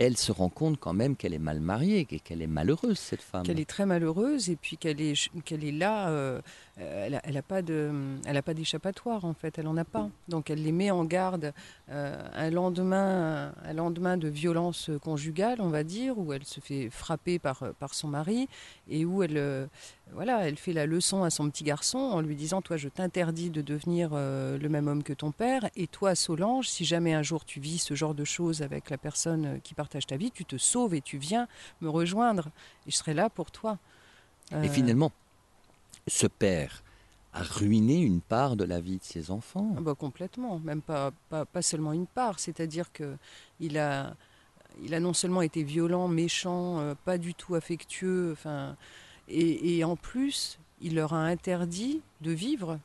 elle 0.00 0.16
se 0.16 0.32
rend 0.32 0.48
compte 0.48 0.80
quand 0.80 0.94
même 0.94 1.14
qu'elle 1.14 1.34
est 1.34 1.38
mal 1.38 1.60
mariée 1.60 2.06
et 2.10 2.18
qu'elle 2.20 2.40
est 2.40 2.46
malheureuse, 2.46 2.98
cette 2.98 3.20
femme. 3.20 3.42
qu'elle 3.42 3.60
est 3.60 3.68
très 3.68 3.84
malheureuse 3.84 4.48
et 4.48 4.56
puis 4.56 4.78
qu'elle 4.78 4.98
est, 4.98 5.12
est 5.12 5.72
là, 5.72 6.08
euh, 6.08 6.40
euh, 6.80 7.18
elle 7.22 7.34
n'a 7.34 7.38
a 7.38 8.42
pas 8.42 8.54
d'échappatoire 8.54 9.26
en 9.26 9.34
fait, 9.34 9.58
elle 9.58 9.66
en 9.66 9.76
a 9.76 9.84
pas. 9.84 10.08
Donc 10.28 10.48
elle 10.48 10.62
les 10.62 10.72
met 10.72 10.90
en 10.90 11.04
garde 11.04 11.52
euh, 11.90 12.16
un 12.32 12.50
lendemain, 12.50 13.52
un 13.62 13.72
lendemain 13.74 14.16
de 14.16 14.28
violence 14.28 14.90
conjugale, 15.02 15.60
on 15.60 15.68
va 15.68 15.84
dire, 15.84 16.16
où 16.16 16.32
elle 16.32 16.46
se 16.46 16.60
fait 16.60 16.88
frapper 16.88 17.38
par 17.38 17.62
par 17.78 17.92
son 17.92 18.08
mari 18.08 18.48
et 18.88 19.04
où 19.04 19.22
elle, 19.22 19.68
voilà, 20.14 20.46
elle 20.46 20.56
fait 20.56 20.72
la 20.72 20.86
leçon 20.86 21.22
à 21.22 21.30
son 21.30 21.48
petit 21.50 21.64
garçon 21.64 21.98
en 21.98 22.20
lui 22.20 22.34
disant, 22.36 22.62
toi, 22.62 22.76
je 22.76 22.88
t'interdis 22.88 23.50
de 23.50 23.62
devenir 23.62 24.10
euh, 24.12 24.58
le 24.58 24.68
même 24.68 24.88
homme 24.88 25.02
que 25.02 25.12
ton 25.12 25.30
père, 25.32 25.68
et 25.76 25.86
toi, 25.86 26.14
Solange, 26.14 26.68
si 26.68 26.84
jamais 26.84 27.14
un 27.14 27.22
jour 27.22 27.44
tu 27.44 27.60
vis 27.60 27.78
ce 27.78 27.94
genre 27.94 28.14
de 28.14 28.24
choses 28.24 28.62
avec 28.62 28.90
la 28.90 28.98
personne 28.98 29.46
euh, 29.46 29.58
qui 29.58 29.74
partage 29.74 30.06
ta 30.06 30.16
vie, 30.16 30.30
tu 30.30 30.44
te 30.44 30.56
sauves 30.56 30.94
et 30.94 31.00
tu 31.00 31.16
viens 31.18 31.46
me 31.80 31.88
rejoindre 31.88 32.48
et 32.86 32.90
je 32.90 32.96
serai 32.96 33.14
là 33.14 33.30
pour 33.30 33.50
toi. 33.50 33.78
Et 34.52 34.54
Euh, 34.56 34.68
finalement, 34.68 35.12
ce 36.08 36.26
père 36.26 36.82
a 37.32 37.42
ruiné 37.42 38.00
une 38.00 38.20
part 38.20 38.56
de 38.56 38.64
la 38.64 38.80
vie 38.80 38.98
de 38.98 39.04
ses 39.04 39.30
enfants. 39.30 39.74
ah 39.76 39.80
bah, 39.80 39.94
complètement, 39.94 40.58
même 40.58 40.82
pas, 40.82 41.12
pas, 41.28 41.44
pas 41.44 41.62
seulement 41.62 41.92
une 41.92 42.08
part, 42.08 42.40
c'est-à-dire 42.40 42.90
que 42.92 43.16
il 43.60 43.78
a, 43.78 44.16
il 44.82 44.94
a 44.94 44.98
non 45.00 45.12
seulement 45.12 45.42
été 45.42 45.62
violent, 45.62 46.08
méchant, 46.08 46.80
euh, 46.80 46.94
pas 47.04 47.18
du 47.18 47.34
tout 47.34 47.54
affectueux, 47.54 48.32
enfin, 48.32 48.76
et, 49.30 49.78
et 49.78 49.84
en 49.84 49.96
plus, 49.96 50.58
il 50.80 50.94
leur 50.94 51.14
a 51.14 51.24
interdit 51.24 52.00
de 52.20 52.32
vivre. 52.32 52.78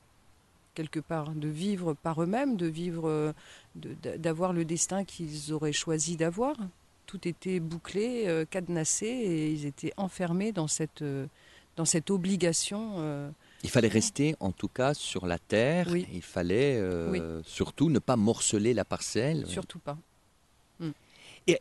quelque 0.76 1.00
part, 1.00 1.32
de 1.32 1.48
vivre 1.48 1.94
par 1.94 2.22
eux-mêmes, 2.22 2.58
de 2.58 2.68
vivre, 2.68 3.34
d'avoir 4.20 4.54
le 4.54 4.66
destin 4.66 5.04
qu'ils 5.04 5.54
auraient 5.54 5.74
choisi 5.74 6.18
d'avoir. 6.18 6.56
Tout 7.08 7.28
était 7.28 7.60
bouclé, 7.60 8.46
cadenassé, 8.52 9.08
et 9.08 9.52
ils 9.52 9.66
étaient 9.66 9.94
enfermés 9.98 10.52
dans 10.52 10.68
cette, 10.68 11.04
dans 11.78 11.86
cette 11.86 12.12
obligation. 12.12 13.32
Il 13.64 13.70
fallait 13.70 13.88
rester 13.88 14.36
en 14.40 14.52
tout 14.52 14.68
cas 14.68 14.94
sur 14.94 15.26
la 15.26 15.40
terre. 15.40 15.96
Il 15.96 16.22
fallait 16.22 16.80
surtout 17.44 17.90
ne 17.90 18.00
pas 18.00 18.18
morceler 18.18 18.74
la 18.74 18.86
parcelle. 18.86 19.48
Surtout 19.48 19.80
pas. 19.80 19.98
Et 21.48 21.60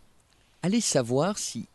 allez 0.62 0.80
savoir 0.80 1.38
si 1.38 1.68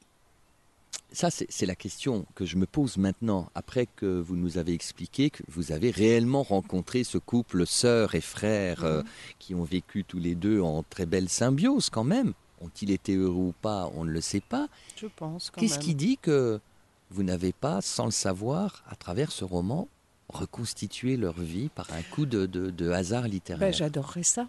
ça, 1.11 1.29
c'est 1.31 1.65
la 1.65 1.75
question 1.75 2.25
que 2.35 2.45
je 2.45 2.55
me 2.55 2.65
pose 2.65 2.97
maintenant, 2.97 3.49
après 3.55 3.87
que 3.87 4.19
vous 4.19 4.35
nous 4.35 4.57
avez 4.57 4.73
expliqué 4.73 5.29
que 5.29 5.43
vous 5.47 5.71
avez 5.71 5.91
réellement 5.91 6.43
rencontré 6.43 7.03
ce 7.03 7.17
couple 7.17 7.65
sœur 7.65 8.15
et 8.15 8.21
frère 8.21 8.83
euh, 8.83 9.01
mhm. 9.01 9.07
qui 9.39 9.55
ont 9.55 9.63
vécu 9.63 10.03
tous 10.03 10.19
les 10.19 10.35
deux 10.35 10.61
en 10.61 10.83
très 10.83 11.05
belle 11.05 11.29
symbiose 11.29 11.89
quand 11.89 12.03
même. 12.03 12.33
Ont-ils 12.61 12.91
été 12.91 13.15
heureux 13.15 13.47
ou 13.47 13.53
pas 13.61 13.89
On 13.95 14.03
ne 14.03 14.11
le 14.11 14.21
sait 14.21 14.41
pas. 14.41 14.67
Je 14.97 15.07
pense. 15.07 15.49
Qu'est-ce 15.51 15.79
qui 15.79 15.95
dit 15.95 16.17
que 16.21 16.59
vous 17.09 17.23
n'avez 17.23 17.53
pas, 17.53 17.81
sans 17.81 18.05
le 18.05 18.11
savoir, 18.11 18.83
à 18.89 18.95
travers 18.95 19.31
ce 19.31 19.45
roman, 19.45 19.87
reconstitué 20.27 21.17
leur 21.17 21.39
vie 21.39 21.69
par 21.69 21.87
un 21.93 22.01
coup 22.01 22.25
de, 22.25 22.91
hasard 22.91 23.27
littéraire? 23.27 23.69
Ben, 23.69 23.73
J'adorerais 23.73 24.23
ça. 24.23 24.47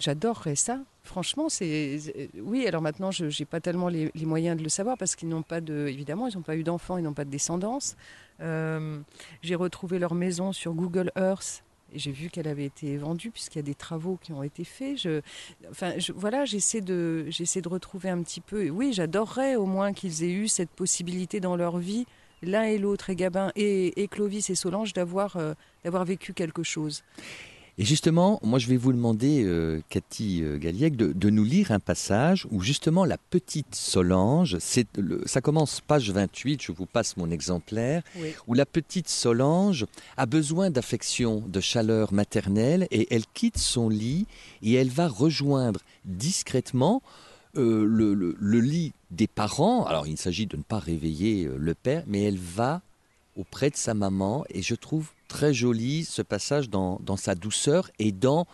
J'adorerais 0.00 0.56
ça. 0.56 0.80
Franchement, 1.04 1.50
c'est 1.50 1.98
oui. 2.40 2.66
Alors 2.66 2.80
maintenant, 2.80 3.10
je 3.10 3.26
n'ai 3.26 3.44
pas 3.44 3.60
tellement 3.60 3.88
les, 3.88 4.10
moyens 4.16 4.56
de 4.56 4.62
le 4.62 4.70
savoir 4.70 4.96
parce 4.96 5.14
qu'ils 5.14 5.28
n'ont 5.28 5.42
pas 5.42 5.60
de, 5.60 5.86
évidemment, 5.88 6.26
ils 6.26 6.36
n'ont 6.36 6.42
pas 6.42 6.56
eu 6.56 6.62
d'enfants, 6.62 6.96
ils 6.96 7.04
n'ont 7.04 7.12
pas 7.12 7.26
de 7.26 7.30
descendance. 7.30 7.96
Euh, 8.40 9.00
j'ai 9.42 9.54
retrouvé 9.54 9.98
leur 9.98 10.14
maison 10.14 10.52
sur 10.52 10.72
Google 10.72 11.12
Earth 11.16 11.62
et 11.92 11.98
j'ai 11.98 12.12
vu 12.12 12.30
qu'elle 12.30 12.48
avait 12.48 12.64
été 12.64 12.96
vendue 12.96 13.30
puisqu'il 13.30 13.58
y 13.58 13.60
a 13.60 13.64
des 13.64 13.74
travaux 13.74 14.18
qui 14.22 14.32
ont 14.32 14.42
été 14.42 14.64
faits. 14.64 15.06
Enfin, 15.70 15.92
voilà, 16.14 16.46
j'essaie 16.46 16.80
de, 16.80 17.26
j'essaie 17.28 17.60
de 17.60 17.68
retrouver 17.68 18.08
un 18.08 18.22
petit 18.22 18.40
peu. 18.40 18.70
Oui, 18.70 18.94
j'adorerais 18.94 19.56
au 19.56 19.66
moins 19.66 19.92
qu'ils 19.92 20.24
aient 20.24 20.32
eu 20.32 20.48
cette 20.48 20.70
possibilité 20.70 21.40
dans 21.40 21.56
leur 21.56 21.76
vie, 21.76 22.06
l'un 22.42 22.62
et 22.62 22.78
l'autre, 22.78 23.10
et 23.10 23.16
Gabin 23.16 23.52
et, 23.54 24.08
Clovis 24.10 24.48
et 24.48 24.54
Solange, 24.54 24.94
d'avoir, 24.94 25.36
euh, 25.36 25.52
d'avoir 25.84 26.06
vécu 26.06 26.32
quelque 26.32 26.62
chose. 26.62 27.02
Et 27.78 27.84
justement, 27.84 28.40
moi 28.42 28.58
je 28.58 28.68
vais 28.68 28.76
vous 28.76 28.92
demander, 28.92 29.42
euh, 29.44 29.80
Cathy 29.88 30.42
euh, 30.42 30.58
Galliec, 30.58 30.96
de, 30.96 31.30
nous 31.30 31.44
lire 31.44 31.70
un 31.70 31.80
passage 31.80 32.46
où 32.50 32.60
justement 32.60 33.04
la 33.04 33.16
petite 33.16 33.74
Solange, 33.74 34.58
ça 35.26 35.40
commence 35.40 35.80
page 35.80 36.10
28, 36.10 36.62
je 36.62 36.72
vous 36.72 36.86
passe 36.86 37.16
mon 37.16 37.30
exemplaire, 37.30 38.02
où 38.46 38.54
la 38.54 38.66
petite 38.66 39.08
Solange 39.08 39.86
a 40.16 40.26
besoin 40.26 40.70
d'affection, 40.70 41.42
de 41.46 41.60
chaleur 41.60 42.12
maternelle, 42.12 42.86
et 42.90 43.14
elle 43.14 43.26
quitte 43.26 43.58
son 43.58 43.88
lit 43.88 44.26
et 44.62 44.74
elle 44.74 44.90
va 44.90 45.08
rejoindre 45.08 45.80
discrètement 46.04 47.02
euh, 47.56 47.84
le, 47.84 48.60
lit 48.60 48.92
des 49.10 49.26
parents. 49.26 49.84
Alors 49.84 50.06
il 50.06 50.18
s'agit 50.18 50.46
de 50.46 50.56
ne 50.56 50.62
pas 50.62 50.78
réveiller 50.78 51.48
le 51.56 51.74
père, 51.74 52.04
mais 52.06 52.22
elle 52.24 52.38
va 52.38 52.82
auprès 53.36 53.70
de 53.70 53.76
sa 53.76 53.94
maman, 53.94 54.44
et 54.50 54.60
je 54.60 54.74
trouve 54.74 55.12
très 55.30 55.54
joli 55.54 56.04
ce 56.04 56.22
passage 56.22 56.68
dans, 56.68 57.16
sa 57.16 57.34
douceur 57.36 57.88
et 58.00 58.10
dans 58.10 58.46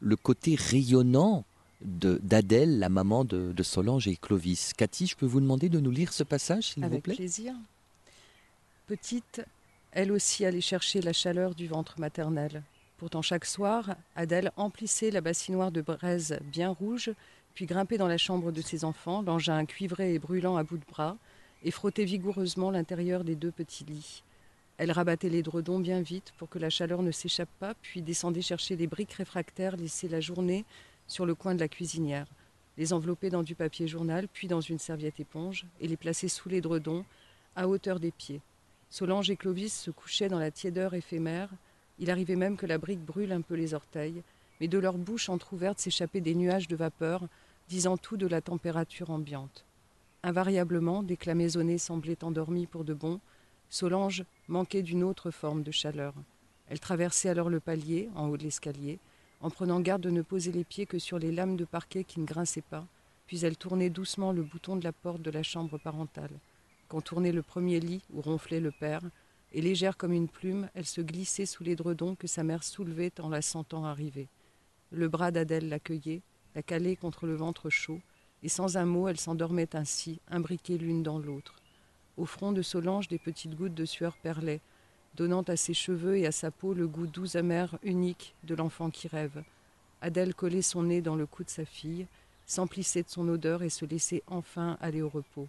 le 0.00 0.16
côté 0.16 0.54
rayonnant 0.54 1.44
d'Adèle, 1.82 2.78
la 2.78 2.88
maman 2.88 3.24
de, 3.24 3.62
Solange 3.62 4.06
et 4.06 4.16
Clovis. 4.16 4.72
Cathy, 4.72 5.08
je 5.08 5.16
peux 5.16 5.26
vous 5.26 5.40
demander 5.40 5.68
de 5.68 5.80
nous 5.80 5.90
lire 5.90 6.12
ce 6.12 6.22
passage, 6.22 6.68
s'il 6.68 6.84
vous 6.84 7.00
plaît? 7.00 7.12
Avec 7.12 7.16
plaisir. 7.16 7.54
Petite, 8.86 9.42
elle 9.90 10.12
aussi 10.12 10.44
allait 10.44 10.60
chercher 10.60 11.00
la 11.00 11.12
chaleur 11.12 11.56
du 11.56 11.66
ventre 11.66 11.98
maternel. 11.98 12.62
Pourtant, 12.98 13.20
chaque 13.20 13.44
soir, 13.44 13.96
Adèle 14.14 14.52
emplissait 14.56 15.10
la 15.10 15.20
bassinoire 15.20 15.72
de 15.72 15.80
braise 15.80 16.38
bien 16.52 16.70
rouge, 16.70 17.10
puis 17.54 17.66
grimpait 17.66 17.98
dans 17.98 18.06
la 18.06 18.18
chambre 18.18 18.52
de 18.52 18.62
ses 18.62 18.84
enfants, 18.84 19.22
l'engin 19.22 19.66
cuivré 19.66 20.14
et 20.14 20.20
brûlant 20.20 20.56
à 20.56 20.62
bout 20.62 20.78
de 20.78 20.86
bras, 20.88 21.16
et 21.64 21.72
frottait 21.72 22.04
vigoureusement 22.04 22.70
l'intérieur 22.70 23.24
des 23.24 23.34
deux 23.34 23.50
petits 23.50 23.84
lits. 23.84 24.22
Elle 24.78 24.90
rabattait 24.90 25.28
les 25.28 25.42
dredons 25.42 25.78
bien 25.78 26.00
vite 26.00 26.32
pour 26.38 26.48
que 26.48 26.58
la 26.58 26.70
chaleur 26.70 27.02
ne 27.02 27.10
s'échappe 27.10 27.50
pas, 27.58 27.74
puis 27.82 28.02
descendait 28.02 28.42
chercher 28.42 28.76
les 28.76 28.86
briques 28.86 29.12
réfractaires 29.12 29.76
laissées 29.76 30.08
la 30.08 30.20
journée 30.20 30.64
sur 31.06 31.26
le 31.26 31.34
coin 31.34 31.54
de 31.54 31.60
la 31.60 31.68
cuisinière, 31.68 32.26
les 32.78 32.92
envelopper 32.92 33.30
dans 33.30 33.42
du 33.42 33.54
papier 33.54 33.86
journal, 33.86 34.28
puis 34.32 34.48
dans 34.48 34.60
une 34.60 34.78
serviette 34.78 35.20
éponge, 35.20 35.66
et 35.80 35.88
les 35.88 35.96
placer 35.96 36.28
sous 36.28 36.48
les 36.48 36.60
dredons, 36.60 37.04
à 37.54 37.68
hauteur 37.68 38.00
des 38.00 38.10
pieds. 38.12 38.40
Solange 38.88 39.30
et 39.30 39.36
Clovis 39.36 39.72
se 39.72 39.90
couchaient 39.90 40.28
dans 40.28 40.38
la 40.38 40.50
tiédeur 40.50 40.94
éphémère. 40.94 41.48
Il 41.98 42.10
arrivait 42.10 42.36
même 42.36 42.56
que 42.56 42.66
la 42.66 42.78
brique 42.78 43.04
brûle 43.04 43.32
un 43.32 43.40
peu 43.40 43.54
les 43.54 43.74
orteils, 43.74 44.22
mais 44.60 44.68
de 44.68 44.78
leur 44.78 44.98
bouche 44.98 45.28
entr'ouverte 45.28 45.78
s'échappaient 45.78 46.20
des 46.20 46.34
nuages 46.34 46.68
de 46.68 46.76
vapeur, 46.76 47.26
disant 47.68 47.96
tout 47.96 48.16
de 48.16 48.26
la 48.26 48.40
température 48.40 49.10
ambiante. 49.10 49.64
Invariablement, 50.22 51.02
dès 51.02 51.16
que 51.16 51.26
la 51.26 51.34
maisonnée 51.34 51.78
semblait 51.78 52.22
endormie 52.22 52.66
pour 52.66 52.84
de 52.84 52.94
bon, 52.94 53.20
Solange 53.72 54.24
manquait 54.48 54.82
d'une 54.82 55.02
autre 55.02 55.30
forme 55.30 55.62
de 55.62 55.70
chaleur. 55.70 56.12
Elle 56.68 56.78
traversait 56.78 57.30
alors 57.30 57.48
le 57.48 57.58
palier, 57.58 58.10
en 58.14 58.28
haut 58.28 58.36
de 58.36 58.42
l'escalier, 58.42 58.98
en 59.40 59.48
prenant 59.48 59.80
garde 59.80 60.02
de 60.02 60.10
ne 60.10 60.20
poser 60.20 60.52
les 60.52 60.62
pieds 60.62 60.84
que 60.84 60.98
sur 60.98 61.18
les 61.18 61.32
lames 61.32 61.56
de 61.56 61.64
parquet 61.64 62.04
qui 62.04 62.20
ne 62.20 62.26
grinçaient 62.26 62.60
pas, 62.60 62.86
puis 63.26 63.46
elle 63.46 63.56
tournait 63.56 63.88
doucement 63.88 64.30
le 64.30 64.42
bouton 64.42 64.76
de 64.76 64.84
la 64.84 64.92
porte 64.92 65.22
de 65.22 65.30
la 65.30 65.42
chambre 65.42 65.78
parentale. 65.78 66.38
Quand 66.88 67.00
tournait 67.00 67.32
le 67.32 67.40
premier 67.40 67.80
lit 67.80 68.02
où 68.12 68.20
ronflait 68.20 68.60
le 68.60 68.72
père, 68.72 69.00
et 69.52 69.62
légère 69.62 69.96
comme 69.96 70.12
une 70.12 70.28
plume, 70.28 70.68
elle 70.74 70.84
se 70.84 71.00
glissait 71.00 71.46
sous 71.46 71.64
les 71.64 71.74
dredons 71.74 72.14
que 72.14 72.26
sa 72.26 72.44
mère 72.44 72.64
soulevait 72.64 73.18
en 73.22 73.30
la 73.30 73.40
sentant 73.40 73.86
arriver. 73.86 74.28
Le 74.90 75.08
bras 75.08 75.30
d'Adèle 75.30 75.70
l'accueillait, 75.70 76.20
la 76.54 76.62
calait 76.62 76.96
contre 76.96 77.24
le 77.24 77.36
ventre 77.36 77.70
chaud, 77.70 78.02
et 78.42 78.50
sans 78.50 78.76
un 78.76 78.84
mot 78.84 79.08
elle 79.08 79.18
s'endormait 79.18 79.74
ainsi, 79.74 80.20
imbriquée 80.28 80.76
l'une 80.76 81.02
dans 81.02 81.18
l'autre. 81.18 81.61
Au 82.18 82.26
front 82.26 82.52
de 82.52 82.62
Solange, 82.62 83.08
des 83.08 83.18
petites 83.18 83.54
gouttes 83.54 83.74
de 83.74 83.84
sueur 83.84 84.16
perlaient, 84.16 84.60
donnant 85.14 85.42
à 85.42 85.56
ses 85.56 85.74
cheveux 85.74 86.16
et 86.16 86.26
à 86.26 86.32
sa 86.32 86.50
peau 86.50 86.74
le 86.74 86.86
goût 86.86 87.06
doux 87.06 87.36
amer 87.36 87.78
unique 87.82 88.34
de 88.44 88.54
l'enfant 88.54 88.90
qui 88.90 89.08
rêve. 89.08 89.42
Adèle 90.00 90.34
collait 90.34 90.62
son 90.62 90.82
nez 90.82 91.00
dans 91.00 91.16
le 91.16 91.26
cou 91.26 91.44
de 91.44 91.50
sa 91.50 91.64
fille, 91.64 92.06
s'emplissait 92.46 93.02
de 93.02 93.08
son 93.08 93.28
odeur 93.28 93.62
et 93.62 93.70
se 93.70 93.84
laissait 93.84 94.22
enfin 94.26 94.76
aller 94.80 95.00
au 95.00 95.08
repos. 95.08 95.48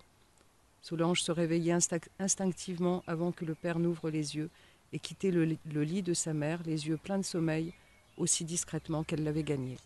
Solange 0.81 1.21
se 1.21 1.31
réveillait 1.31 1.77
instinctivement 2.19 3.03
avant 3.07 3.31
que 3.31 3.45
le 3.45 3.55
père 3.55 3.79
n'ouvre 3.79 4.09
les 4.09 4.35
yeux 4.35 4.49
et 4.91 4.99
quittait 4.99 5.31
le 5.31 5.83
lit 5.83 6.03
de 6.03 6.13
sa 6.13 6.33
mère, 6.33 6.61
les 6.65 6.87
yeux 6.87 6.97
pleins 6.97 7.17
de 7.17 7.23
sommeil, 7.23 7.73
aussi 8.17 8.45
discrètement 8.45 9.03
qu'elle 9.03 9.23
l'avait 9.23 9.43
gagné. 9.43 9.77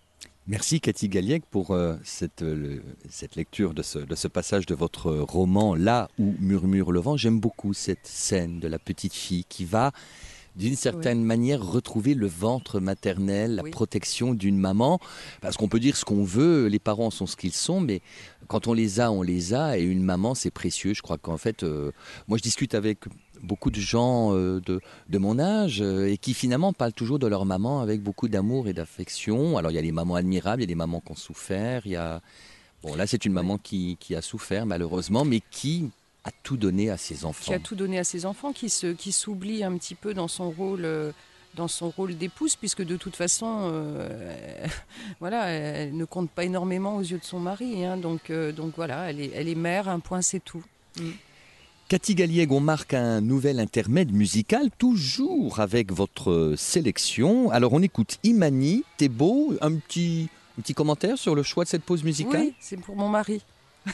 Merci 0.49 0.79
Cathy 0.79 1.09
Galliec 1.09 1.43
pour 1.45 1.71
euh, 1.71 1.97
cette, 2.05 2.45
cette, 3.09 3.35
lecture 3.35 3.73
de 3.73 3.83
ce, 3.83 3.99
de 3.99 4.15
ce, 4.15 4.29
passage 4.29 4.65
de 4.65 4.75
votre 4.75 5.11
roman 5.11 5.75
Là 5.75 6.09
où 6.17 6.35
murmure 6.39 6.93
le 6.93 7.01
vent. 7.01 7.17
J'aime 7.17 7.37
beaucoup 7.37 7.73
cette 7.73 8.07
scène 8.07 8.61
de 8.61 8.69
la 8.69 8.79
petite 8.79 9.13
fille 9.13 9.43
qui 9.43 9.65
va 9.65 9.91
d'une 10.57 10.75
certaine 10.75 11.23
manière 11.23 11.61
retrouver 11.61 12.13
le 12.13 12.27
ventre 12.27 12.79
maternel, 12.79 13.55
la 13.55 13.63
protection 13.63 14.33
d'une 14.33 14.57
maman. 14.57 14.99
Parce 15.41 15.55
qu'on 15.55 15.67
peut 15.67 15.79
dire 15.79 15.95
ce 15.95 16.03
qu'on 16.03 16.23
veut, 16.23 16.67
les 16.67 16.79
parents 16.79 17.11
sont 17.11 17.27
ce 17.27 17.35
qu'ils 17.35 17.53
sont, 17.53 17.79
mais 17.79 18.01
quand 18.47 18.67
on 18.67 18.73
les 18.73 18.99
a, 18.99 19.11
on 19.11 19.21
les 19.21 19.53
a, 19.53 19.77
et 19.77 19.83
une 19.83 20.01
maman, 20.01 20.33
c'est 20.33 20.51
précieux. 20.51 20.93
Je 20.93 21.01
crois 21.01 21.17
qu'en 21.17 21.37
fait, 21.37 21.63
euh, 21.63 21.91
moi 22.27 22.37
je 22.37 22.43
discute 22.43 22.73
avec 22.73 22.99
beaucoup 23.41 23.71
de 23.71 23.79
gens 23.79 24.35
euh, 24.35 24.61
de, 24.65 24.79
de, 25.09 25.17
mon 25.17 25.39
âge 25.39 25.81
euh, 25.81 26.11
et 26.11 26.17
qui 26.17 26.33
finalement 26.33 26.73
parlent 26.73 26.93
toujours 26.93 27.19
de 27.19 27.27
leur 27.27 27.45
maman 27.45 27.81
avec 27.81 28.01
beaucoup 28.01 28.27
d'amour 28.27 28.67
et 28.67 28.73
d'affection. 28.73 29.57
Alors 29.57 29.71
il 29.71 29.75
y 29.75 29.77
a 29.77 29.81
les 29.81 29.91
mamans 29.91 30.15
admirables, 30.15 30.61
il 30.61 30.65
y 30.65 30.67
a 30.69 30.73
des 30.73 30.75
mamans 30.75 31.01
qui 31.01 31.11
ont 31.11 31.15
souffert, 31.15 31.81
il 31.85 31.93
y 31.93 31.95
a... 31.95 32.21
Bon 32.83 32.95
là 32.95 33.07
c'est 33.07 33.25
une 33.25 33.33
maman 33.33 33.57
qui, 33.57 33.97
qui, 33.99 34.15
a 34.15 34.21
souffert 34.21 34.65
malheureusement, 34.65 35.25
mais 35.25 35.41
qui 35.51 35.89
a 36.23 36.31
tout 36.43 36.57
donné 36.57 36.89
à 36.89 36.97
ses 36.97 37.25
enfants. 37.25 37.45
Qui 37.45 37.53
a 37.53 37.59
tout 37.59 37.75
donné 37.75 37.97
à 37.97 38.03
ses 38.03 38.25
enfants, 38.25 38.53
qui 38.53 38.69
se, 38.69 38.87
qui 38.87 39.11
s'oublie 39.11 39.63
un 39.63 39.75
petit 39.77 39.95
peu 39.95 40.13
dans 40.13 40.27
son 40.27 40.51
rôle. 40.51 40.85
Euh, 40.85 41.11
dans 41.55 41.67
son 41.67 41.89
rôle 41.89 42.15
d'épouse, 42.15 42.55
puisque 42.55 42.83
de 42.83 42.97
toute 42.97 43.15
façon, 43.15 43.73
voilà, 45.19 45.47
elle 45.47 45.97
ne 45.97 46.05
compte 46.05 46.29
pas 46.29 46.43
énormément 46.43 46.97
aux 46.97 47.01
yeux 47.01 47.17
de 47.17 47.23
son 47.23 47.39
mari. 47.39 47.83
Hein, 47.83 47.97
donc, 47.97 48.31
donc 48.31 48.73
voilà, 48.75 49.09
elle 49.09 49.19
est, 49.19 49.31
elle 49.33 49.47
est 49.47 49.55
mère, 49.55 49.89
un 49.89 49.99
point, 49.99 50.21
c'est 50.21 50.43
tout. 50.43 50.63
Mm. 50.99 51.09
Cathy 51.89 52.15
Galliègue, 52.15 52.51
on 52.51 52.59
marque 52.59 52.93
un 52.93 53.21
nouvel 53.21 53.61
intermède 53.61 54.11
musical, 54.11 54.69
toujours 54.77 55.61
avec 55.61 55.93
votre 55.93 56.55
sélection. 56.57 57.49
Alors 57.49 57.71
on 57.71 57.81
écoute 57.81 58.19
Imani, 58.23 58.83
t'es 58.97 59.07
beau, 59.07 59.53
un 59.61 59.73
petit, 59.75 60.27
un 60.57 60.61
petit 60.63 60.73
commentaire 60.73 61.17
sur 61.17 61.33
le 61.33 61.43
choix 61.43 61.63
de 61.63 61.69
cette 61.69 61.83
pause 61.83 62.03
musicale? 62.03 62.41
Oui, 62.41 62.53
c'est 62.59 62.75
pour 62.75 62.97
mon 62.97 63.07
mari. 63.07 63.41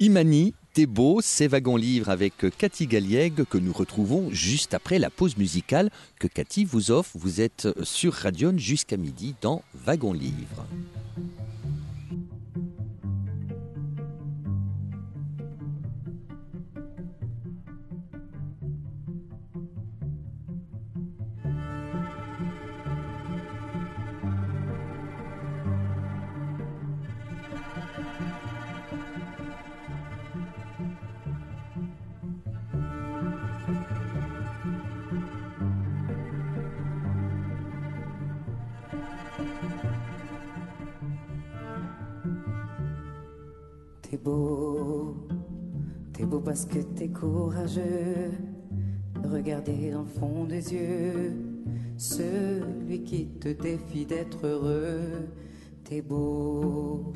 Imani, 0.00 0.52
t'es 0.72 0.86
beau, 0.86 1.20
c'est 1.22 1.46
Wagon 1.46 1.76
Livre 1.76 2.08
avec 2.08 2.34
Cathy 2.58 2.88
Galliègue 2.88 3.44
que 3.44 3.58
nous 3.58 3.72
retrouvons 3.72 4.30
juste 4.32 4.74
après 4.74 4.98
la 4.98 5.08
pause 5.08 5.36
musicale 5.36 5.90
que 6.18 6.26
Cathy 6.26 6.64
vous 6.64 6.90
offre. 6.90 7.12
Vous 7.14 7.40
êtes 7.40 7.68
sur 7.84 8.14
Radion 8.14 8.58
jusqu'à 8.58 8.96
midi 8.96 9.36
dans 9.42 9.62
Wagon 9.74 10.12
Livre. 10.12 10.66
T'es 44.18 44.24
beau, 44.24 45.14
t'es 46.12 46.24
beau 46.24 46.40
parce 46.40 46.64
que 46.64 46.80
t'es 46.80 47.08
courageux. 47.08 48.32
Regardez 49.22 49.92
dans 49.92 50.02
le 50.02 50.08
fond 50.08 50.44
des 50.44 50.74
yeux, 50.74 51.36
celui 51.96 53.04
qui 53.04 53.26
te 53.26 53.50
défie 53.50 54.06
d'être 54.06 54.44
heureux. 54.44 55.28
T'es 55.84 56.02
beau, 56.02 57.12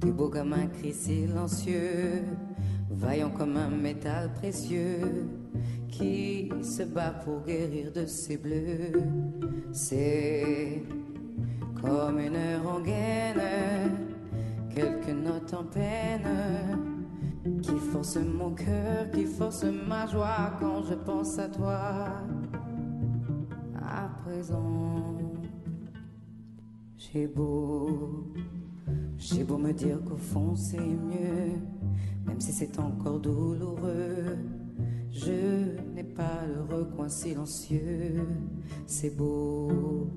t'es 0.00 0.10
beau 0.10 0.28
comme 0.28 0.52
un 0.52 0.66
cri 0.66 0.92
silencieux, 0.92 2.24
vaillant 2.90 3.30
comme 3.30 3.56
un 3.56 3.70
métal 3.70 4.34
précieux, 4.34 5.28
qui 5.88 6.50
se 6.60 6.82
bat 6.82 7.22
pour 7.24 7.42
guérir 7.46 7.90
de 7.90 8.04
ses 8.04 8.36
bleus. 8.36 9.00
C'est 9.72 10.82
comme 11.80 12.18
une 12.18 12.62
rengaine, 12.62 14.11
quelques 14.74 15.08
notes 15.08 15.54
en 15.54 15.64
peine, 15.64 16.28
qui 17.60 17.76
force 17.78 18.16
mon 18.16 18.50
cœur, 18.52 19.10
qui 19.12 19.24
force 19.24 19.64
ma 19.64 20.06
joie 20.06 20.52
quand 20.60 20.82
je 20.84 20.94
pense 20.94 21.38
à 21.38 21.48
toi. 21.48 22.08
À 23.84 24.08
présent, 24.24 25.18
j'ai 26.96 27.26
beau, 27.26 28.32
j'ai 29.18 29.44
beau 29.44 29.58
me 29.58 29.72
dire 29.72 29.98
qu'au 30.04 30.16
fond 30.16 30.54
c'est 30.54 30.78
mieux, 30.78 31.58
même 32.26 32.40
si 32.40 32.52
c'est 32.52 32.78
encore 32.78 33.20
douloureux. 33.20 34.38
Je 35.10 35.76
n'ai 35.94 36.04
pas 36.04 36.46
le 36.46 36.74
recoin 36.74 37.08
silencieux, 37.08 38.26
c'est 38.86 39.14
beau, 39.14 40.08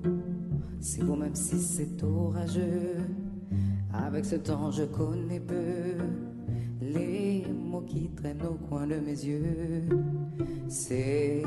c'est 0.80 1.04
beau 1.04 1.16
même 1.16 1.34
si 1.34 1.58
c'est 1.60 2.02
orageux. 2.02 3.04
Avec 4.04 4.24
ce 4.24 4.36
temps 4.36 4.70
je 4.70 4.84
connais 4.84 5.40
peu 5.40 5.96
les 6.80 7.44
mots 7.48 7.82
qui 7.82 8.08
traînent 8.10 8.42
au 8.42 8.54
coin 8.68 8.86
de 8.86 8.96
mes 8.96 9.24
yeux. 9.24 9.88
C'est 10.68 11.42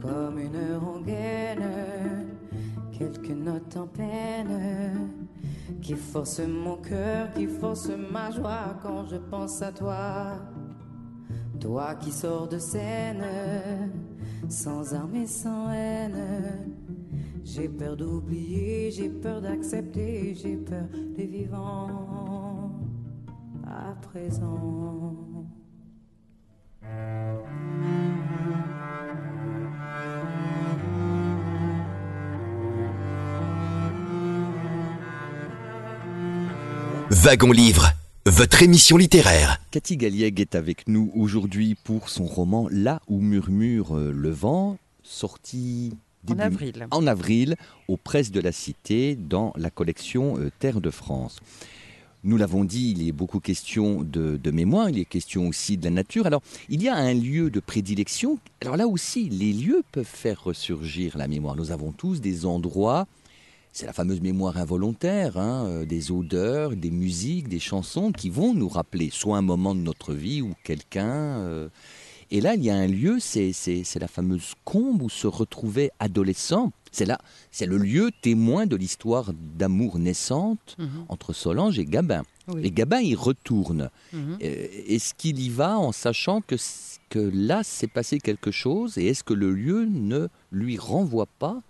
comme 0.00 0.38
une 0.38 0.76
rengaine, 0.76 1.68
quelques 2.92 3.30
notes 3.30 3.76
en 3.76 3.86
peine, 3.86 5.10
qui 5.80 5.94
force 5.94 6.40
mon 6.40 6.76
cœur, 6.76 7.32
qui 7.32 7.46
force 7.46 7.90
ma 8.10 8.30
joie 8.30 8.76
quand 8.82 9.06
je 9.06 9.16
pense 9.16 9.62
à 9.62 9.72
toi. 9.72 10.38
Toi 11.60 11.94
qui 11.96 12.12
sors 12.12 12.48
de 12.48 12.58
scène, 12.58 13.24
sans 14.48 14.94
armes 14.94 15.16
et 15.16 15.26
sans 15.26 15.70
haine. 15.72 16.85
J'ai 17.48 17.68
peur 17.68 17.96
d'oublier, 17.96 18.90
j'ai 18.90 19.08
peur 19.08 19.40
d'accepter, 19.40 20.34
j'ai 20.34 20.56
peur 20.56 20.88
des 21.16 21.26
vivants 21.26 22.72
à 23.64 23.94
présent. 24.02 25.14
Wagon 37.10 37.52
Livre, 37.52 37.92
votre 38.26 38.64
émission 38.64 38.96
littéraire. 38.96 39.60
Cathy 39.70 39.96
Galliègue 39.96 40.40
est 40.40 40.56
avec 40.56 40.88
nous 40.88 41.12
aujourd'hui 41.14 41.76
pour 41.76 42.08
son 42.08 42.24
roman 42.24 42.66
Là 42.72 43.00
où 43.06 43.20
murmure 43.20 43.96
euh, 43.96 44.10
le 44.10 44.30
vent, 44.30 44.78
sorti 45.04 45.96
En 46.34 46.38
avril. 46.38 46.86
en 46.90 47.06
avril 47.06 47.56
aux 47.88 47.96
presses 47.96 48.30
de 48.30 48.40
la 48.40 48.52
Cité 48.52 49.16
dans 49.16 49.52
la 49.56 49.70
collection 49.70 50.38
euh, 50.38 50.50
Terre 50.58 50.80
de 50.80 50.90
France. 50.90 51.40
Nous 52.24 52.36
l'avons 52.36 52.64
dit, 52.64 52.94
il 52.96 53.06
est 53.06 53.12
beaucoup 53.12 53.38
question 53.38 54.02
de, 54.02 54.36
de 54.36 54.50
mémoire, 54.50 54.90
il 54.90 54.98
est 54.98 55.04
question 55.04 55.46
aussi 55.46 55.76
de 55.76 55.84
la 55.84 55.90
nature. 55.90 56.26
Alors, 56.26 56.42
il 56.68 56.82
y 56.82 56.88
a 56.88 56.96
un 56.96 57.14
lieu 57.14 57.50
de 57.50 57.60
prédilection. 57.60 58.38
Alors 58.62 58.76
là 58.76 58.88
aussi, 58.88 59.28
les 59.28 59.52
lieux 59.52 59.84
peuvent 59.92 60.04
faire 60.04 60.42
ressurgir 60.42 61.16
la 61.16 61.28
mémoire. 61.28 61.54
Nous 61.54 61.70
avons 61.70 61.92
tous 61.92 62.20
des 62.20 62.44
endroits, 62.44 63.06
c'est 63.72 63.86
la 63.86 63.92
fameuse 63.92 64.20
mémoire 64.22 64.56
involontaire, 64.56 65.36
hein, 65.36 65.66
euh, 65.66 65.84
des 65.84 66.10
odeurs, 66.10 66.74
des 66.74 66.90
musiques, 66.90 67.46
des 67.48 67.60
chansons 67.60 68.10
qui 68.10 68.30
vont 68.30 68.54
nous 68.54 68.68
rappeler 68.68 69.10
soit 69.12 69.36
un 69.36 69.42
moment 69.42 69.74
de 69.76 69.80
notre 69.80 70.12
vie 70.12 70.42
ou 70.42 70.54
quelqu'un. 70.64 71.04
euh. 71.40 71.68
Et 72.30 72.40
là, 72.40 72.54
il 72.54 72.64
y 72.64 72.70
a 72.70 72.76
un 72.76 72.86
lieu, 72.88 73.18
c'est 73.20 73.52
la 74.00 74.08
fameuse 74.08 74.54
combe 74.64 75.02
où 75.02 75.08
se 75.08 75.26
retrouvaient 75.26 75.90
adolescents. 76.00 76.72
C'est 76.90 77.04
là, 77.06 77.18
c'est 77.50 77.66
le 77.66 77.76
lieu 77.76 78.10
témoin 78.22 78.66
de 78.66 78.74
l'histoire 78.74 79.32
d'amour 79.58 79.98
naissante 79.98 80.76
Mhm. 80.78 81.04
entre 81.08 81.32
Solange 81.32 81.78
et 81.78 81.84
Gabin. 81.84 82.22
Oui. 82.48 82.62
Et 82.64 82.70
Gabin 82.70 83.00
y 83.00 83.14
retourne. 83.14 83.90
Mhm. 84.12 84.38
Euh, 84.42 84.66
Est-ce 84.88 85.12
qu'il 85.14 85.38
y 85.40 85.50
va 85.50 85.78
en 85.78 85.92
sachant 85.92 86.40
que, 86.40 86.56
que 87.10 87.18
là 87.18 87.62
s'est 87.62 87.86
passé 87.86 88.18
quelque 88.18 88.50
chose 88.50 88.96
et 88.98 89.06
est-ce 89.06 89.22
que 89.24 89.34
le 89.34 89.52
lieu 89.52 89.84
ne 89.84 90.28
lui 90.50 90.78
renvoie 90.78 91.26
pas 91.26 91.60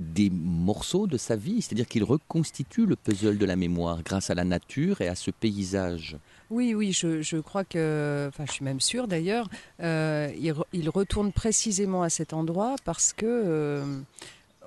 des 0.00 0.30
morceaux 0.30 1.06
de 1.06 1.16
sa 1.18 1.36
vie? 1.36 1.60
C'est-à-dire 1.62 1.86
qu'il 1.86 2.04
reconstitue 2.04 2.86
le 2.86 2.96
puzzle 2.96 3.36
de 3.38 3.44
la 3.44 3.56
mémoire 3.56 4.02
grâce 4.02 4.30
à 4.30 4.34
la 4.34 4.44
nature 4.44 5.00
et 5.00 5.08
à 5.08 5.14
ce 5.14 5.30
paysage. 5.30 6.16
Oui, 6.52 6.74
oui, 6.74 6.92
je, 6.92 7.40
crois 7.40 7.64
que, 7.64 8.26
enfin, 8.28 8.44
je 8.46 8.52
suis 8.52 8.64
même 8.64 8.78
sûre 8.80 9.08
d'ailleurs, 9.08 9.48
euh, 9.80 10.30
il, 10.38 10.52
re- 10.52 10.66
il 10.74 10.90
retourne 10.90 11.32
précisément 11.32 12.02
à 12.02 12.10
cet 12.10 12.34
endroit 12.34 12.76
parce 12.84 13.14
que 13.14 13.24
euh, 13.24 13.86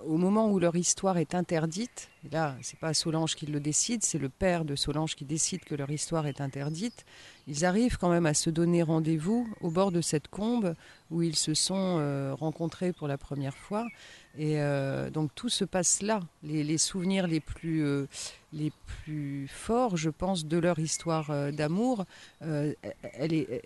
au 0.07 0.17
moment 0.17 0.49
où 0.49 0.57
leur 0.57 0.75
histoire 0.75 1.19
est 1.19 1.35
interdite, 1.35 2.09
là, 2.31 2.55
c'est 2.63 2.79
pas 2.79 2.95
Solange 2.95 3.35
qui 3.35 3.45
le 3.45 3.59
décide, 3.59 4.03
c'est 4.03 4.17
le 4.17 4.29
père 4.29 4.65
de 4.65 4.75
Solange 4.75 5.15
qui 5.15 5.25
décide 5.25 5.63
que 5.63 5.75
leur 5.75 5.91
histoire 5.91 6.25
est 6.25 6.41
interdite. 6.41 7.05
Ils 7.47 7.65
arrivent 7.65 7.97
quand 7.99 8.09
même 8.09 8.25
à 8.25 8.33
se 8.33 8.49
donner 8.49 8.81
rendez-vous 8.81 9.47
au 9.61 9.69
bord 9.69 9.91
de 9.91 10.01
cette 10.01 10.27
combe 10.27 10.73
où 11.11 11.21
ils 11.21 11.35
se 11.35 11.53
sont 11.53 11.97
euh, 11.99 12.33
rencontrés 12.33 12.93
pour 12.93 13.07
la 13.07 13.19
première 13.19 13.55
fois. 13.55 13.85
Et 14.37 14.59
euh, 14.59 15.09
donc 15.09 15.33
tout 15.33 15.49
se 15.49 15.63
passe 15.63 16.01
là. 16.01 16.19
Les, 16.43 16.63
les 16.63 16.77
souvenirs 16.77 17.27
les 17.27 17.39
plus, 17.39 17.85
euh, 17.85 18.07
les 18.51 18.71
plus 18.85 19.47
forts, 19.47 19.95
je 19.95 20.09
pense, 20.09 20.45
de 20.45 20.57
leur 20.57 20.79
histoire 20.79 21.29
euh, 21.29 21.51
d'amour, 21.51 22.05
euh, 22.41 22.73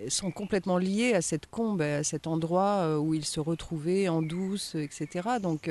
sont 0.09 0.31
complètement 0.31 0.77
liées 0.77 1.13
à 1.13 1.21
cette 1.21 1.47
combe, 1.47 1.81
à 1.81 2.03
cet 2.03 2.27
endroit 2.27 2.99
où 2.99 3.13
ils 3.13 3.25
se 3.25 3.39
retrouvaient 3.39 4.07
en 4.09 4.21
douce, 4.21 4.75
etc. 4.75 5.27
Donc 5.41 5.69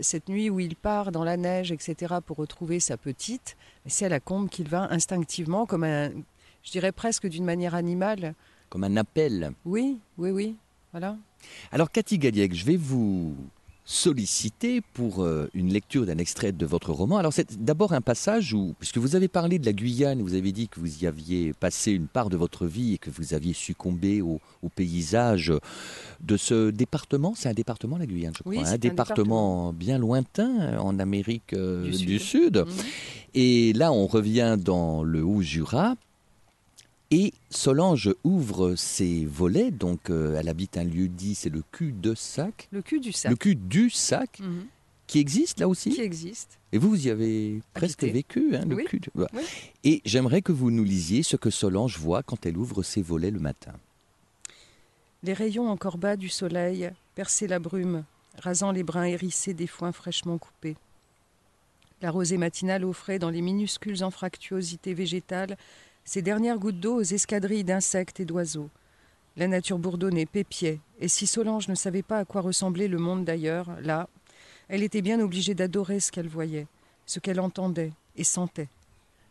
cette 0.00 0.28
nuit 0.28 0.50
où 0.50 0.60
il 0.60 0.76
part 0.76 1.10
dans 1.10 1.24
la 1.24 1.36
neige, 1.36 1.72
etc., 1.72 2.16
pour 2.24 2.36
retrouver 2.36 2.80
sa 2.80 2.96
petite, 2.96 3.56
c'est 3.86 4.06
à 4.06 4.08
la 4.08 4.20
combe 4.20 4.48
qu'il 4.48 4.68
va 4.68 4.92
instinctivement, 4.92 5.66
comme 5.66 5.84
un, 5.84 6.10
je 6.62 6.70
dirais 6.70 6.92
presque 6.92 7.26
d'une 7.26 7.44
manière 7.44 7.74
animale. 7.74 8.34
Comme 8.68 8.84
un 8.84 8.96
appel. 8.96 9.52
Oui, 9.64 9.98
oui, 10.18 10.30
oui, 10.30 10.56
voilà. 10.92 11.16
Alors 11.72 11.90
Cathy 11.90 12.18
Galliègue, 12.18 12.54
je 12.54 12.64
vais 12.64 12.76
vous 12.76 13.36
solliciter 13.84 14.80
pour 14.80 15.22
euh, 15.22 15.48
une 15.52 15.72
lecture 15.72 16.06
d'un 16.06 16.16
extrait 16.18 16.52
de 16.52 16.64
votre 16.66 16.92
roman. 16.92 17.18
Alors 17.18 17.32
c'est 17.32 17.62
d'abord 17.62 17.92
un 17.92 18.00
passage 18.00 18.54
où, 18.54 18.74
puisque 18.78 18.98
vous 18.98 19.14
avez 19.14 19.28
parlé 19.28 19.58
de 19.58 19.66
la 19.66 19.72
Guyane, 19.72 20.22
vous 20.22 20.34
avez 20.34 20.52
dit 20.52 20.68
que 20.68 20.80
vous 20.80 21.02
y 21.02 21.06
aviez 21.06 21.52
passé 21.52 21.92
une 21.92 22.06
part 22.06 22.30
de 22.30 22.36
votre 22.36 22.66
vie 22.66 22.94
et 22.94 22.98
que 22.98 23.10
vous 23.10 23.34
aviez 23.34 23.52
succombé 23.52 24.22
au, 24.22 24.40
au 24.62 24.68
paysage 24.70 25.52
de 26.20 26.36
ce 26.36 26.70
département. 26.70 27.34
C'est 27.36 27.48
un 27.50 27.54
département 27.54 27.98
la 27.98 28.06
Guyane, 28.06 28.32
je 28.36 28.42
crois. 28.42 28.54
Oui, 28.54 28.62
un 28.64 28.78
département 28.78 29.72
bien 29.72 29.98
lointain 29.98 30.78
en 30.78 30.98
Amérique 30.98 31.52
euh, 31.52 31.84
Du 31.84 32.06
du, 32.06 32.18
Sud. 32.18 32.44
Sud. 32.44 32.56
Mhm. 32.58 32.84
Et 33.34 33.72
là, 33.72 33.92
on 33.92 34.06
revient 34.06 34.56
dans 34.58 35.02
le 35.02 35.22
Haut-Jura. 35.22 35.96
Et 37.10 37.32
Solange 37.50 38.12
ouvre 38.24 38.74
ses 38.74 39.24
volets, 39.24 39.70
donc 39.70 40.10
euh, 40.10 40.36
elle 40.38 40.48
habite 40.48 40.76
un 40.76 40.84
lieu 40.84 41.06
dit, 41.08 41.34
c'est 41.34 41.50
le 41.50 41.62
cul 41.70 41.92
de 41.92 42.14
sac. 42.14 42.68
Le 42.72 42.82
cul 42.82 42.98
du 43.00 43.12
sac. 43.12 43.30
Le 43.30 43.36
cul 43.36 43.54
du 43.54 43.90
sac, 43.90 44.40
Mhm. 44.40 44.66
qui 45.06 45.18
existe 45.20 45.60
là 45.60 45.68
aussi. 45.68 45.90
Qui 45.90 46.00
existe. 46.00 46.58
Et 46.72 46.78
vous, 46.78 46.88
vous 46.88 47.06
y 47.06 47.10
avez 47.10 47.60
presque 47.74 48.02
Habité. 48.02 48.18
vécu, 48.18 48.56
hein, 48.56 48.64
le 48.66 48.74
Oui. 48.76 48.84
cul. 48.84 48.98
de- 49.00 49.10
voilà. 49.14 49.30
Oui. 49.34 49.42
Et 49.84 50.02
j'aimerais 50.04 50.42
que 50.42 50.50
vous 50.50 50.70
nous 50.72 50.82
lisiez 50.82 51.22
ce 51.22 51.36
que 51.36 51.50
Solange 51.50 51.98
voit 51.98 52.22
quand 52.24 52.46
elle 52.46 52.56
ouvre 52.56 52.82
ses 52.82 53.02
volets 53.02 53.30
le 53.30 53.38
matin. 53.40 53.74
Les 55.22 55.34
rayons 55.34 55.68
encore 55.68 55.98
bas 55.98 56.16
du 56.16 56.28
soleil 56.28 56.90
perçaient 57.14 57.46
la 57.46 57.58
brume, 57.58 58.04
rasant 58.42 58.72
les 58.72 58.82
brins 58.82 59.04
hérissés 59.04 59.54
des 59.54 59.66
foins 59.68 59.92
fraîchement 59.92 60.38
coupés. 60.38 60.76
La 62.02 62.10
rosée 62.10 62.36
matinale 62.38 62.84
offrait 62.84 63.18
dans 63.18 63.30
les 63.30 63.40
minuscules 63.40 64.02
anfractuosités 64.04 64.92
végétales 64.94 65.56
ses 66.04 66.22
dernières 66.22 66.58
gouttes 66.58 66.80
d'eau 66.80 66.96
aux 66.96 67.02
escadrilles 67.02 67.64
d'insectes 67.64 68.20
et 68.20 68.24
d'oiseaux. 68.24 68.70
La 69.36 69.48
nature 69.48 69.78
bourdonnait, 69.78 70.26
pépiait, 70.26 70.80
et 71.00 71.08
si 71.08 71.26
Solange 71.26 71.68
ne 71.68 71.74
savait 71.74 72.02
pas 72.02 72.18
à 72.18 72.24
quoi 72.24 72.40
ressemblait 72.40 72.88
le 72.88 72.98
monde 72.98 73.24
d'ailleurs, 73.24 73.68
là, 73.80 74.08
elle 74.68 74.82
était 74.82 75.02
bien 75.02 75.20
obligée 75.20 75.54
d'adorer 75.54 76.00
ce 76.00 76.12
qu'elle 76.12 76.28
voyait, 76.28 76.66
ce 77.06 77.18
qu'elle 77.18 77.40
entendait 77.40 77.92
et 78.16 78.24
sentait. 78.24 78.68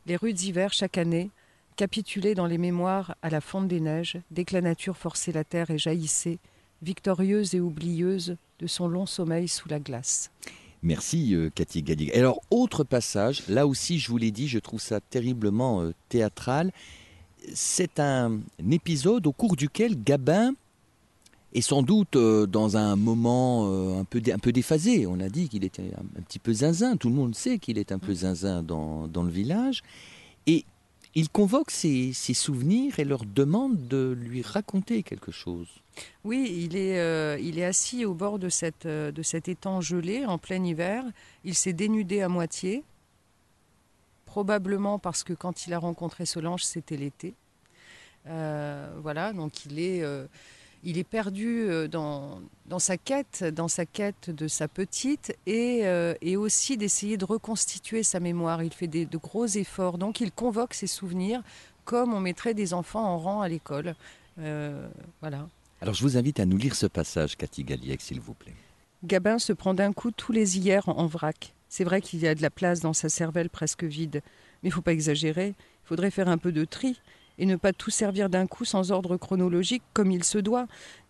Les 0.06 0.16
rudes 0.16 0.42
hivers, 0.42 0.74
chaque 0.74 0.98
année, 0.98 1.32
capitulaient 1.76 2.36
dans 2.36 2.46
les 2.46 2.58
mémoires 2.58 3.16
à 3.22 3.30
la 3.30 3.42
fonte 3.42 3.68
des 3.68 3.80
neiges, 3.80 4.18
dès 4.32 4.46
que 4.46 4.54
la 4.54 4.62
nature 4.62 4.98
forçait 4.98 5.32
la 5.32 5.44
terre 5.44 5.72
et 5.72 5.78
jaillissait, 5.78 6.40
victorieuse 6.82 7.56
et 7.56 7.62
oublieuse, 7.62 8.36
de 8.60 8.68
son 8.68 8.88
long 8.88 9.06
sommeil 9.06 9.48
sous 9.48 9.70
la 9.70 9.80
glace. 9.80 10.30
Merci 10.84 11.34
euh, 11.34 11.50
Cathy 11.56 11.82
Gadig. 11.82 12.12
Alors, 12.14 12.42
autre 12.52 12.84
passage, 12.84 13.44
là 13.48 13.66
aussi 13.66 14.00
je 14.00 14.10
vous 14.10 14.18
l'ai 14.18 14.32
dit, 14.32 14.50
je 14.50 14.60
trouve 14.60 14.82
ça 14.82 15.00
terriblement 15.00 15.82
euh, 15.82 15.94
théâtral. 16.10 16.72
C'est 17.54 18.00
un, 18.00 18.40
épisode 18.70 19.26
au 19.26 19.32
cours 19.32 19.56
duquel 19.56 20.02
Gabin 20.02 20.54
est 21.54 21.62
sans 21.62 21.84
doute 21.84 22.18
euh, 22.18 22.46
dans 22.46 22.76
un 22.76 22.98
moment 22.98 23.98
un, 23.98 24.04
peu, 24.04 24.22
un 24.32 24.40
peu 24.40 24.52
déphasé. 24.52 25.08
On 25.08 25.22
a 25.22 25.30
dit 25.30 25.48
qu'il 25.48 25.64
était 25.64 25.92
un, 25.98 26.22
petit 26.22 26.40
peu 26.40 26.52
zinzin, 26.52 26.98
tout 26.98 27.08
le 27.10 27.16
monde 27.16 27.34
sait 27.34 27.60
qu'il 27.60 27.78
est 27.78 27.94
un 27.94 28.00
peu 28.00 28.14
zinzin 28.14 28.62
dans, 28.62 29.08
dans 29.08 29.24
le 29.24 29.32
village. 29.32 29.84
Et 30.48 30.66
il 31.16 31.30
convoque 31.30 31.72
ses, 31.72 32.14
souvenirs 32.14 33.00
et 33.00 33.04
leur 33.04 33.26
demande 33.26 33.88
de 33.88 34.18
lui 34.20 34.42
raconter 34.42 35.04
quelque 35.04 35.32
chose. 35.32 35.68
Oui, 36.24 36.52
il 36.66 36.76
est, 36.76 37.00
euh, 37.00 37.68
assis 37.68 38.04
au 38.04 38.16
bord 38.16 38.40
euh, 38.86 39.12
de 39.12 39.22
cet 39.22 39.48
étang 39.48 39.80
gelé 39.82 40.26
en 40.26 40.40
plein 40.40 40.64
hiver. 40.64 41.04
Il 41.44 41.54
s'est 41.54 41.74
dénudé 41.74 42.22
à 42.22 42.30
moitié, 42.30 42.84
probablement 44.26 44.98
parce 44.98 45.24
que 45.24 45.34
quand 45.34 45.68
il 45.68 45.74
a 45.74 45.80
rencontré 45.80 46.26
Solange, 46.26 46.64
c'était 46.64 46.98
l'été. 46.98 47.36
Euh, 48.26 48.92
voilà, 49.02 49.34
donc 49.34 49.66
il 49.66 49.80
est 49.80 50.04
il 50.84 50.98
est 50.98 51.04
perdu 51.04 51.70
euh, 51.70 51.88
dans, 51.88 52.42
dans, 52.68 52.80
sa 52.80 52.98
quête, 52.98 53.44
dans 53.44 53.68
sa 53.68 53.86
quête 53.86 54.30
de 54.30 54.48
sa 54.48 54.68
petite 54.68 55.36
et, 55.46 55.82
euh, 55.84 56.14
et 56.22 56.38
aussi 56.38 56.78
d'essayer 56.78 57.18
de 57.18 57.26
reconstituer 57.26 58.04
sa 58.04 58.20
mémoire. 58.20 58.64
Il 58.64 58.74
fait 58.74 58.88
des, 58.88 59.06
de 59.06 59.18
gros 59.18 59.46
efforts, 59.46 59.98
donc 59.98 60.20
il 60.22 60.32
convoque 60.32 60.74
ses 60.74 60.88
souvenirs 60.88 61.42
comme 61.86 62.14
on 62.14 62.20
mettrait 62.20 62.54
des 62.54 62.74
enfants 62.74 63.04
en 63.04 63.18
rang 63.18 63.42
à 63.42 63.48
l'école. 63.48 63.96
Euh, 64.40 64.88
voilà. 65.22 65.48
Alors 65.82 65.94
je 65.94 66.02
vous 66.02 66.18
invite 66.18 66.40
à 66.40 66.46
nous 66.46 66.58
lire 66.58 66.76
ce 66.76 66.86
passage, 66.86 67.36
Cathy 67.36 67.64
Galliec, 67.64 68.02
s'il 68.02 68.20
vous 68.20 68.34
plaît. 68.34 68.54
Gabin 69.04 69.38
se 69.38 69.52
prend 69.52 69.74
d'un 69.74 69.92
coup 69.92 70.12
tous 70.12 70.32
les 70.32 70.58
hier 70.58 70.88
en 70.88 71.08
vrac. 71.08 71.54
C'est 71.68 71.84
vrai 71.84 72.02
qu'il 72.02 72.20
y 72.20 72.28
a 72.28 72.36
de 72.36 72.42
la 72.42 72.50
place 72.50 72.80
dans 72.80 72.94
sa 72.94 73.10
cervelle 73.10 73.50
presque 73.50 73.84
vide, 73.84 74.22
mais 74.62 74.70
il 74.70 74.72
faut 74.72 74.82
pas 74.82 74.94
exagérer. 74.94 75.56
Il 75.58 75.88
faudrait 75.88 76.12
faire 76.12 76.30
un 76.30 76.38
peu 76.38 76.52
de 76.52 76.64
tri 76.64 77.02
et 77.38 77.46
ne 77.46 77.56
pas 77.56 77.74
tout 77.74 77.90
servir 77.90 78.30
d'un 78.30 78.48
coup 78.48 78.66
sans 78.66 78.92
ordre 78.92 79.18
chronologique 79.18 79.84
comme 79.94 80.12
il 80.12 80.24
se 80.24 80.38
doit. 80.38 80.68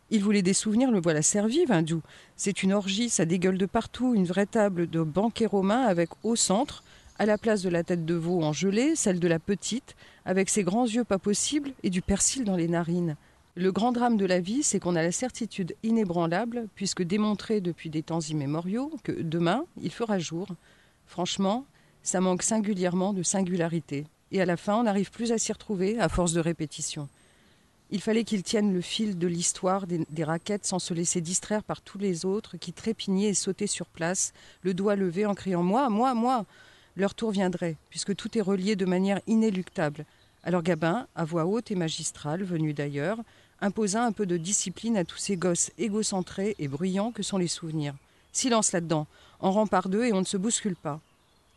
Il 0.10 0.24
voulait 0.24 0.42
des 0.42 0.54
souvenirs, 0.54 0.92
le 0.92 1.02
voilà 1.02 1.22
servi, 1.22 1.66
Vindou. 1.66 2.02
C'est 2.36 2.64
une 2.64 2.74
orgie, 2.74 3.10
ça 3.10 3.26
dégueule 3.26 3.58
de 3.58 3.66
partout, 3.66 4.14
une 4.14 4.26
vraie 4.26 4.46
table 4.46 4.90
de 4.90 5.02
banquet 5.02 5.46
romain 5.46 5.84
avec 5.84 6.10
au 6.24 6.36
centre, 6.36 6.84
à 7.20 7.26
la 7.26 7.38
place 7.38 7.62
de 7.62 7.70
la 7.70 7.84
tête 7.84 8.06
de 8.06 8.14
veau 8.14 8.44
en 8.44 8.54
gelée, 8.54 8.96
celle 8.96 9.20
de 9.20 9.28
la 9.28 9.40
petite, 9.40 9.96
avec 10.26 10.50
ses 10.50 10.64
grands 10.64 10.86
yeux 10.86 11.04
pas 11.04 11.20
possibles 11.20 11.72
et 11.84 11.90
du 11.90 12.02
persil 12.02 12.44
dans 12.44 12.56
les 12.56 12.68
narines. 12.68 13.16
Le 13.56 13.72
grand 13.72 13.92
drame 13.92 14.18
de 14.18 14.26
la 14.26 14.40
vie, 14.40 14.64
c'est 14.64 14.80
qu'on 14.80 14.96
a 14.96 15.04
la 15.04 15.12
certitude 15.12 15.76
inébranlable, 15.84 16.68
puisque 16.76 17.04
démontré 17.04 17.62
depuis 17.62 17.92
des 17.92 18.02
temps 18.02 18.20
immémoriaux, 18.20 18.92
que 19.04 19.12
demain, 19.12 19.66
il 19.82 19.92
fera 19.92 20.18
jour. 20.18 20.48
Franchement, 21.06 21.66
ça 22.02 22.20
manque 22.20 22.42
singulièrement 22.42 23.14
de 23.14 23.22
singularité 23.22 24.06
et 24.34 24.42
à 24.42 24.46
la 24.46 24.58
fin, 24.58 24.76
on 24.76 24.84
n'arrive 24.84 25.12
plus 25.12 25.32
à 25.32 25.38
s'y 25.38 25.54
retrouver 25.54 26.00
à 26.00 26.10
force 26.10 26.34
de 26.34 26.40
répétition. 26.40 27.08
Il 27.92 28.02
fallait 28.02 28.24
qu'il 28.24 28.42
tienne 28.42 28.74
le 28.74 28.82
fil 28.82 29.20
de 29.20 29.28
l'histoire 29.28 29.86
des, 29.86 30.24
raquettes 30.24 30.66
sans 30.66 30.80
se 30.80 30.96
laisser 30.96 31.22
distraire 31.22 31.64
par 31.64 31.82
tous 31.82 32.00
les 32.00 32.26
autres 32.26 32.58
qui 32.58 32.74
trépignaient 32.74 33.30
et 33.30 33.34
sautaient 33.36 33.68
sur 33.68 33.86
place, 33.86 34.34
le 34.64 34.74
doigt 34.74 34.96
levé 34.96 35.28
en 35.28 35.36
criant 35.36 35.62
Moi, 35.62 35.88
moi, 35.92 36.16
moi 36.16 36.46
Leur 36.96 37.14
tour 37.14 37.30
viendrait, 37.30 37.78
puisque 37.92 38.16
tout 38.16 38.36
est 38.36 38.42
relié 38.42 38.76
de 38.76 38.86
manière 38.86 39.22
inéluctable. 39.28 40.04
Alors 40.44 40.64
Gabin, 40.64 41.06
à 41.16 41.26
voix 41.26 41.46
haute 41.46 41.70
et 41.70 41.76
magistrale, 41.76 42.44
venu 42.44 42.74
d'ailleurs, 42.74 43.20
imposa 43.62 44.04
un 44.04 44.12
peu 44.12 44.26
de 44.26 44.38
discipline 44.38 44.98
à 44.98 45.06
tous 45.06 45.18
ces 45.18 45.38
gosses 45.38 45.70
égocentrés 45.78 46.56
et 46.58 46.68
bruyants 46.68 47.12
que 47.12 47.22
sont 47.22 47.38
les 47.38 47.48
souvenirs. 47.48 47.94
Silence 48.32 48.72
là-dedans, 48.72 49.06
en 49.40 49.52
rang 49.52 49.68
par 49.68 49.90
deux 49.90 50.06
et 50.06 50.14
on 50.14 50.22
ne 50.22 50.26
se 50.26 50.38
bouscule 50.38 50.76
pas 50.76 51.00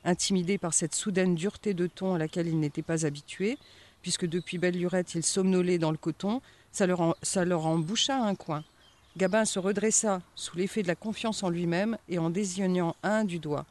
intimidé 0.06 0.56
par 0.56 0.72
cette 0.72 0.94
soudaine 0.94 1.34
dureté 1.34 1.74
de 1.74 1.86
ton 1.86 2.14
à 2.14 2.18
laquelle 2.18 2.46
il 2.46 2.58
n'était 2.58 2.82
pas 2.82 3.04
habitué, 3.04 3.58
puisque 4.00 4.26
depuis 4.26 4.56
belle 4.56 4.78
lurette 4.78 5.14
il 5.14 5.22
somnolait 5.22 5.78
dans 5.78 5.90
le 5.90 5.96
coton, 5.98 6.40
ça 6.72 6.86
leur, 6.86 7.00
en, 7.66 7.84
un 8.08 8.34
coin. 8.34 8.64
Gabin 9.16 9.44
se 9.44 9.58
redressa 9.58 10.20
sous 10.34 10.56
l'effet 10.56 10.82
de 10.82 10.88
la 10.88 10.94
confiance 10.94 11.42
en 11.42 11.48
lui-même 11.48 11.96
et 12.08 12.18
en 12.18 12.30
désignant 12.30 12.94
un 13.02 13.24
du 13.24 13.38
doigt. 13.38 13.66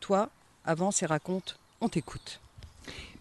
Toi, 0.00 0.28
avance 0.64 1.02
et 1.02 1.06
raconte, 1.06 1.58
on 1.80 1.88
t'écoute. 1.88 2.40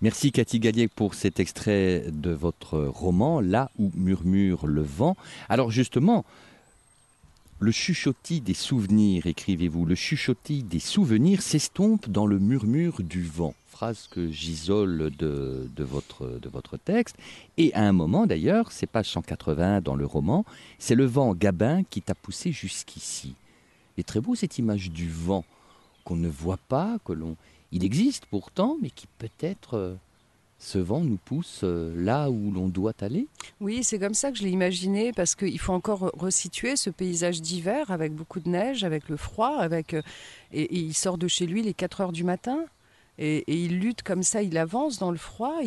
Merci 0.02 0.32
Cathy 0.32 0.60
Gallier 0.60 0.88
pour 0.88 1.14
cet 1.14 1.40
extrait 1.40 2.06
de 2.12 2.32
votre 2.32 2.80
roman, 2.80 3.40
Là 3.40 3.72
où 3.80 3.92
murmure 3.96 4.68
le 4.68 4.82
vent. 4.82 5.16
Alors 5.50 5.72
justement, 5.72 6.26
le 7.60 7.72
chuchotis 7.72 8.42
des 8.42 8.54
souvenirs, 8.54 9.28
écrivez-vous, 9.28 9.86
le 9.86 9.96
chuchotis 9.96 10.64
des 10.64 10.80
souvenirs 10.80 11.42
s'estompe 11.42 12.10
dans 12.10 12.26
le 12.26 12.38
murmure 12.38 13.02
du 13.02 13.24
vent. 13.24 13.54
Phrase 13.70 14.08
que 14.12 14.30
j'isole 14.30 15.10
de, 15.18 15.70
votre, 15.80 16.40
de 16.40 16.50
votre 16.50 16.78
texte. 16.78 17.16
Et 17.58 17.74
à 17.74 17.82
un 17.82 17.94
moment 17.94 18.26
d'ailleurs, 18.26 18.72
c'est 18.72 18.88
page 18.88 19.10
180 19.10 19.82
dans 19.82 19.96
le 19.96 20.06
roman, 20.06 20.46
c'est 20.80 20.96
le 20.96 21.06
vent 21.06 21.34
Gabin 21.34 21.84
qui 21.84 22.02
t'a 22.02 22.16
poussé 22.16 22.52
jusqu'ici. 22.52 23.36
Et 23.98 24.04
très 24.04 24.20
beau 24.20 24.36
cette 24.36 24.58
image 24.58 24.92
du 24.92 25.10
vent 25.10 25.46
qu'on 26.04 26.18
ne 26.18 26.30
voit 26.30 26.60
pas, 26.68 26.98
que 27.06 27.14
l'on. 27.14 27.38
Il 27.72 27.84
existe 27.84 28.26
pourtant, 28.28 28.78
mais 28.82 28.90
qui 28.90 29.08
peut-être 29.18 29.76
euh, 29.76 29.96
ce 30.58 30.78
vent 30.78 31.02
nous 31.02 31.18
pousse 31.18 31.62
euh, 31.64 31.94
là 31.96 32.30
où 32.30 32.52
l'on 32.52 32.68
doit 32.68 32.94
aller? 33.02 33.28
Oui, 33.60 33.84
c'est 33.84 34.00
comme 34.00 34.14
ça 34.14 34.32
que 34.32 34.38
je 34.38 34.44
l'ai 34.44 34.52
imaginé, 34.52 35.12
parce 35.12 35.36
qu'il 35.36 35.60
faut 35.60 35.74
encore 35.74 36.12
resituer 36.18 36.76
ce 36.76 36.90
paysage 36.90 37.42
d'hiver 37.42 37.92
avec 37.92 38.14
beaucoup 38.14 38.40
de 38.40 38.50
neige, 38.50 38.84
avec 38.84 39.10
le 39.10 39.18
froid, 39.18 39.58
avec 39.58 39.94
euh, 39.94 40.02
et, 40.52 40.74
il 40.76 40.94
sort 40.94 41.18
de 41.18 41.28
chez 41.28 41.46
lui 41.46 41.62
les 41.62 41.74
4 41.74 42.02
heures 42.02 42.12
du 42.12 42.24
matin. 42.24 42.66
Et, 43.18 43.44
il 43.48 43.80
lutte 43.80 44.02
comme 44.02 44.24
ça, 44.24 44.42
il 44.42 44.58
avance 44.58 44.98
dans 44.98 45.12
le 45.12 45.18
froid, 45.18 45.60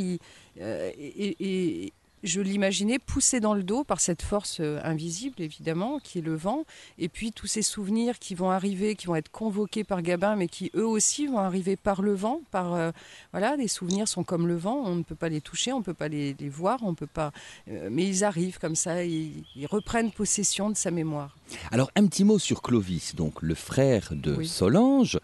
euh, 0.61 0.91
et, 0.99 1.93
je 2.23 2.41
l'imaginais 2.41 2.99
poussé 2.99 3.41
dans 3.41 3.55
le 3.55 3.63
dos 3.63 3.85
par 3.85 4.01
cette 4.01 4.23
force 4.23 4.59
euh, 4.61 4.81
invisible, 4.83 5.37
évidemment, 5.39 5.99
qui 5.99 6.19
est 6.19 6.23
le 6.23 6.35
vent, 6.35 6.65
et 6.99 7.09
puis 7.09 7.33
tous 7.33 7.47
ces 7.47 7.63
souvenirs 7.63 8.19
qui 8.19 8.35
vont 8.35 8.51
arriver, 8.51 8.95
qui 8.95 9.07
vont 9.07 9.17
être 9.17 9.31
convoqués 9.31 9.85
par 9.85 10.03
Gabin, 10.03 10.37
mais 10.37 10.49
qui 10.49 10.71
eux 10.75 10.87
aussi 10.87 11.27
vont 11.27 11.39
arriver 11.39 11.77
par 11.77 12.03
le 12.03 12.15
vent. 12.15 12.41
Par 12.51 12.75
euh, 12.75 12.91
voilà, 13.33 13.57
les 13.57 13.69
souvenirs 13.69 14.09
sont 14.09 14.25
comme 14.25 14.47
le 14.47 14.57
vent, 14.57 14.83
on 14.85 14.97
ne 14.97 15.03
peut 15.03 15.15
pas 15.15 15.29
les 15.29 15.41
toucher, 15.41 15.73
on 15.73 15.79
ne 15.79 15.85
peut 15.85 15.95
pas 15.95 16.09
les, 16.09 16.35
voir, 16.49 16.81
on 16.83 16.95
peut 16.95 17.07
pas, 17.07 17.33
euh, 17.71 17.89
mais 17.91 18.07
ils 18.07 18.25
arrivent 18.25 18.59
comme 18.59 18.77
ça, 18.77 19.05
ils, 19.05 19.45
reprennent 19.71 20.11
possession 20.11 20.71
de 20.71 20.77
sa 20.77 20.91
mémoire. 20.91 21.37
Alors 21.71 21.91
un 21.95 22.07
petit 22.07 22.25
mot 22.25 22.39
sur 22.39 22.63
Clovis, 22.63 23.15
donc 23.15 23.43
le 23.43 23.55
frère 23.55 24.11
de 24.13 24.43
Solange 24.45 25.19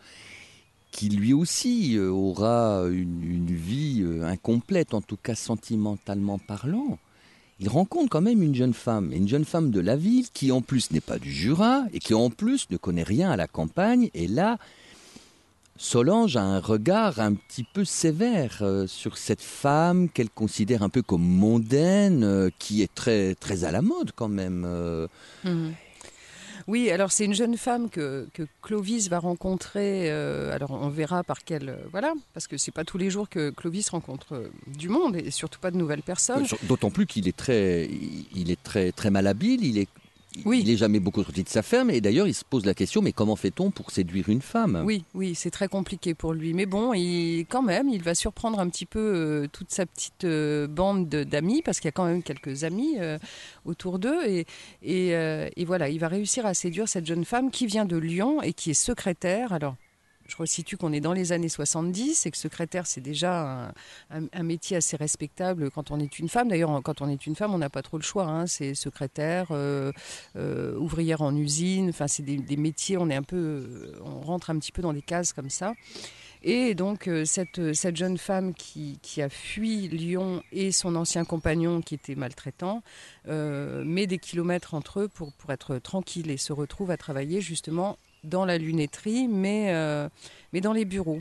qui 0.94 1.08
lui 1.08 1.32
aussi 1.32 1.96
euh, 1.96 2.08
aura 2.08 2.84
une, 2.86 3.46
vie 3.46 4.00
euh, 4.02 4.24
incomplète, 4.24 4.94
en 4.94 5.00
tout 5.00 5.16
cas 5.20 5.34
sentimentalement 5.34 6.38
parlant, 6.38 6.98
il 7.58 7.68
rencontre 7.68 8.10
quand 8.10 8.20
même 8.20 8.42
une 8.42 8.54
jeune 8.54 8.74
femme, 8.74 9.10
une 9.12 9.26
jeune 9.26 9.44
femme 9.44 9.72
de 9.72 9.80
la 9.80 9.96
ville 9.96 10.26
qui 10.32 10.52
en 10.52 10.62
plus 10.62 10.92
n'est 10.92 11.00
pas 11.00 11.18
du 11.18 11.32
Jura 11.32 11.82
et 11.92 11.98
qui 11.98 12.14
en 12.14 12.30
plus 12.30 12.70
ne 12.70 12.76
connaît 12.76 13.02
rien 13.02 13.28
à 13.32 13.36
la 13.36 13.48
campagne. 13.48 14.08
Et 14.14 14.28
là, 14.28 14.58
Solange 15.76 16.36
a 16.36 16.42
un 16.42 16.60
regard 16.60 17.18
un 17.18 17.34
petit 17.34 17.64
peu 17.64 17.84
sévère 17.84 18.58
euh, 18.60 18.86
sur 18.86 19.18
cette 19.18 19.42
femme 19.42 20.08
qu'elle 20.08 20.30
considère 20.30 20.84
un 20.84 20.90
peu 20.90 21.02
comme 21.02 21.24
mondaine, 21.24 22.50
qui 22.60 22.82
est 22.82 22.94
très, 22.94 23.34
très 23.34 23.64
à 23.64 23.72
la 23.72 23.82
mode 23.82 24.12
quand 24.14 24.28
même. 24.28 24.64
Mmh. 25.42 25.70
Oui, 26.66 26.90
alors 26.90 27.12
c'est 27.12 27.24
une 27.24 27.34
jeune 27.34 27.56
femme 27.56 27.90
que, 27.90 28.26
Clovis 28.62 29.08
va 29.08 29.18
rencontrer. 29.18 30.10
Euh, 30.10 30.54
alors 30.54 30.70
on 30.70 30.88
verra 30.88 31.22
par 31.22 31.44
quelle. 31.44 31.68
Euh, 31.68 31.76
voilà, 31.90 32.14
parce 32.32 32.46
que 32.46 32.56
c'est 32.56 32.72
pas 32.72 32.84
tous 32.84 32.98
les 32.98 33.10
jours 33.10 33.28
que 33.28 33.50
Clovis 33.50 33.88
rencontre 33.90 34.34
euh, 34.34 34.48
du 34.66 34.88
monde 34.88 35.16
et 35.16 35.30
surtout 35.30 35.60
pas 35.60 35.70
de 35.70 35.76
nouvelles 35.76 36.02
personnes. 36.02 36.46
D'autant 36.62 36.90
plus 36.90 37.06
qu'il 37.06 37.28
est 37.28 37.36
très, 37.36 37.88
il 38.34 38.50
est 38.50 38.62
très, 38.62 38.92
très 38.92 39.10
malhabile. 39.10 39.64
Il 39.64 39.78
est 39.78 39.88
oui. 40.44 40.60
Il 40.64 40.70
n'est 40.70 40.76
jamais 40.76 41.00
beaucoup 41.00 41.22
sorti 41.22 41.42
de 41.42 41.48
sa 41.48 41.62
ferme 41.62 41.90
et 41.90 42.00
d'ailleurs 42.00 42.26
il 42.26 42.34
se 42.34 42.44
pose 42.44 42.66
la 42.66 42.74
question 42.74 43.02
mais 43.02 43.12
comment 43.12 43.36
fait-on 43.36 43.70
pour 43.70 43.90
séduire 43.90 44.28
une 44.28 44.42
femme? 44.42 44.82
Oui, 44.84 45.04
oui, 45.14 45.34
c'est 45.34 45.50
très 45.50 45.68
compliqué 45.68 46.14
pour 46.14 46.32
lui. 46.32 46.54
Mais 46.54 46.66
bon, 46.66 46.92
il, 46.92 47.46
quand 47.48 47.62
même, 47.62 47.88
il 47.88 48.02
va 48.02 48.14
surprendre 48.14 48.58
un 48.58 48.68
petit 48.68 48.86
peu 48.86 48.98
euh, 48.98 49.46
toute 49.52 49.70
sa 49.70 49.86
petite 49.86 50.24
euh, 50.24 50.66
bande 50.66 51.08
d'amis 51.08 51.62
parce 51.62 51.80
qu'il 51.80 51.88
y 51.88 51.90
a 51.90 51.92
quand 51.92 52.06
même 52.06 52.22
quelques 52.22 52.64
amis 52.64 52.96
euh, 52.98 53.18
autour 53.64 53.98
d'eux 53.98 54.26
et, 54.26 54.46
et, 54.82 55.10
et, 55.56 55.64
voilà, 55.64 55.88
il 55.88 55.98
va 55.98 56.08
réussir 56.08 56.46
à 56.46 56.54
séduire 56.54 56.88
cette 56.88 57.06
jeune 57.06 57.24
femme 57.24 57.50
qui 57.50 57.66
vient 57.66 57.84
de 57.84 57.96
Lyon 57.96 58.42
et 58.42 58.52
qui 58.52 58.70
est 58.70 58.74
secrétaire. 58.74 59.52
Alors 59.52 59.76
je 60.26 60.36
resitue 60.36 60.76
qu'on 60.76 60.92
est 60.92 61.00
dans 61.00 61.12
les 61.12 61.32
années 61.32 61.48
70 61.48 62.26
et 62.26 62.30
que 62.30 62.36
secrétaire, 62.36 62.86
c'est 62.86 63.00
déjà 63.00 63.72
un, 64.10 64.42
métier 64.42 64.76
assez 64.76 64.96
respectable 64.96 65.70
quand 65.70 65.90
on 65.90 66.00
est 66.00 66.18
une 66.18 66.28
femme. 66.28 66.48
D'ailleurs, 66.48 66.82
quand 66.82 67.02
on 67.02 67.08
est 67.08 67.26
une 67.26 67.36
femme, 67.36 67.54
on 67.54 67.58
n'a 67.58 67.70
pas 67.70 67.82
trop 67.82 67.98
le 67.98 68.02
choix. 68.02 68.24
Hein. 68.24 68.46
C'est 68.46 68.74
secrétaire, 68.74 69.48
euh, 69.50 69.92
euh, 70.36 70.76
ouvrière 70.76 71.20
en 71.20 71.34
usine. 71.36 71.90
Enfin, 71.90 72.08
c'est 72.08 72.22
des, 72.22 72.56
métiers, 72.56 72.96
on 72.96 73.10
est 73.10 73.14
un 73.14 73.22
peu, 73.22 73.92
on 74.04 74.20
rentre 74.20 74.50
un 74.50 74.58
petit 74.58 74.72
peu 74.72 74.82
dans 74.82 74.92
des 74.92 75.02
cases 75.02 75.32
comme 75.32 75.50
ça. 75.50 75.74
Et 76.42 76.74
donc, 76.74 77.08
euh, 77.08 77.24
cette, 77.24 77.74
cette 77.74 77.96
jeune 77.96 78.18
femme 78.18 78.54
qui, 78.54 78.98
qui, 79.02 79.22
a 79.22 79.28
fui 79.28 79.88
Lyon 79.88 80.42
et 80.52 80.72
son 80.72 80.94
ancien 80.94 81.24
compagnon 81.24 81.80
qui 81.80 81.94
était 81.94 82.14
maltraitant 82.14 82.82
met 83.26 84.06
des 84.06 84.18
kilomètres 84.18 84.74
entre 84.74 85.00
eux 85.00 85.08
pour, 85.08 85.32
pour 85.32 85.52
être 85.52 85.78
tranquille 85.78 86.30
et 86.30 86.36
se 86.36 86.52
retrouve 86.52 86.90
à 86.90 86.96
travailler 86.96 87.40
justement 87.40 87.98
dans 88.24 88.44
la 88.44 88.58
lunetterie, 88.58 89.28
mais, 89.28 89.72
mais 90.52 90.60
dans 90.60 90.72
les 90.72 90.84
bureaux. 90.84 91.20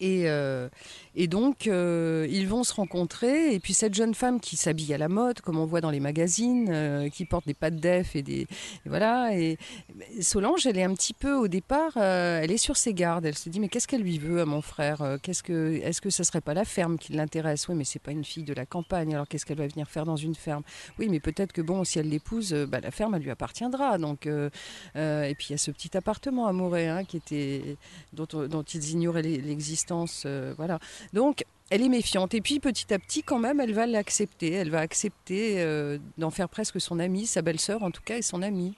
Et, 0.00 0.24
euh, 0.26 0.68
et 1.14 1.28
donc, 1.28 1.66
euh, 1.66 2.26
ils 2.30 2.48
vont 2.48 2.64
se 2.64 2.74
rencontrer. 2.74 3.54
Et 3.54 3.60
puis, 3.60 3.74
cette 3.74 3.94
jeune 3.94 4.14
femme 4.14 4.40
qui 4.40 4.56
s'habille 4.56 4.92
à 4.94 4.98
la 4.98 5.08
mode, 5.08 5.40
comme 5.40 5.58
on 5.58 5.66
voit 5.66 5.80
dans 5.80 5.90
les 5.90 6.00
magazines, 6.00 6.68
euh, 6.70 7.08
qui 7.08 7.24
porte 7.24 7.46
des 7.46 7.54
pattes 7.54 7.76
d'EF 7.76 8.16
et 8.16 8.22
des. 8.22 8.46
voilà. 8.86 9.36
Et 9.36 9.58
Solange, 10.20 10.66
elle 10.66 10.78
est 10.78 10.82
un 10.82 10.94
petit 10.94 11.14
peu, 11.14 11.34
au 11.34 11.48
départ, 11.48 11.96
elle 11.96 12.50
est 12.50 12.58
sur 12.58 12.76
ses 12.76 12.94
gardes. 12.94 13.24
Elle 13.24 13.38
se 13.38 13.48
dit 13.48 13.60
Mais 13.60 13.68
qu'est-ce 13.68 13.86
qu'elle 13.86 14.02
lui 14.02 14.18
veut 14.18 14.40
à 14.40 14.46
mon 14.46 14.62
frère 14.62 15.18
qu'est-ce 15.22 15.42
que, 15.42 15.80
Est-ce 15.82 16.00
que 16.00 16.10
ça 16.10 16.24
serait 16.24 16.40
pas 16.40 16.54
la 16.54 16.64
ferme 16.64 16.98
qui 16.98 17.12
l'intéresse? 17.12 17.68
Oui, 17.68 17.74
mais 17.74 17.84
c'est 17.84 18.02
pas 18.02 18.12
une 18.12 18.24
fille 18.24 18.44
de 18.44 18.54
la 18.54 18.66
campagne. 18.66 19.14
Alors, 19.14 19.28
qu'est-ce 19.28 19.46
qu'elle 19.46 19.58
va 19.58 19.66
venir 19.66 19.88
faire 19.88 20.04
dans 20.04 20.16
une 20.16 20.34
ferme? 20.34 20.62
Oui, 20.98 21.08
mais 21.08 21.20
peut-être 21.20 21.52
que, 21.52 21.62
bon, 21.62 21.84
si 21.84 21.98
elle 21.98 22.08
l'épouse, 22.08 22.52
bah, 22.68 22.80
la 22.80 22.90
ferme, 22.90 23.14
elle 23.14 23.22
lui 23.22 23.30
appartiendra. 23.30 23.98
Donc, 23.98 24.26
et 24.26 25.34
puis, 25.38 25.46
il 25.48 25.52
y 25.52 25.54
a 25.54 25.58
ce 25.58 25.70
petit 25.70 25.96
appartement 25.96 26.46
amoureux 26.46 26.86
hein, 26.86 27.04
qui 27.04 27.16
était, 27.16 27.76
dont 28.12 28.62
ils 28.62 28.90
ignoraient 28.90 29.22
l'existence 29.22 29.84
euh, 30.26 30.54
voilà. 30.56 30.78
Donc, 31.12 31.44
elle 31.70 31.82
est 31.82 31.88
méfiante. 31.88 32.34
Et 32.34 32.40
puis, 32.40 32.60
petit 32.60 32.92
à 32.92 32.98
petit, 32.98 33.22
quand 33.22 33.38
même, 33.38 33.60
elle 33.60 33.72
va 33.72 33.86
l'accepter. 33.86 34.52
Elle 34.52 34.70
va 34.70 34.80
accepter 34.80 35.62
euh, 35.62 35.98
d'en 36.18 36.30
faire 36.30 36.48
presque 36.48 36.80
son 36.80 36.98
amie, 36.98 37.26
sa 37.26 37.42
belle-sœur 37.42 37.82
en 37.82 37.90
tout 37.90 38.02
cas, 38.04 38.18
et 38.18 38.22
son 38.22 38.42
amie. 38.42 38.74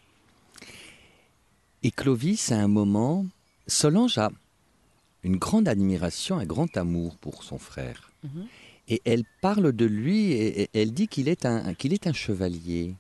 Et 1.83 1.91
Clovis, 1.91 2.53
à 2.53 2.57
un 2.57 2.69
moment, 2.69 3.27
Solange 3.67 4.19
a 4.19 4.31
une 5.23 5.37
grande 5.37 5.69
admiration, 5.69 6.39
un 6.39 6.47
grand 6.47 6.77
amour 6.77 7.17
pour 7.17 7.43
son 7.43 7.59
frère. 7.59 8.12
Mhm. 8.23 8.47
Et 8.89 9.03
elle 9.05 9.25
parle 9.41 9.73
de 9.73 9.85
lui 9.85 10.31
et 10.33 10.71
elle 10.73 10.93
dit 10.93 11.09
qu'il 11.09 11.29
est, 11.29 11.45
un, 11.45 11.75
qu'il 11.75 11.93
est 11.93 12.07
un 12.07 12.12
chevalier. 12.12 12.95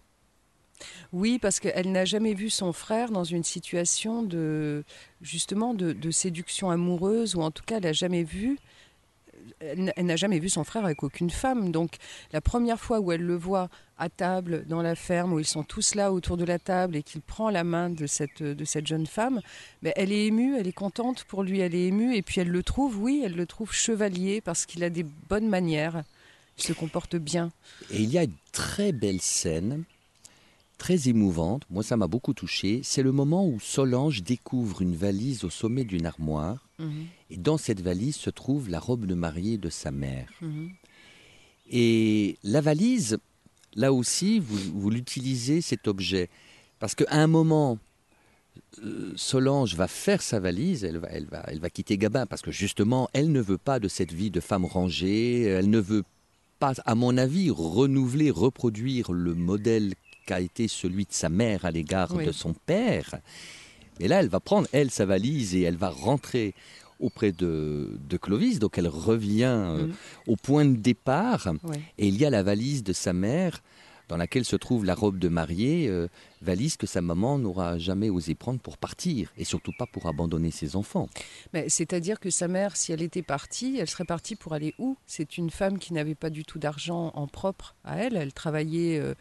Oui, 1.12 1.38
parce 1.38 1.60
qu'elle 1.60 1.92
n'a 1.92 2.04
jamais 2.04 2.34
vu 2.34 2.50
son 2.50 2.72
frère 2.72 3.10
dans 3.10 3.24
une 3.24 3.44
situation 3.44 4.22
de 4.22 4.84
justement 5.22 5.74
de, 5.74 6.10
séduction 6.10 6.70
amoureuse, 6.70 7.34
ou 7.34 7.42
en 7.42 7.50
tout 7.50 7.64
cas, 7.64 7.76
elle 7.76 7.84
n'a 7.84 7.92
jamais 7.92 8.22
vu. 8.22 8.58
Elle 9.60 9.92
n'a 10.06 10.16
jamais 10.16 10.38
vu 10.38 10.48
son 10.48 10.64
frère 10.64 10.84
avec 10.84 11.02
aucune 11.02 11.30
femme. 11.30 11.70
Donc, 11.70 11.96
la 12.32 12.40
première 12.40 12.80
fois 12.80 13.00
où 13.00 13.12
elle 13.12 13.22
le 13.22 13.36
voit 13.36 13.68
à 13.96 14.08
table 14.08 14.64
dans 14.66 14.82
la 14.82 14.94
ferme, 14.94 15.32
où 15.32 15.38
ils 15.38 15.46
sont 15.46 15.62
tous 15.62 15.94
là 15.94 16.12
autour 16.12 16.36
de 16.36 16.44
la 16.44 16.58
table 16.58 16.96
et 16.96 17.02
qu'il 17.02 17.20
prend 17.20 17.48
la 17.48 17.62
main 17.62 17.88
de 17.88 18.06
cette, 18.06 18.42
de 18.42 18.64
cette 18.64 18.86
jeune 18.86 19.06
femme, 19.06 19.40
ben, 19.82 19.92
elle 19.96 20.10
est 20.10 20.26
émue, 20.26 20.56
elle 20.58 20.66
est 20.66 20.72
contente 20.72 21.24
pour 21.24 21.42
lui, 21.42 21.60
elle 21.60 21.74
est 21.74 21.86
émue. 21.86 22.16
Et 22.16 22.22
puis, 22.22 22.40
elle 22.40 22.48
le 22.48 22.62
trouve, 22.62 22.98
oui, 22.98 23.22
elle 23.24 23.34
le 23.34 23.46
trouve 23.46 23.72
chevalier 23.72 24.40
parce 24.40 24.66
qu'il 24.66 24.82
a 24.82 24.90
des 24.90 25.04
bonnes 25.04 25.48
manières. 25.48 26.02
Il 26.58 26.64
se 26.64 26.72
comporte 26.72 27.16
bien. 27.16 27.52
Et 27.90 28.02
il 28.02 28.10
y 28.10 28.18
a 28.18 28.24
une 28.24 28.36
très 28.52 28.92
belle 28.92 29.20
scène 29.20 29.84
très 30.78 31.08
émouvante, 31.08 31.64
moi 31.70 31.82
ça 31.82 31.96
m'a 31.96 32.06
beaucoup 32.06 32.34
touché, 32.34 32.80
c'est 32.82 33.02
le 33.02 33.12
moment 33.12 33.46
où 33.46 33.58
Solange 33.60 34.22
découvre 34.22 34.82
une 34.82 34.94
valise 34.94 35.44
au 35.44 35.50
sommet 35.50 35.84
d'une 35.84 36.06
armoire, 36.06 36.68
mhm. 36.78 37.06
et 37.30 37.36
dans 37.36 37.58
cette 37.58 37.80
valise 37.80 38.16
se 38.16 38.30
trouve 38.30 38.68
la 38.68 38.80
robe 38.80 39.06
de 39.06 39.14
mariée 39.14 39.58
de 39.58 39.70
sa 39.70 39.90
mère. 39.90 40.28
Mhm. 40.40 40.70
Et 41.70 42.38
la 42.44 42.60
valise, 42.60 43.18
là 43.74 43.92
aussi, 43.92 44.38
vous, 44.38 44.90
l'utilisez, 44.90 45.60
cet 45.60 45.88
objet, 45.88 46.28
parce 46.78 46.94
qu'à 46.94 47.06
un 47.10 47.26
moment, 47.26 47.78
euh, 48.84 49.12
Solange 49.16 49.74
va 49.74 49.88
faire 49.88 50.22
sa 50.22 50.38
valise, 50.38 50.84
elle 50.84 50.98
va, 50.98 51.08
elle, 51.08 51.26
va, 51.26 51.44
elle 51.48 51.58
va 51.58 51.70
quitter 51.70 51.98
Gabin, 51.98 52.26
parce 52.26 52.42
que 52.42 52.52
justement, 52.52 53.08
elle 53.14 53.32
ne 53.32 53.40
veut 53.40 53.58
pas 53.58 53.80
de 53.80 53.88
cette 53.88 54.12
vie 54.12 54.30
de 54.30 54.40
femme 54.40 54.64
rangée, 54.64 55.42
elle 55.42 55.70
ne 55.70 55.80
veut 55.80 56.04
pas, 56.58 56.74
à 56.84 56.94
mon 56.94 57.16
avis, 57.18 57.50
renouveler, 57.50 58.30
reproduire 58.30 59.12
le 59.12 59.34
modèle 59.34 59.94
qu'a 60.26 60.40
été 60.40 60.68
celui 60.68 61.04
de 61.04 61.12
sa 61.12 61.28
mère 61.28 61.64
à 61.64 61.70
l'égard 61.70 62.12
de 62.14 62.32
son 62.32 62.52
père. 62.52 63.14
Et 64.00 64.08
là, 64.08 64.20
elle 64.20 64.28
va 64.28 64.40
prendre, 64.40 64.68
elle, 64.72 64.90
sa 64.90 65.06
valise 65.06 65.54
et 65.54 65.62
elle 65.62 65.76
va 65.76 65.88
rentrer 65.88 66.54
auprès 67.00 67.32
de, 67.32 67.98
Clovis. 68.20 68.58
Donc 68.58 68.78
elle 68.78 68.88
revient 68.88 69.44
euh, 69.44 69.86
mm. 69.86 69.94
au 70.26 70.36
point 70.36 70.64
de 70.64 70.76
départ. 70.76 71.48
Et 71.98 72.08
il 72.08 72.18
y 72.18 72.24
a 72.24 72.30
la 72.30 72.42
valise 72.42 72.82
de 72.82 72.92
sa 72.92 73.12
mère 73.12 73.62
dans 74.08 74.16
laquelle 74.16 74.44
se 74.44 74.56
trouve 74.56 74.84
la 74.84 74.94
robe 74.94 75.18
de 75.18 75.28
mariée, 75.28 75.88
euh, 75.88 76.08
valise 76.42 76.76
que 76.76 76.86
sa 76.86 77.00
maman 77.00 77.38
n'aura 77.38 77.78
jamais 77.78 78.10
osé 78.10 78.34
prendre 78.34 78.60
pour 78.60 78.78
partir, 78.78 79.32
et 79.36 79.44
surtout 79.44 79.72
pas 79.76 79.86
pour 79.86 80.06
abandonner 80.06 80.50
ses 80.50 80.76
enfants. 80.76 81.08
C'est-à-dire 81.68 82.20
que 82.20 82.30
sa 82.30 82.46
mère, 82.48 82.76
si 82.76 82.92
elle 82.92 83.02
était 83.02 83.22
partie, 83.22 83.78
elle 83.78 83.88
serait 83.88 84.04
partie 84.04 84.36
pour 84.36 84.52
aller 84.52 84.74
où? 84.78 84.96
C'est 85.06 85.38
une 85.38 85.50
femme 85.50 85.78
qui 85.78 85.92
n'avait 85.92 86.14
pas 86.14 86.30
du 86.30 86.44
tout 86.44 86.58
d'argent 86.58 87.10
en 87.14 87.26
propre 87.26 87.74
à 87.84 87.98
elle, 87.98 88.16
elle 88.16 88.32
travaillait 88.32 88.98
euh, 88.98 89.14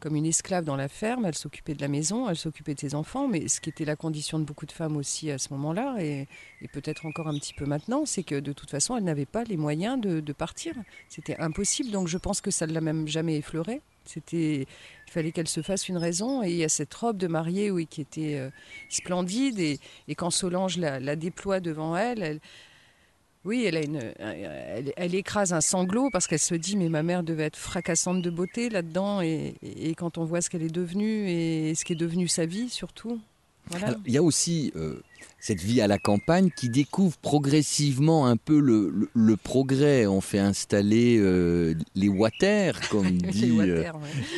comme 0.00 0.16
une 0.16 0.26
esclave 0.26 0.64
dans 0.64 0.76
la 0.76 0.88
ferme, 0.88 1.24
elle 1.24 1.36
s'occupait 1.36 1.74
de 1.74 1.80
la 1.80 1.88
maison, 1.88 2.28
elle 2.28 2.36
s'occupait 2.36 2.74
de 2.74 2.80
ses 2.80 2.94
enfants, 2.94 3.28
mais 3.28 3.48
ce 3.48 3.60
qui 3.60 3.70
était 3.70 3.84
la 3.84 3.96
condition 3.96 4.38
de 4.38 4.44
beaucoup 4.44 4.66
de 4.66 4.72
femmes 4.72 4.96
aussi 4.96 5.30
à 5.30 5.38
ce 5.38 5.52
moment-là, 5.52 5.96
et, 6.00 6.26
peut-être 6.72 7.04
encore 7.04 7.28
un 7.28 7.38
petit 7.38 7.52
peu 7.52 7.66
maintenant, 7.66 8.06
c'est 8.06 8.22
que 8.22 8.40
de 8.40 8.52
toute 8.52 8.70
façon, 8.70 8.96
elle 8.96 9.04
n'avait 9.04 9.26
pas 9.26 9.44
les 9.44 9.58
moyens 9.58 10.00
de, 10.00 10.20
de 10.20 10.32
partir. 10.32 10.74
C'était 11.08 11.36
impossible, 11.36 11.90
donc 11.90 12.08
je 12.08 12.16
pense 12.16 12.40
que 12.40 12.50
ça 12.50 12.66
ne 12.66 12.72
l'a 12.72 12.80
même 12.80 13.06
jamais 13.06 13.36
effleuré. 13.36 13.82
C'était, 14.04 14.66
il 15.06 15.10
fallait 15.10 15.32
qu'elle 15.32 15.48
se 15.48 15.62
fasse 15.62 15.88
une 15.88 15.96
raison. 15.96 16.42
Et 16.42 16.50
il 16.50 16.56
y 16.56 16.64
a 16.64 16.68
cette 16.68 16.92
robe 16.94 17.16
de 17.16 17.26
mariée, 17.26 17.70
oui, 17.70 17.86
qui 17.86 18.00
était 18.00 18.36
euh, 18.36 18.50
splendide. 18.88 19.58
Et, 19.58 19.78
quand 20.16 20.30
Solange 20.30 20.78
la, 20.78 21.16
déploie 21.16 21.60
devant 21.60 21.96
elle, 21.96 22.22
elle 22.22 22.40
oui, 23.44 23.64
elle, 23.64 24.14
elle, 24.96 25.14
écrase 25.16 25.52
un 25.52 25.60
sanglot 25.60 26.10
parce 26.10 26.28
qu'elle 26.28 26.38
se 26.38 26.54
dit 26.54 26.76
mais 26.76 26.88
ma 26.88 27.02
mère 27.02 27.24
devait 27.24 27.42
être 27.42 27.56
fracassante 27.56 28.22
de 28.22 28.30
beauté 28.30 28.68
là-dedans 28.68 29.20
et, 29.20 29.56
quand 29.96 30.16
on 30.16 30.24
voit 30.24 30.40
ce 30.40 30.48
qu'elle 30.48 30.62
est 30.62 30.72
devenue 30.72 31.28
et 31.28 31.74
ce 31.74 31.84
qui 31.84 31.92
est 31.92 31.96
devenu 31.96 32.28
sa 32.28 32.46
vie 32.46 32.68
surtout. 32.68 33.20
il 34.06 34.12
y 34.12 34.16
a 34.16 34.22
aussi 34.22 34.72
euh, 34.76 35.02
cette 35.42 35.60
vie 35.60 35.80
à 35.80 35.88
la 35.88 35.98
campagne 35.98 36.50
qui 36.54 36.68
découvre 36.68 37.16
progressivement 37.18 38.26
un 38.26 38.36
peu 38.36 38.60
le, 38.60 39.36
progrès. 39.36 40.06
On 40.06 40.20
fait 40.20 40.38
installer 40.38 41.18
euh, 41.18 41.74
les 41.96 42.08
water, 42.08 42.78
comme 42.90 43.10
dit, 43.18 43.58
euh, 43.58 43.84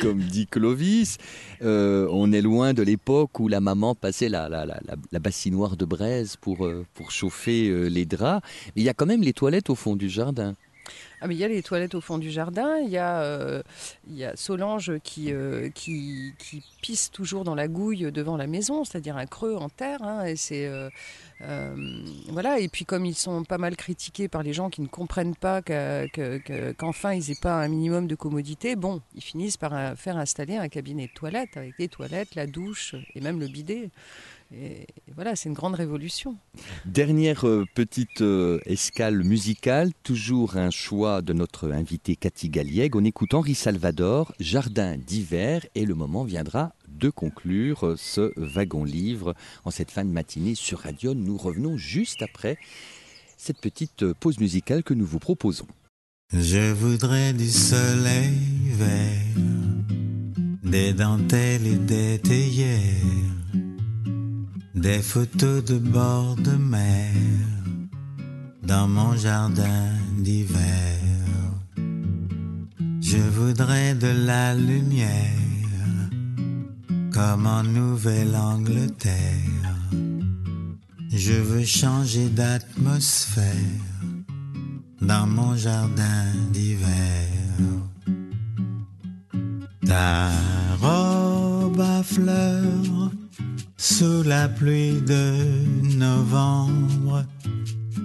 comme 0.01 0.19
dit 0.19 0.47
Clovis. 0.47 1.17
Euh, 1.61 2.07
on 2.11 2.31
est 2.31 2.41
loin 2.41 2.73
de 2.73 2.81
l'époque 2.81 3.39
où 3.39 3.47
la 3.47 3.61
maman 3.61 3.93
passait 3.93 4.29
la, 4.29 4.49
la, 4.49 4.65
la, 4.65 5.19
bassinoire 5.19 5.77
de 5.77 5.85
braise 5.85 6.37
pour, 6.41 6.67
pour 6.95 7.11
chauffer 7.11 7.89
les 7.89 8.05
draps. 8.05 8.45
Mais 8.75 8.81
il 8.81 8.85
y 8.85 8.89
a 8.89 8.93
quand 8.93 9.05
même 9.05 9.21
les 9.21 9.33
toilettes 9.33 9.69
au 9.69 9.75
fond 9.75 9.95
du 9.95 10.09
jardin. 10.09 10.55
Ah, 11.21 11.27
il 11.29 11.37
y 11.37 11.43
a 11.43 11.47
les 11.47 11.63
toilettes 11.63 11.95
au 11.95 12.01
fond 12.01 12.17
du 12.17 12.29
jardin, 12.29 12.77
il 12.77 12.89
y 12.89 12.97
a, 12.97 13.21
euh, 13.21 13.61
Solange 14.35 14.99
qui, 15.03 15.31
euh, 15.31 15.69
qui, 15.69 16.33
qui, 16.37 16.63
pisse 16.81 17.09
toujours 17.09 17.43
dans 17.43 17.55
la 17.55 17.67
gouille 17.67 18.11
devant 18.11 18.37
la 18.37 18.47
maison, 18.47 18.83
c'est-à-dire 18.83 19.17
un 19.17 19.25
creux 19.25 19.55
en 19.55 19.69
terre. 19.69 20.03
Hein, 20.03 20.25
et 20.25 20.35
c'est 20.35 20.67
euh, 20.67 20.89
voilà. 22.29 22.59
Et 22.59 22.67
puis 22.67 22.85
comme 22.85 23.05
ils 23.05 23.15
sont 23.15 23.43
pas 23.43 23.57
mal 23.57 23.75
critiqués 23.75 24.27
par 24.27 24.43
les 24.43 24.53
gens 24.53 24.69
qui 24.69 24.81
ne 24.81 24.87
comprennent 24.87 25.35
pas 25.35 25.61
qu'enfin 25.61 27.13
ils 27.13 27.29
n'aient 27.29 27.39
pas 27.41 27.55
un 27.55 27.67
minimum 27.67 28.07
de 28.07 28.15
commodité, 28.15 28.75
bon, 28.75 29.01
ils 29.15 29.23
finissent 29.23 29.57
par 29.57 29.97
faire 29.97 30.17
installer 30.17 30.57
un 30.57 30.69
cabinet 30.69 31.07
de 31.07 31.13
toilettes 31.13 31.57
avec 31.57 31.77
des 31.77 31.87
toilettes, 31.87 32.35
la 32.35 32.45
douche 32.45 32.95
et 33.15 33.21
même 33.21 33.39
le 33.39 33.47
bidet. 33.47 33.89
Et, 34.53 34.85
voilà, 35.15 35.35
c'est 35.35 35.49
une 35.49 35.55
grande 35.55 35.75
révolution. 35.75 36.37
Dernière 36.85 37.47
euh, 37.47 37.65
petite 37.73 38.21
euh, 38.21 38.59
escale 38.65 39.23
musicale, 39.23 39.91
toujours 40.03 40.57
un 40.57 40.69
choix 40.69 41.21
de 41.21 41.33
notre 41.33 41.71
invité 41.71 42.15
Cathy 42.15 42.49
Galliègue. 42.49 42.95
On 42.95 43.03
écoute 43.03 43.33
Henri 43.33 43.55
Salvador, 43.55 44.33
Jardin 44.39 44.97
d'hiver, 44.97 45.65
et 45.73 45.85
le 45.85 45.95
moment 45.95 46.23
viendra 46.23 46.73
de 46.87 47.09
conclure 47.09 47.85
euh, 47.85 47.95
ce 47.97 48.33
wagon-livre 48.37 49.33
en 49.63 49.71
cette 49.71 49.91
fin 49.91 50.05
de 50.05 50.11
matinée 50.11 50.55
sur 50.55 50.79
Radio. 50.79 51.13
Nous 51.13 51.37
revenons 51.37 51.77
juste 51.77 52.21
après 52.21 52.57
cette 53.37 53.59
petite 53.59 54.13
pause 54.13 54.39
musicale 54.39 54.83
que 54.83 54.93
nous 54.93 55.05
vous 55.05 55.19
proposons. 55.19 55.67
Je 56.33 56.71
voudrais 56.71 57.33
du 57.33 57.47
soleil 57.49 58.33
vert, 58.71 59.21
des 60.63 60.93
dentelles 60.93 61.67
et 61.67 61.75
des 61.75 62.19
théières 62.19 63.34
des 64.75 65.01
photos 65.01 65.63
de 65.63 65.77
bord 65.77 66.35
de 66.35 66.51
mer 66.51 67.13
dans 68.61 68.87
mon 68.87 69.15
jardin 69.15 69.91
d'hiver. 70.17 70.99
Je 73.01 73.17
voudrais 73.17 73.95
de 73.95 74.07
la 74.25 74.53
lumière 74.53 75.31
comme 77.13 77.47
en 77.47 77.63
Nouvelle-Angleterre. 77.63 79.13
Je 81.09 81.33
veux 81.33 81.63
changer 81.63 82.27
d'atmosphère 82.27 83.43
dans 85.01 85.25
mon 85.25 85.55
jardin 85.55 86.25
d'hiver. 86.51 87.29
Ta 89.85 90.29
robe 90.81 91.79
à 91.79 92.03
fleurs 92.03 93.11
sous 93.77 94.23
la 94.23 94.47
pluie 94.47 95.01
de 95.01 95.97
novembre, 95.97 97.25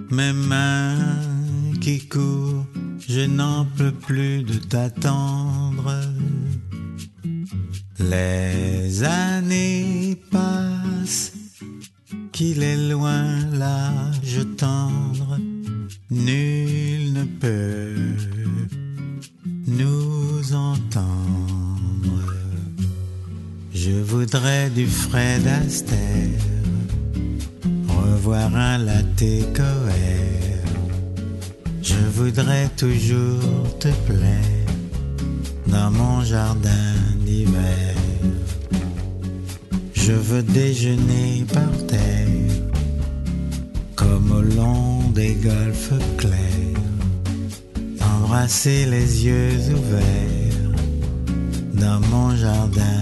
mes 0.09 0.33
mains 0.33 1.19
qui 1.79 2.07
courent, 2.07 2.65
je 3.07 3.21
n'en 3.21 3.65
peux 3.65 3.91
plus 3.91 4.43
de 4.43 4.55
t'attendre. 4.55 5.99
Les 7.99 9.03
années 9.03 10.21
passent 10.31 11.33
qu'il 12.31 12.63
est 12.63 12.89
loin 12.89 13.37
l'âge 13.53 14.39
tendre, 14.57 15.37
nul 16.09 17.13
ne 17.13 17.23
peut 17.23 18.40
du 24.75 24.85
Fred 24.85 25.45
Astaire, 25.47 26.39
revoir 27.87 28.55
un 28.55 28.77
latte 28.77 29.53
coère. 29.53 30.65
Je 31.81 32.01
voudrais 32.13 32.69
toujours 32.77 33.77
te 33.79 33.89
plaire 34.07 34.71
dans 35.67 35.91
mon 35.91 36.23
jardin 36.23 36.93
d'hiver. 37.25 37.95
Je 39.93 40.13
veux 40.13 40.43
déjeuner 40.43 41.45
par 41.53 41.87
terre, 41.87 42.27
comme 43.95 44.31
au 44.31 44.41
long 44.41 45.09
des 45.13 45.33
golfes 45.35 45.93
clairs, 46.17 46.85
embrasser 48.01 48.85
les 48.85 49.25
yeux 49.25 49.57
ouverts 49.73 50.71
dans 51.73 51.99
mon 52.09 52.35
jardin 52.35 53.00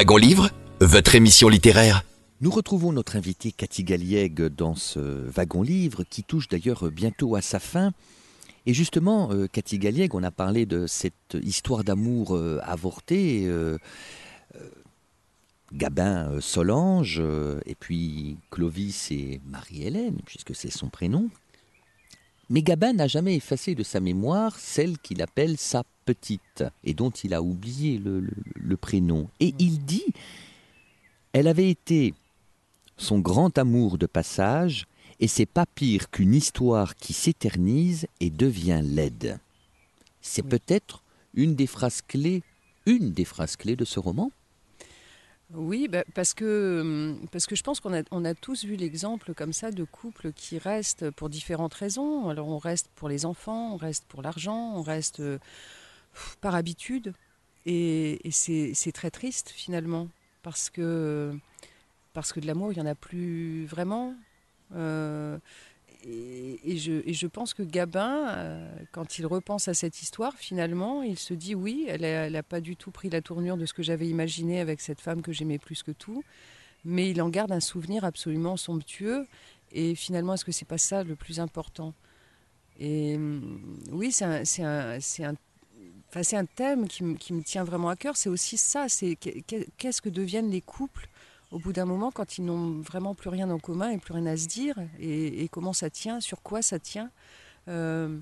Wagon 0.00 0.16
Livre, 0.16 0.48
votre 0.80 1.14
émission 1.14 1.50
littéraire. 1.50 2.04
Nous 2.40 2.50
retrouvons 2.50 2.90
notre 2.90 3.16
invitée 3.16 3.52
Cathy 3.52 3.84
Galliègue 3.84 4.46
dans 4.46 4.74
ce 4.74 4.98
wagon 4.98 5.60
livre 5.62 6.04
qui 6.04 6.24
touche 6.24 6.48
d'ailleurs 6.48 6.90
bientôt 6.90 7.36
à 7.36 7.42
sa 7.42 7.58
fin. 7.58 7.92
Et 8.64 8.72
justement, 8.72 9.30
euh, 9.30 9.46
Cathy 9.46 9.78
Galliègue, 9.78 10.14
on 10.14 10.22
a 10.22 10.30
parlé 10.30 10.64
de 10.64 10.86
cette 10.86 11.36
histoire 11.42 11.84
d'amour 11.84 12.34
euh, 12.34 12.60
avortée. 12.62 13.42
euh, 13.44 13.76
euh, 14.54 14.70
Gabin 15.74 16.30
euh, 16.30 16.40
Solange, 16.40 17.22
et 17.66 17.74
puis 17.74 18.38
Clovis 18.50 19.10
et 19.10 19.42
Marie-Hélène, 19.50 20.16
puisque 20.24 20.54
c'est 20.54 20.70
son 20.72 20.88
prénom. 20.88 21.28
Mais 22.50 22.62
Gabin 22.62 22.92
n'a 22.94 23.06
jamais 23.06 23.36
effacé 23.36 23.74
de 23.76 23.82
sa 23.84 24.00
mémoire 24.00 24.58
celle 24.58 24.98
qu'il 24.98 25.22
appelle 25.22 25.56
sa 25.56 25.84
petite, 26.04 26.64
et 26.82 26.94
dont 26.94 27.10
il 27.10 27.32
a 27.32 27.42
oublié 27.42 27.98
le- 27.98 28.20
le- 28.20 28.32
le 28.56 28.76
prénom. 28.76 29.28
Et 29.38 29.54
il 29.58 29.84
dit 29.84 30.04
elle 31.32 31.46
avait 31.46 31.70
été 31.70 32.12
son 32.96 33.20
grand 33.20 33.56
amour 33.56 33.96
de 33.98 34.06
passage, 34.06 34.86
et 35.20 35.28
c'est 35.28 35.46
pas 35.46 35.64
pire 35.66 36.10
qu'une 36.10 36.34
histoire 36.34 36.96
qui 36.96 37.12
s'éternise 37.12 38.06
et 38.18 38.30
devient 38.30 38.80
laide. 38.82 39.38
C'est 40.20 40.42
peut-être 40.42 41.02
une 41.34 41.54
des 41.54 41.68
phrases 41.68 42.02
clés, 42.02 42.42
une 42.86 43.12
des 43.12 43.24
phrases 43.24 43.54
clés 43.56 43.76
de 43.76 43.84
ce 43.84 44.00
roman. 44.00 44.32
Oui, 45.54 45.88
bah, 45.88 46.04
parce, 46.14 46.32
que, 46.32 46.80
hum, 46.80 47.26
parce 47.32 47.46
que 47.46 47.56
je 47.56 47.62
pense 47.62 47.80
qu'on 47.80 47.92
a, 47.92 48.02
on 48.12 48.24
a 48.24 48.34
tous 48.34 48.64
vu 48.64 48.76
l'exemple 48.76 49.34
comme 49.34 49.52
ça 49.52 49.72
de 49.72 49.82
couples 49.84 50.32
qui 50.32 50.58
restent 50.58 51.10
pour 51.10 51.28
différentes 51.28 51.74
raisons. 51.74 52.28
Alors 52.28 52.48
on 52.48 52.58
reste 52.58 52.88
pour 52.94 53.08
les 53.08 53.26
enfants, 53.26 53.72
on 53.72 53.76
reste 53.76 54.04
pour 54.06 54.22
l'argent, 54.22 54.74
on 54.76 54.82
reste 54.82 55.20
euh, 55.20 55.38
par 56.40 56.54
habitude. 56.54 57.14
Et, 57.66 58.26
et 58.26 58.30
c'est 58.30 58.72
c'est 58.74 58.92
très 58.92 59.10
triste 59.10 59.50
finalement, 59.50 60.08
parce 60.42 60.70
que, 60.70 61.36
parce 62.14 62.32
que 62.32 62.40
de 62.40 62.46
l'amour, 62.46 62.72
il 62.72 62.76
n'y 62.76 62.82
en 62.82 62.86
a 62.86 62.94
plus 62.94 63.66
vraiment. 63.66 64.14
Euh, 64.76 65.38
et, 66.02 66.76
je, 66.78 67.26
pense 67.26 67.52
que 67.52 67.62
Gabin, 67.62 68.28
euh, 68.28 68.74
quand 68.92 69.18
il 69.18 69.26
repense 69.26 69.68
à 69.68 69.74
cette 69.74 70.00
histoire, 70.02 70.34
finalement, 70.34 71.02
il 71.02 71.18
se 71.18 71.34
dit 71.34 71.54
oui, 71.54 71.86
elle 71.88 72.32
n'a 72.32 72.42
pas 72.42 72.60
du 72.60 72.76
tout 72.76 72.90
pris 72.90 73.10
la 73.10 73.20
tournure 73.20 73.56
de 73.56 73.66
ce 73.66 73.74
que 73.74 73.82
j'avais 73.82 74.08
imaginé 74.08 74.60
avec 74.60 74.80
cette 74.80 75.00
femme 75.00 75.20
que 75.20 75.32
j'aimais 75.32 75.58
plus 75.58 75.82
que 75.82 75.92
tout, 75.92 76.24
mais 76.84 77.10
il 77.10 77.20
en 77.20 77.28
garde 77.28 77.52
un 77.52 77.60
souvenir 77.60 78.04
absolument 78.04 78.56
somptueux. 78.56 79.26
Et 79.72 79.94
finalement, 79.94 80.34
est-ce 80.34 80.44
que 80.44 80.52
c'est 80.52 80.64
pas 80.64 80.78
ça 80.78 81.04
le 81.04 81.16
plus 81.16 81.38
important? 81.38 81.92
Et 82.78 83.16
hum, 83.16 83.78
oui, 83.92 84.10
c'est 84.10 84.24
un, 84.24 84.38
thème 86.46 86.88
qui, 86.88 87.04
me- 87.04 87.42
tient 87.42 87.64
vraiment 87.64 87.90
à 87.90 87.96
cœur. 87.96 88.16
C'est 88.16 88.30
aussi 88.30 88.56
ça, 88.56 88.86
qu'est-ce 88.88 90.00
que 90.00 90.08
deviennent 90.08 90.50
les 90.50 90.62
couples 90.62 91.08
au 91.50 91.58
bout 91.58 91.72
d'un 91.72 91.84
moment 91.84 92.10
quand 92.10 92.38
ils 92.38 92.44
n'ont 92.44 92.80
vraiment 92.80 93.14
plus 93.14 93.28
rien 93.28 93.50
en 93.50 93.58
commun 93.58 93.90
et 93.90 93.98
plus 93.98 94.14
rien 94.14 94.26
à 94.26 94.36
se 94.36 94.46
dire 94.46 94.76
et, 94.98 95.48
comment 95.50 95.72
ça 95.72 95.90
tient, 95.90 96.20
sur 96.20 96.42
quoi 96.42 96.62
ça 96.62 96.78
tient. 96.78 97.10
Euh, 97.68 98.18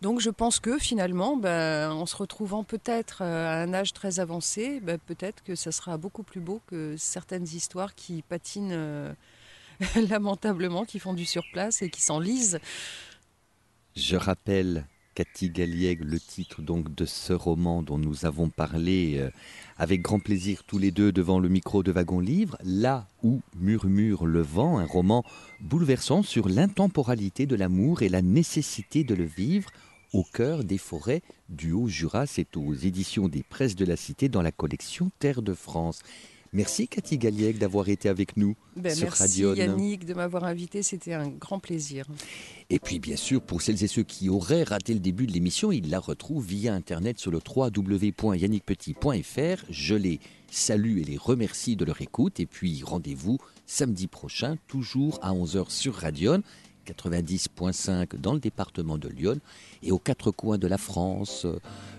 donc 0.00 0.20
je 0.20 0.30
pense 0.30 0.60
que 0.60 0.78
finalement, 0.78 1.36
ben, 1.36 1.90
en 1.90 2.06
se 2.06 2.16
retrouvant 2.16 2.64
peut-être 2.64 3.22
euh, 3.22 3.46
à 3.46 3.62
un 3.62 3.72
âge 3.74 3.92
très 3.92 4.20
avancé, 4.20 4.80
ben, 4.80 4.98
peut-être 4.98 5.42
que 5.42 5.54
ça 5.54 5.72
sera 5.72 5.96
beaucoup 5.96 6.22
plus 6.22 6.40
beau 6.40 6.60
que 6.66 6.96
certaines 6.96 7.44
histoires 7.44 7.94
qui 7.94 8.22
patinent 8.22 8.72
euh, 8.72 9.12
lamentablement, 10.08 10.84
qui 10.84 10.98
font 10.98 11.14
du 11.14 11.24
surplace 11.24 11.82
et 11.82 11.90
qui 11.90 12.02
s'enlisent. 12.02 12.60
Je 13.96 14.16
rappelle, 14.16 14.86
Cathy 15.14 15.50
Galliègue, 15.50 16.02
le 16.04 16.20
titre 16.20 16.62
donc 16.62 16.94
de 16.94 17.04
ce 17.04 17.32
roman 17.32 17.82
dont 17.82 17.98
nous 17.98 18.24
avons 18.26 18.48
parlé 18.48 19.16
euh, 19.18 19.30
avec 19.76 20.02
grand 20.02 20.20
plaisir 20.20 20.62
tous 20.64 20.78
les 20.78 20.92
deux 20.92 21.10
devant 21.10 21.40
le 21.40 21.48
micro 21.48 21.82
de 21.82 21.90
Wagon 21.90 22.20
Livre, 22.20 22.56
Là 22.64 23.06
où 23.22 23.40
murmure 23.56 24.26
le 24.26 24.40
vent, 24.40 24.78
un 24.78 24.86
roman 24.86 25.24
bouleversant 25.60 26.22
sur 26.22 26.48
l'intemporalité 26.48 27.46
de 27.46 27.56
l'amour 27.56 28.02
et 28.02 28.08
la 28.08 28.22
nécessité 28.22 29.02
de 29.02 29.14
le 29.14 29.24
vivre 29.24 29.70
au 30.12 30.24
cœur 30.24 30.64
des 30.64 30.78
forêts 30.78 31.22
du 31.48 31.72
Haut-Jura. 31.72 32.26
C'est 32.26 32.56
aux 32.56 32.74
éditions 32.74 33.28
des 33.28 33.42
Presses 33.42 33.76
de 33.76 33.84
la 33.84 33.96
Cité 33.96 34.28
dans 34.28 34.42
la 34.42 34.52
collection 34.52 35.10
Terre 35.18 35.42
de 35.42 35.54
France. 35.54 36.00
Merci 36.52 36.88
Cathy 36.88 37.16
Galliègue 37.16 37.58
d'avoir 37.58 37.88
été 37.88 38.08
avec 38.08 38.36
nous 38.36 38.56
Ben, 38.74 38.92
sur 38.92 39.04
merci 39.04 39.22
Radion. 39.22 39.54
Yannick 39.54 40.04
de 40.04 40.14
m'avoir 40.14 40.42
invité, 40.42 40.82
c'était 40.82 41.14
un 41.14 41.28
grand 41.28 41.60
plaisir. 41.60 42.06
Et 42.70 42.80
puis 42.80 42.98
bien 42.98 43.14
sûr, 43.14 43.40
pour 43.40 43.62
celles 43.62 43.84
et 43.84 43.86
ceux 43.86 44.02
qui 44.02 44.28
auraient 44.28 44.64
raté 44.64 44.92
le 44.92 44.98
début 44.98 45.28
de 45.28 45.32
l'émission, 45.32 45.70
ils 45.70 45.90
la 45.90 46.00
retrouvent 46.00 46.44
via 46.44 46.74
Internet 46.74 47.20
sur 47.20 47.30
le 47.30 47.38
www.yannickpetit.fr. 47.38 49.64
Je 49.70 49.94
les 49.94 50.18
salue 50.50 50.98
et 50.98 51.04
les 51.04 51.16
remercie 51.16 51.76
de 51.76 51.84
leur 51.84 52.02
écoute. 52.02 52.40
Et 52.40 52.46
puis 52.46 52.82
rendez-vous 52.84 53.38
samedi 53.66 54.08
prochain, 54.08 54.56
toujours 54.66 55.20
à 55.22 55.32
11h 55.32 55.70
sur 55.70 55.94
Radion. 55.94 56.42
90.5 56.86 58.16
dans 58.16 58.32
le 58.34 58.40
département 58.40 58.98
de 58.98 59.08
Lyon 59.08 59.38
et 59.82 59.92
aux 59.92 59.98
quatre 59.98 60.30
coins 60.30 60.58
de 60.58 60.66
la 60.66 60.78
France, 60.78 61.44
euh, 61.44 61.58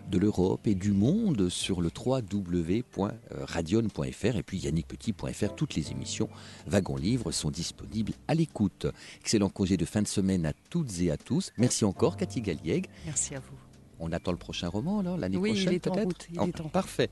de 0.09 0.17
l'Europe 0.17 0.65
et 0.67 0.75
du 0.75 0.91
monde 0.91 1.49
sur 1.49 1.81
le 1.81 1.89
www.radion.fr 1.95 4.35
et 4.35 4.43
puis 4.43 4.57
yannickpetit.fr. 4.59 5.55
Toutes 5.55 5.75
les 5.75 5.91
émissions 5.91 6.29
Wagon 6.67 6.97
Livre 6.97 7.31
sont 7.31 7.51
disponibles 7.51 8.13
à 8.27 8.33
l'écoute. 8.35 8.87
Excellent 9.21 9.49
congé 9.49 9.77
de 9.77 9.85
fin 9.85 10.01
de 10.01 10.07
semaine 10.07 10.45
à 10.45 10.53
toutes 10.69 10.99
et 11.01 11.11
à 11.11 11.17
tous. 11.17 11.51
Merci 11.57 11.85
encore 11.85 12.17
Cathy 12.17 12.41
Galliègue. 12.41 12.87
Merci 13.05 13.35
à 13.35 13.39
vous. 13.39 13.55
On 13.99 14.11
attend 14.11 14.31
le 14.31 14.37
prochain 14.37 14.67
roman 14.67 14.99
alors 14.99 15.17
l'année 15.17 15.37
Oui, 15.37 15.51
prochaine 15.51 15.73
il 15.73 15.75
est 15.75 15.87
en 15.87 15.91
peut-être? 15.93 16.05
route, 16.05 16.27
il 16.31 16.35
est 16.37 16.39
en 16.39 16.45
route. 16.63 16.71
Parfait. 16.71 17.09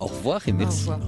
Au 0.00 0.06
revoir 0.06 0.46
et 0.48 0.52
Au 0.52 0.56
merci. 0.56 0.80
revoir. 0.90 1.00